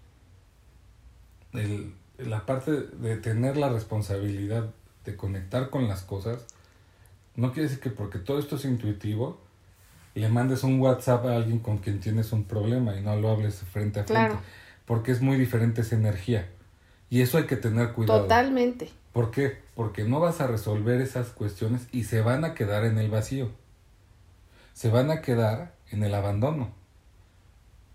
El, 1.54 1.94
la 2.18 2.46
parte 2.46 2.72
de 2.72 3.18
tener 3.18 3.58
la 3.58 3.70
responsabilidad 3.70 4.70
de 5.06 5.16
conectar 5.16 5.70
con 5.70 5.88
las 5.88 6.02
cosas, 6.02 6.46
no 7.36 7.52
quiere 7.54 7.70
decir 7.70 7.80
que 7.80 7.90
porque 7.90 8.20
todo 8.20 8.40
esto 8.40 8.56
es 8.56 8.66
intuitivo, 8.66 9.40
le 10.16 10.30
mandes 10.30 10.64
un 10.64 10.80
WhatsApp 10.80 11.26
a 11.28 11.36
alguien 11.36 11.60
con 11.60 11.78
quien 11.78 12.00
tienes 12.00 12.32
un 12.32 12.44
problema 12.44 12.96
y 12.96 13.02
no 13.02 13.16
lo 13.16 13.30
hables 13.30 13.60
frente 13.60 14.00
a 14.00 14.04
frente. 14.04 14.14
Claro. 14.14 14.40
Porque 14.86 15.12
es 15.12 15.22
muy 15.22 15.38
diferente 15.38 15.82
esa 15.82 15.96
energía. 15.96 16.50
Y 17.10 17.22
eso 17.22 17.38
hay 17.38 17.46
que 17.46 17.56
tener 17.56 17.94
cuidado. 17.94 18.24
totalmente. 18.24 18.90
¿Por 19.14 19.32
qué? 19.32 19.58
Porque 19.76 20.04
no 20.04 20.20
vas 20.20 20.42
a 20.42 20.48
resolver 20.48 21.02
esas 21.02 21.30
cuestiones 21.30 21.88
y 21.92 22.04
se 22.04 22.22
van 22.22 22.46
a 22.46 22.54
quedar 22.54 22.86
en 22.86 22.98
el 22.98 23.10
vacío. 23.10 23.52
Se 24.74 24.90
van 24.90 25.12
a 25.12 25.22
quedar 25.22 25.74
en 25.92 26.04
el 26.04 26.14
abandono. 26.16 26.72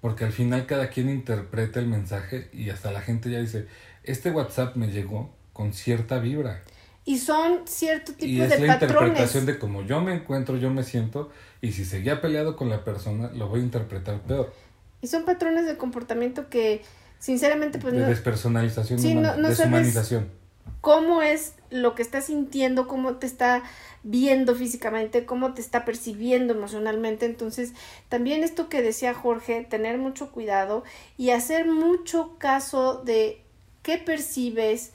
Porque 0.00 0.24
al 0.24 0.32
final 0.32 0.66
cada 0.66 0.90
quien 0.90 1.08
interpreta 1.08 1.78
el 1.78 1.86
mensaje 1.86 2.48
y 2.52 2.70
hasta 2.70 2.90
la 2.90 3.00
gente 3.00 3.30
ya 3.30 3.38
dice, 3.38 3.68
este 4.04 4.30
WhatsApp 4.30 4.76
me 4.76 4.88
llegó 4.88 5.30
con 5.52 5.72
cierta 5.72 6.18
vibra. 6.18 6.62
Y 7.04 7.18
son 7.18 7.62
cierto 7.66 8.12
tipo 8.12 8.26
Y 8.32 8.40
es 8.40 8.50
de 8.50 8.60
la 8.66 8.78
patrones. 8.78 9.08
interpretación 9.08 9.46
de 9.46 9.58
cómo 9.58 9.82
yo 9.82 10.00
me 10.00 10.14
encuentro, 10.14 10.56
yo 10.56 10.70
me 10.70 10.84
siento, 10.84 11.30
y 11.60 11.72
si 11.72 11.84
seguía 11.84 12.20
peleado 12.20 12.56
con 12.56 12.68
la 12.70 12.84
persona, 12.84 13.30
lo 13.34 13.48
voy 13.48 13.60
a 13.60 13.64
interpretar 13.64 14.20
peor. 14.20 14.52
Y 15.00 15.08
son 15.08 15.24
patrones 15.24 15.66
de 15.66 15.76
comportamiento 15.76 16.48
que, 16.48 16.82
sinceramente, 17.18 17.78
pues 17.80 17.92
de 17.94 18.00
no, 18.00 18.06
despersonalización, 18.06 19.00
Sí, 19.00 19.14
no- 19.14 19.36
no 19.36 19.48
deshumanización. 19.48 20.28
cómo 20.80 21.22
es 21.22 21.54
lo 21.70 21.96
que 21.96 22.02
estás 22.02 22.26
sintiendo, 22.26 22.86
cómo 22.86 23.16
te 23.16 23.26
está 23.26 23.64
viendo 24.04 24.54
físicamente, 24.54 25.24
cómo 25.26 25.54
te 25.54 25.60
está 25.60 25.84
percibiendo 25.84 26.54
emocionalmente. 26.54 27.26
Entonces, 27.26 27.72
también 28.08 28.44
esto 28.44 28.68
que 28.68 28.80
decía 28.80 29.12
Jorge, 29.12 29.66
tener 29.68 29.98
mucho 29.98 30.30
cuidado 30.30 30.84
y 31.16 31.30
hacer 31.30 31.66
mucho 31.66 32.36
caso 32.38 33.02
de 33.04 33.41
qué 33.82 33.98
percibes, 33.98 34.92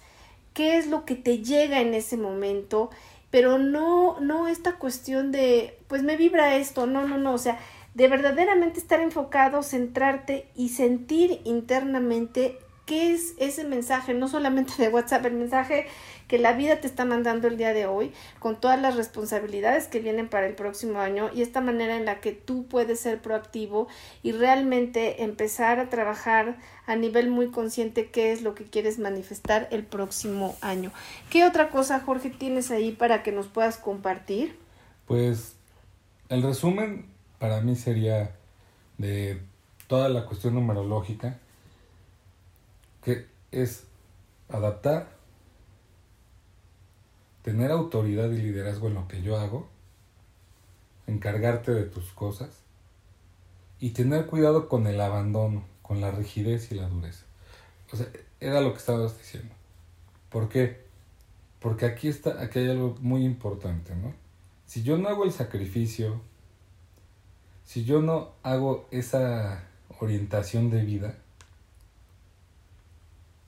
qué 0.53 0.77
es 0.77 0.87
lo 0.87 1.05
que 1.05 1.15
te 1.15 1.39
llega 1.39 1.81
en 1.81 1.93
ese 1.93 2.17
momento, 2.17 2.89
pero 3.29 3.57
no, 3.57 4.19
no 4.19 4.47
esta 4.47 4.73
cuestión 4.73 5.31
de, 5.31 5.77
pues 5.87 6.03
me 6.03 6.17
vibra 6.17 6.55
esto, 6.55 6.87
no, 6.87 7.07
no, 7.07 7.17
no, 7.17 7.33
o 7.33 7.37
sea, 7.37 7.59
de 7.93 8.07
verdaderamente 8.07 8.79
estar 8.79 9.01
enfocado, 9.01 9.63
centrarte 9.63 10.47
y 10.55 10.69
sentir 10.69 11.41
internamente 11.43 12.59
qué 12.85 13.11
es 13.11 13.33
ese 13.37 13.65
mensaje, 13.65 14.13
no 14.13 14.27
solamente 14.27 14.73
de 14.77 14.89
WhatsApp, 14.89 15.25
el 15.25 15.33
mensaje 15.33 15.87
que 16.27 16.37
la 16.37 16.53
vida 16.53 16.81
te 16.81 16.87
está 16.87 17.05
mandando 17.05 17.47
el 17.47 17.57
día 17.57 17.73
de 17.73 17.85
hoy, 17.85 18.13
con 18.39 18.59
todas 18.59 18.81
las 18.81 18.95
responsabilidades 18.95 19.87
que 19.87 19.99
vienen 19.99 20.27
para 20.27 20.47
el 20.47 20.55
próximo 20.55 20.99
año 20.99 21.29
y 21.33 21.41
esta 21.41 21.61
manera 21.61 21.95
en 21.95 22.05
la 22.05 22.19
que 22.19 22.33
tú 22.33 22.65
puedes 22.67 22.99
ser 22.99 23.21
proactivo 23.21 23.87
y 24.23 24.33
realmente 24.33 25.23
empezar 25.23 25.79
a 25.79 25.89
trabajar 25.89 26.57
a 26.85 26.95
nivel 26.95 27.29
muy 27.29 27.49
consciente 27.51 28.09
qué 28.09 28.31
es 28.31 28.41
lo 28.41 28.55
que 28.55 28.65
quieres 28.65 28.99
manifestar 28.99 29.67
el 29.71 29.83
próximo 29.83 30.55
año. 30.61 30.91
¿Qué 31.29 31.45
otra 31.45 31.69
cosa, 31.69 31.99
Jorge, 31.99 32.29
tienes 32.29 32.71
ahí 32.71 32.91
para 32.91 33.23
que 33.23 33.31
nos 33.31 33.47
puedas 33.47 33.77
compartir? 33.77 34.57
Pues 35.05 35.55
el 36.29 36.43
resumen 36.43 37.05
para 37.39 37.61
mí 37.61 37.75
sería 37.75 38.35
de 38.97 39.41
toda 39.87 40.09
la 40.09 40.25
cuestión 40.25 40.55
numerológica 40.55 41.39
que 43.03 43.25
es 43.51 43.85
adaptar, 44.49 45.16
tener 47.47 47.71
autoridad 47.71 48.29
y 48.29 48.41
liderazgo 48.41 48.89
en 48.89 48.95
lo 48.95 49.07
que 49.07 49.21
yo 49.21 49.39
hago, 49.39 49.69
encargarte 51.07 51.73
de 51.73 51.83
tus 51.83 52.11
cosas 52.11 52.49
y 53.79 53.91
tener 53.91 54.25
cuidado 54.25 54.67
con 54.67 54.85
el 54.85 54.99
abandono, 54.99 55.63
con 55.81 56.01
la 56.01 56.11
rigidez 56.11 56.73
y 56.73 56.75
la 56.75 56.89
dureza. 56.89 57.23
O 57.93 57.95
sea, 57.95 58.07
era 58.41 58.59
lo 58.59 58.73
que 58.73 58.79
estabas 58.79 59.17
diciendo. 59.17 59.55
¿Por 60.29 60.49
qué? 60.49 60.81
Porque 61.61 61.85
aquí 61.85 62.09
está, 62.09 62.41
aquí 62.43 62.59
hay 62.59 62.69
algo 62.69 62.97
muy 62.99 63.23
importante, 63.23 63.95
¿no? 63.95 64.13
Si 64.65 64.83
yo 64.83 64.97
no 64.97 65.07
hago 65.07 65.23
el 65.23 65.31
sacrificio, 65.31 66.19
si 67.63 67.85
yo 67.85 68.01
no 68.01 68.33
hago 68.43 68.89
esa 68.91 69.63
orientación 70.01 70.69
de 70.69 70.83
vida, 70.83 71.17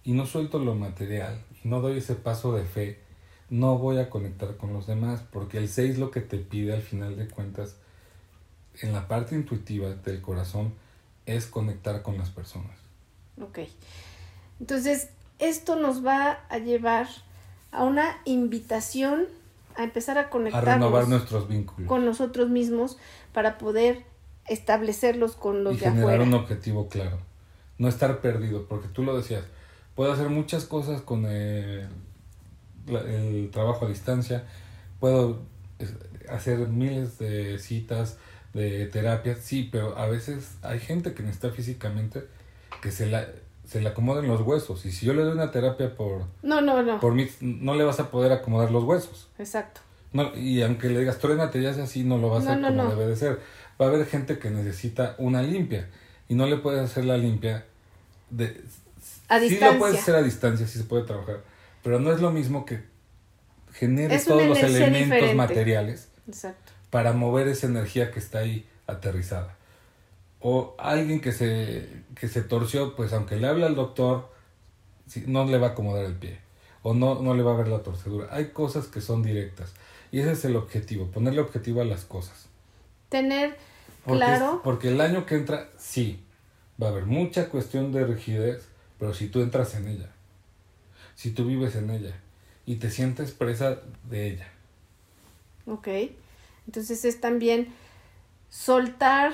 y 0.06 0.14
no 0.14 0.26
suelto 0.26 0.58
lo 0.58 0.74
material, 0.76 1.44
y 1.62 1.68
no 1.68 1.82
doy 1.82 1.98
ese 1.98 2.16
paso 2.16 2.56
de 2.56 2.64
fe, 2.64 3.09
no 3.50 3.78
voy 3.78 3.98
a 3.98 4.10
conectar 4.10 4.58
con 4.58 4.74
los 4.74 4.88
demás, 4.88 5.22
porque 5.32 5.58
el 5.58 5.70
6 5.70 5.98
lo 5.98 6.12
que 6.12 6.22
te 6.22 6.38
pide 6.38 6.74
al 6.74 6.82
final 6.82 7.18
de 7.18 7.28
cuentas, 7.28 7.76
en 8.82 8.94
la 8.94 9.08
parte 9.08 9.36
intuitiva 9.36 9.90
del 9.90 10.22
corazón, 10.22 10.74
es 11.26 11.46
conectar 11.46 12.02
con 12.02 12.18
las 12.18 12.30
personas. 12.30 12.78
Ok. 13.42 13.60
Entonces, 14.60 15.10
esto 15.40 15.76
nos 15.76 16.06
va 16.06 16.40
a 16.50 16.58
llevar 16.60 17.08
a 17.72 17.84
una 17.84 18.18
invitación 18.26 19.26
a 19.76 19.84
empezar 19.84 20.18
a 20.18 20.30
conectar 20.30 20.68
a 20.68 20.74
renovar 20.74 21.08
nuestros 21.08 21.48
vínculos 21.48 21.88
con 21.88 22.04
nosotros 22.04 22.50
mismos 22.50 22.98
para 23.34 23.58
poder 23.58 24.04
establecerlos 24.48 25.36
con 25.36 25.64
los 25.64 25.76
y 25.76 25.78
de 25.78 25.86
generar 25.86 26.04
afuera. 26.04 26.24
un 26.24 26.34
objetivo 26.34 26.90
claro. 26.90 27.18
No 27.78 27.88
estar 27.88 28.20
perdido, 28.20 28.66
porque 28.68 28.90
tú 28.90 29.04
lo 29.04 29.16
decías, 29.16 29.46
puedo 29.96 30.12
hacer 30.12 30.30
muchas 30.30 30.66
cosas 30.66 31.02
con 31.02 31.26
el, 31.26 31.88
el 32.98 33.50
trabajo 33.52 33.86
a 33.86 33.90
distancia, 33.90 34.44
puedo 35.00 35.40
hacer 36.30 36.58
miles 36.68 37.18
de 37.20 37.58
citas, 37.60 38.18
de 38.54 38.86
terapias, 38.88 39.40
sí, 39.40 39.70
pero 39.72 39.98
a 39.98 40.08
veces 40.08 40.56
hay 40.62 40.80
gente 40.80 41.14
que 41.14 41.24
necesita 41.24 41.52
físicamente 41.52 42.24
que 42.82 42.92
se 42.92 43.06
la 43.08 43.28
se 43.68 43.82
le 43.82 43.90
acomoden 43.90 44.28
los 44.28 44.42
huesos 44.42 44.84
y 44.88 44.92
si 44.92 45.06
yo 45.06 45.14
le 45.14 45.22
doy 45.22 45.34
una 45.34 45.52
terapia 45.52 45.94
por 45.96 46.24
No, 46.42 46.60
no, 46.60 46.82
no. 46.82 47.00
por 47.00 47.14
mí 47.14 47.28
no 47.40 47.76
le 47.76 47.84
vas 47.84 48.00
a 48.00 48.10
poder 48.10 48.32
acomodar 48.32 48.72
los 48.72 48.84
huesos. 48.84 49.28
Exacto. 49.38 49.82
No, 50.12 50.36
y 50.36 50.64
aunque 50.64 50.90
le 50.90 50.98
digas, 51.02 51.20
truénate 51.20 51.62
ya 51.62 51.70
es 51.70 51.78
así, 51.78 52.04
no 52.04 52.18
lo 52.18 52.32
vas 52.32 52.48
a 52.48 52.56
No, 52.56 52.70
como 52.70 52.84
no. 52.86 52.90
debe 52.90 53.06
de 53.06 53.16
ser. 53.16 53.40
Va 53.80 53.86
a 53.86 53.90
haber 53.90 54.08
gente 54.08 54.40
que 54.40 54.50
necesita 54.50 55.14
una 55.20 55.44
limpia 55.44 55.88
y 56.28 56.34
no 56.34 56.48
le 56.48 56.58
puedes 56.58 56.82
hacer 56.82 57.06
la 57.06 57.16
limpia 57.18 57.64
de... 58.32 58.60
A 59.28 59.38
sí 59.38 59.50
distancia. 59.50 59.74
lo 59.74 59.78
puedes 59.80 60.00
hacer 60.00 60.16
a 60.16 60.24
distancia, 60.24 60.66
sí 60.66 60.80
se 60.80 60.86
puede 60.86 61.04
trabajar, 61.04 61.42
pero 61.90 62.00
no 62.00 62.12
es 62.12 62.22
lo 62.22 62.30
mismo 62.30 62.68
que 62.68 62.84
generes 63.74 64.22
Es 64.22 64.28
todos 64.28 64.46
los 64.46 64.60
elementos 64.60 65.06
diferente. 65.06 65.34
materiales 65.34 66.10
Exacto. 66.28 66.72
para 66.92 67.14
mover 67.14 67.48
esa 67.48 67.66
energía 67.66 68.12
que 68.12 68.20
está 68.20 68.38
ahí 68.38 68.70
aterrizada. 68.86 69.58
O 70.40 70.76
alguien 70.78 71.20
que 71.20 71.32
se, 71.32 71.90
que 72.14 72.28
se 72.28 72.44
torció, 72.44 72.96
pues 72.96 73.12
aunque 73.12 73.38
le 73.38 73.48
hable 73.48 73.66
al 73.66 73.74
doctor, 73.74 74.32
no 75.26 75.46
le 75.46 75.58
va 75.58 75.70
a 75.70 75.70
acomodar 75.72 76.06
el 76.06 76.14
pie. 76.14 76.38
O 76.84 76.94
no, 76.94 77.24
no 77.24 77.34
le 77.34 77.42
va 77.42 77.56
a 77.56 77.58
ver 77.58 77.70
la 77.70 77.82
torcedura. 77.82 78.28
Hay 78.30 78.50
cosas 78.50 78.86
que 78.86 79.02
son 79.02 79.24
directas. 79.24 79.74
Y 80.12 80.20
ese 80.20 80.34
es 80.34 80.46
el 80.46 80.58
objetivo, 80.58 81.08
ponerle 81.08 81.42
objetivo 81.42 81.82
a 81.82 81.86
las 81.86 82.06
cosas. 82.06 82.50
Tener 83.10 83.58
Porque, 84.06 84.20
claro. 84.20 84.62
porque 84.64 84.90
el 84.90 85.02
año 85.02 85.26
que 85.26 85.34
entra, 85.34 85.72
sí, 85.80 86.24
va 86.80 86.86
a 86.86 86.90
haber 86.92 87.08
mucha 87.08 87.50
cuestión 87.50 87.92
de 87.92 88.06
rigidez, 88.06 88.68
pero 89.00 89.16
si 89.16 89.28
tú 89.28 89.42
entras 89.42 89.74
en 89.74 89.88
ella, 89.88 90.12
si 91.20 91.32
tú 91.32 91.46
vives 91.46 91.76
en 91.76 91.90
ella 91.90 92.16
y 92.66 92.76
te 92.78 92.90
sientes 92.90 93.32
presa 93.34 93.80
de 94.10 94.28
ella, 94.32 94.48
Ok. 95.66 95.88
Entonces 96.66 97.04
es 97.04 97.20
también 97.20 97.68
soltar 98.50 99.34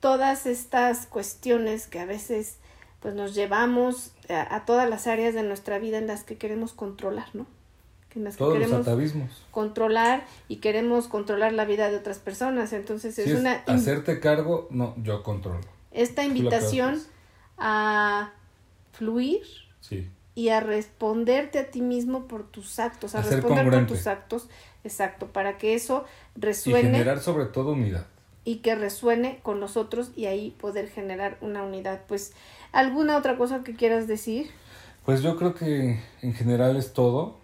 todas 0.00 0.44
estas 0.46 1.06
cuestiones 1.06 1.86
que 1.86 2.00
a 2.00 2.04
veces 2.04 2.56
pues 3.00 3.14
nos 3.14 3.34
llevamos 3.34 4.10
a, 4.28 4.56
a 4.56 4.64
todas 4.64 4.90
las 4.90 5.06
áreas 5.06 5.34
de 5.34 5.42
nuestra 5.44 5.78
vida 5.78 5.98
en 5.98 6.06
las 6.08 6.24
que 6.24 6.36
queremos 6.36 6.72
controlar, 6.72 7.28
¿no? 7.34 7.46
Que 8.10 8.18
en 8.18 8.24
las 8.24 8.34
que 8.34 8.38
todos 8.38 8.58
los 8.58 8.64
queremos 8.66 8.86
atavismos. 8.86 9.30
controlar 9.52 10.26
y 10.48 10.56
queremos 10.56 11.06
controlar 11.06 11.52
la 11.52 11.64
vida 11.64 11.88
de 11.90 11.96
otras 11.96 12.18
personas. 12.18 12.72
Entonces 12.72 13.16
es 13.18 13.26
Si 13.26 13.30
es 13.30 13.38
una 13.40 13.62
hacerte 13.66 14.18
cargo, 14.20 14.66
no, 14.70 14.94
yo 15.02 15.22
controlo. 15.22 15.60
esta 15.92 16.24
invitación 16.24 17.00
a 17.56 18.32
fluir 18.92 19.42
Sí. 19.80 20.08
Y 20.34 20.48
a 20.48 20.60
responderte 20.60 21.58
a 21.58 21.70
ti 21.70 21.80
mismo 21.80 22.26
por 22.26 22.44
tus 22.50 22.78
actos, 22.78 23.14
a, 23.14 23.22
responder 23.22 23.70
por 23.70 23.86
tus 23.86 24.06
actos, 24.06 24.48
exacto, 24.82 25.28
para 25.28 25.58
que 25.58 25.74
eso 25.74 26.04
Y 26.36 26.40
resuene 26.40 26.90
generar 26.90 27.20
sobre 27.20 27.46
todo 27.46 27.72
unidad. 27.72 28.06
y 28.44 28.56
que 28.56 28.74
resuene 28.74 29.38
con 29.42 29.60
nosotros 29.60 30.10
y 30.16 30.26
ahí 30.26 30.50
poder 30.50 30.88
generar 30.88 31.38
una 31.40 31.62
unidad. 31.62 32.02
Pues, 32.08 32.32
¿alguna 32.72 33.16
otra 33.16 33.36
cosa 33.36 33.62
que 33.62 33.74
quieras 33.74 34.08
decir? 34.08 34.50
Pues 35.04 35.22
yo 35.22 35.36
creo 35.36 35.54
que 35.54 36.00
en 36.22 36.34
general 36.34 36.76
es 36.76 36.92
todo. 36.92 37.38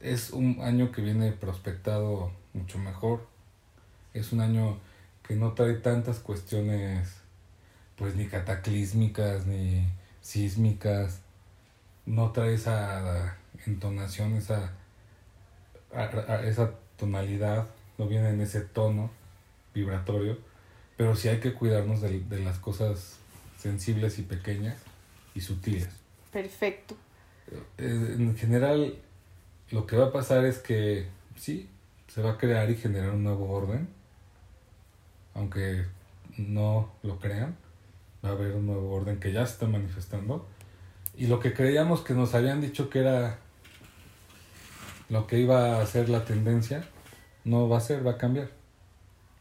Es 0.00 0.30
un 0.30 0.58
año 0.60 0.92
que 0.92 1.00
viene 1.02 1.32
prospectado 1.32 2.30
mucho 2.52 2.78
mejor. 2.78 3.26
Es 4.12 4.32
un 4.32 4.40
año 4.40 4.78
que 5.26 5.34
no 5.34 5.54
trae 5.54 5.74
tantas 5.74 6.18
cuestiones, 6.18 7.16
pues 7.96 8.14
ni 8.14 8.26
cataclísmicas, 8.26 9.46
ni 9.46 9.86
sísmicas. 10.26 11.20
No 12.04 12.32
trae 12.32 12.54
esa 12.54 13.36
entonación, 13.66 14.34
esa, 14.34 14.72
a- 15.94 16.02
a- 16.02 16.42
esa 16.46 16.72
tonalidad, 16.96 17.66
no 17.98 18.06
viene 18.08 18.30
en 18.30 18.40
ese 18.40 18.60
tono 18.60 19.10
vibratorio. 19.74 20.38
Pero 20.96 21.14
sí 21.14 21.28
hay 21.28 21.40
que 21.40 21.52
cuidarnos 21.54 22.00
de, 22.00 22.20
de 22.20 22.40
las 22.40 22.58
cosas 22.58 23.18
sensibles 23.58 24.18
y 24.18 24.22
pequeñas 24.22 24.76
y 25.34 25.40
sutiles. 25.40 25.88
Perfecto. 26.32 26.96
Eh, 27.78 28.14
En 28.18 28.36
general, 28.36 28.96
lo 29.70 29.86
que 29.86 29.96
va 29.96 30.06
a 30.06 30.12
pasar 30.12 30.44
es 30.44 30.58
que 30.58 31.06
sí, 31.36 31.68
se 32.08 32.22
va 32.22 32.32
a 32.32 32.38
crear 32.38 32.68
y 32.70 32.76
generar 32.76 33.10
un 33.10 33.22
nuevo 33.24 33.50
orden, 33.50 33.88
aunque 35.34 35.84
no 36.38 36.92
lo 37.02 37.18
crean, 37.18 37.56
va 38.26 38.32
a 38.32 38.34
haber 38.34 38.54
un 38.54 38.66
nuevo 38.66 38.92
orden 38.92 39.18
que 39.20 39.32
ya 39.32 39.46
se 39.46 39.54
está 39.54 39.66
manifestando. 39.66 40.46
Y 41.16 41.28
lo 41.28 41.40
que 41.40 41.54
creíamos 41.54 42.02
que 42.02 42.14
nos 42.14 42.34
habían 42.34 42.60
dicho 42.60 42.90
que 42.90 43.00
era 43.00 43.38
lo 45.08 45.26
que 45.26 45.38
iba 45.38 45.80
a 45.80 45.86
ser 45.86 46.08
la 46.08 46.24
tendencia, 46.24 46.84
no 47.44 47.68
va 47.68 47.78
a 47.78 47.80
ser, 47.80 48.06
va 48.06 48.12
a 48.12 48.18
cambiar. 48.18 48.50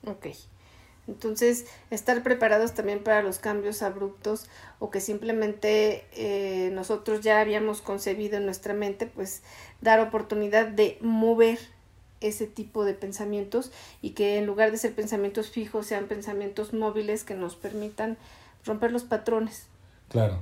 Ok. 0.05 0.27
Entonces, 1.07 1.67
estar 1.91 2.23
preparados 2.23 2.73
también 2.73 3.03
para 3.03 3.21
los 3.21 3.37
cambios 3.37 3.83
abruptos 3.83 4.47
o 4.79 4.89
que 4.89 5.01
simplemente 5.01 6.05
eh, 6.13 6.71
nosotros 6.71 7.21
ya 7.21 7.39
habíamos 7.39 7.81
concebido 7.81 8.37
en 8.37 8.45
nuestra 8.45 8.73
mente, 8.73 9.05
pues 9.05 9.43
dar 9.81 9.99
oportunidad 9.99 10.67
de 10.67 10.97
mover 11.01 11.59
ese 12.21 12.47
tipo 12.47 12.85
de 12.85 12.93
pensamientos 12.93 13.71
y 14.01 14.11
que 14.11 14.37
en 14.37 14.47
lugar 14.47 14.71
de 14.71 14.77
ser 14.77 14.95
pensamientos 14.95 15.49
fijos 15.49 15.85
sean 15.85 16.07
pensamientos 16.07 16.73
móviles 16.73 17.23
que 17.23 17.35
nos 17.35 17.55
permitan 17.55 18.17
romper 18.65 18.91
los 18.91 19.03
patrones. 19.03 19.67
Claro. 20.09 20.41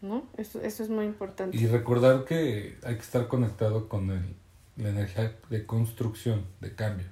¿no? 0.00 0.24
Eso, 0.36 0.60
eso 0.62 0.82
es 0.82 0.88
muy 0.88 1.04
importante. 1.04 1.56
Y 1.56 1.66
recordar 1.66 2.24
que 2.24 2.76
hay 2.82 2.94
que 2.94 3.00
estar 3.00 3.28
conectado 3.28 3.88
con 3.88 4.10
el, 4.10 4.34
la 4.76 4.90
energía 4.90 5.36
de 5.50 5.66
construcción, 5.66 6.46
de 6.60 6.74
cambio, 6.74 7.06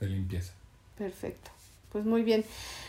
de 0.00 0.08
limpieza. 0.08 0.52
Perfecto. 0.96 1.50
Pues 1.90 2.06
muy 2.06 2.22
bien. 2.22 2.44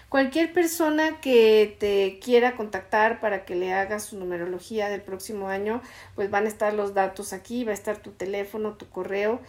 Cualquier 0.08 0.54
persona 0.54 1.20
que 1.20 1.76
te 1.78 2.20
quiera 2.24 2.56
contactar 2.56 3.20
para 3.20 3.44
que 3.44 3.56
le 3.56 3.74
hagas 3.74 4.06
su 4.06 4.18
numerología 4.18 4.88
del 4.90 5.02
próximo 5.02 5.50
año, 5.50 5.82
pues 6.16 6.32
van 6.32 6.46
a 6.46 6.48
estar 6.48 6.74
los 6.74 6.94
datos 6.94 7.34
aquí, 7.34 7.66
va 7.66 7.72
a 7.72 7.74
estar 7.74 7.98
tu 7.98 8.12
teléfono, 8.12 8.76
tu 8.76 8.88
correo 8.88 9.42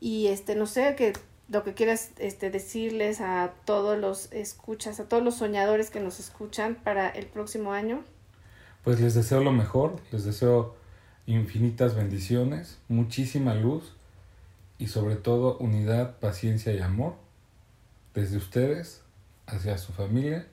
y 0.00 0.28
este 0.28 0.54
no 0.56 0.66
sé 0.66 0.94
que 0.96 1.12
lo 1.48 1.64
que 1.64 1.74
quieras 1.74 2.10
este 2.18 2.50
decirles 2.50 3.20
a 3.20 3.52
todos 3.64 3.98
los 3.98 4.32
escuchas, 4.32 5.00
a 5.00 5.08
todos 5.08 5.22
los 5.22 5.36
soñadores 5.36 5.90
que 5.90 6.00
nos 6.00 6.20
escuchan 6.20 6.76
para 6.76 7.08
el 7.08 7.26
próximo 7.26 7.72
año. 7.72 8.02
Pues 8.84 9.00
les 9.00 9.14
deseo 9.14 9.42
lo 9.42 9.52
mejor, 9.52 10.00
les 10.10 10.24
deseo 10.24 10.74
infinitas 11.26 11.94
bendiciones, 11.94 12.78
muchísima 12.88 13.54
luz 13.54 13.92
y 14.78 14.88
sobre 14.88 15.16
todo 15.16 15.58
unidad, 15.58 16.18
paciencia 16.18 16.72
y 16.72 16.80
amor 16.80 17.14
desde 18.14 18.36
ustedes 18.36 19.02
hacia 19.46 19.78
su 19.78 19.92
familia 19.92 20.46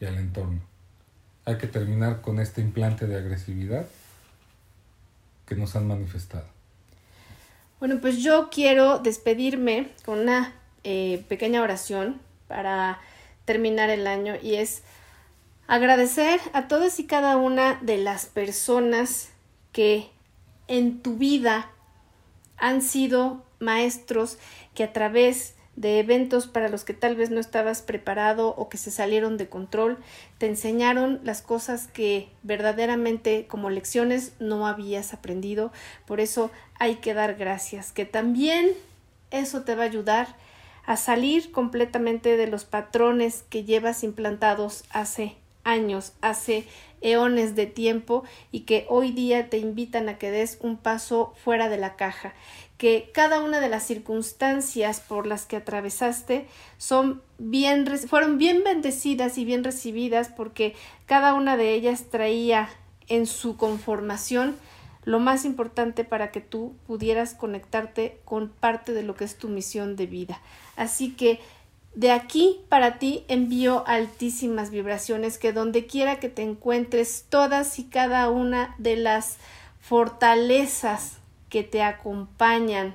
y 0.00 0.04
al 0.04 0.16
entorno. 0.16 0.60
Hay 1.44 1.58
que 1.58 1.66
terminar 1.66 2.20
con 2.20 2.40
este 2.40 2.60
implante 2.60 3.06
de 3.06 3.16
agresividad 3.16 3.86
que 5.46 5.54
nos 5.54 5.76
han 5.76 5.86
manifestado. 5.86 6.55
Bueno, 7.78 7.98
pues 8.00 8.22
yo 8.22 8.48
quiero 8.50 9.00
despedirme 9.00 9.88
con 10.06 10.20
una 10.20 10.54
eh, 10.82 11.24
pequeña 11.28 11.60
oración 11.60 12.20
para 12.48 13.00
terminar 13.44 13.90
el 13.90 14.06
año 14.06 14.34
y 14.42 14.54
es 14.54 14.82
agradecer 15.66 16.40
a 16.54 16.68
todas 16.68 16.98
y 17.00 17.06
cada 17.06 17.36
una 17.36 17.74
de 17.82 17.98
las 17.98 18.26
personas 18.26 19.28
que 19.72 20.08
en 20.68 21.02
tu 21.02 21.16
vida 21.16 21.70
han 22.56 22.80
sido 22.80 23.44
maestros 23.58 24.38
que 24.74 24.84
a 24.84 24.94
través 24.94 25.55
de 25.76 25.98
eventos 25.98 26.46
para 26.46 26.68
los 26.68 26.84
que 26.84 26.94
tal 26.94 27.16
vez 27.16 27.30
no 27.30 27.38
estabas 27.38 27.82
preparado 27.82 28.54
o 28.56 28.68
que 28.68 28.78
se 28.78 28.90
salieron 28.90 29.36
de 29.36 29.48
control, 29.48 29.98
te 30.38 30.46
enseñaron 30.46 31.20
las 31.22 31.42
cosas 31.42 31.86
que 31.86 32.28
verdaderamente 32.42 33.46
como 33.46 33.70
lecciones 33.70 34.32
no 34.40 34.66
habías 34.66 35.12
aprendido, 35.12 35.72
por 36.06 36.20
eso 36.20 36.50
hay 36.78 36.96
que 36.96 37.14
dar 37.14 37.34
gracias, 37.34 37.92
que 37.92 38.06
también 38.06 38.72
eso 39.30 39.62
te 39.62 39.74
va 39.74 39.82
a 39.82 39.86
ayudar 39.86 40.36
a 40.86 40.96
salir 40.96 41.52
completamente 41.52 42.36
de 42.36 42.46
los 42.46 42.64
patrones 42.64 43.44
que 43.50 43.64
llevas 43.64 44.02
implantados 44.02 44.84
hace 44.90 45.36
años, 45.64 46.12
hace 46.20 46.64
eones 47.00 47.54
de 47.54 47.66
tiempo 47.66 48.24
y 48.52 48.60
que 48.60 48.86
hoy 48.88 49.10
día 49.10 49.50
te 49.50 49.58
invitan 49.58 50.08
a 50.08 50.16
que 50.16 50.30
des 50.30 50.58
un 50.60 50.76
paso 50.76 51.34
fuera 51.44 51.68
de 51.68 51.76
la 51.76 51.96
caja 51.96 52.34
que 52.78 53.10
cada 53.14 53.40
una 53.40 53.60
de 53.60 53.68
las 53.68 53.86
circunstancias 53.86 55.00
por 55.00 55.26
las 55.26 55.46
que 55.46 55.56
atravesaste 55.56 56.46
son 56.78 57.22
bien, 57.38 57.86
fueron 58.06 58.38
bien 58.38 58.62
bendecidas 58.64 59.38
y 59.38 59.44
bien 59.44 59.64
recibidas 59.64 60.28
porque 60.28 60.74
cada 61.06 61.34
una 61.34 61.56
de 61.56 61.72
ellas 61.72 62.04
traía 62.10 62.68
en 63.08 63.26
su 63.26 63.56
conformación 63.56 64.56
lo 65.04 65.20
más 65.20 65.44
importante 65.44 66.04
para 66.04 66.32
que 66.32 66.40
tú 66.40 66.74
pudieras 66.86 67.32
conectarte 67.32 68.18
con 68.24 68.48
parte 68.48 68.92
de 68.92 69.04
lo 69.04 69.14
que 69.14 69.24
es 69.24 69.38
tu 69.38 69.48
misión 69.48 69.96
de 69.96 70.06
vida. 70.06 70.40
Así 70.74 71.12
que 71.12 71.40
de 71.94 72.10
aquí 72.10 72.60
para 72.68 72.98
ti 72.98 73.24
envío 73.28 73.84
altísimas 73.86 74.70
vibraciones 74.70 75.38
que 75.38 75.52
donde 75.52 75.86
quiera 75.86 76.20
que 76.20 76.28
te 76.28 76.42
encuentres 76.42 77.24
todas 77.30 77.78
y 77.78 77.84
cada 77.84 78.28
una 78.28 78.74
de 78.78 78.96
las 78.96 79.38
fortalezas 79.80 81.20
que 81.48 81.62
te 81.62 81.82
acompañan 81.82 82.94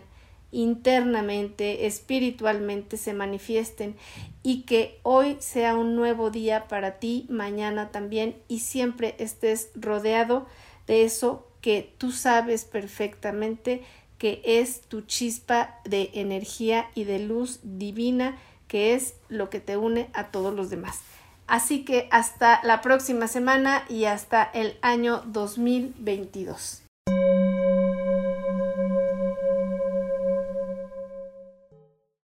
internamente, 0.52 1.86
espiritualmente, 1.88 2.98
se 2.98 3.14
manifiesten 3.14 3.96
y 4.44 4.64
que 4.64 5.00
hoy 5.04 5.38
sea 5.40 5.76
un 5.76 5.96
nuevo 5.96 6.30
día 6.30 6.68
para 6.68 7.00
ti, 7.00 7.26
mañana 7.30 7.90
también 7.92 8.36
y 8.48 8.60
siempre 8.60 9.16
estés 9.18 9.70
rodeado 9.76 10.48
de 10.88 11.04
eso 11.06 11.48
que 11.62 11.94
tú 11.98 12.12
sabes 12.12 12.66
perfectamente 12.66 13.84
que 14.18 14.42
es 14.44 14.82
tu 14.82 15.02
chispa 15.02 15.80
de 15.84 16.12
energía 16.14 16.92
y 16.94 17.06
de 17.06 17.18
luz 17.18 17.60
divina, 17.64 18.38
que 18.68 18.94
es 18.94 19.16
lo 19.30 19.50
que 19.50 19.60
te 19.60 19.78
une 19.78 20.10
a 20.14 20.28
todos 20.28 20.54
los 20.54 20.70
demás. 20.70 21.00
Así 21.48 21.84
que 21.84 22.08
hasta 22.12 22.62
la 22.64 22.82
próxima 22.82 23.28
semana 23.28 23.84
y 23.90 24.06
hasta 24.06 24.44
el 24.44 24.78
año 24.84 25.24
2022. 25.26 26.81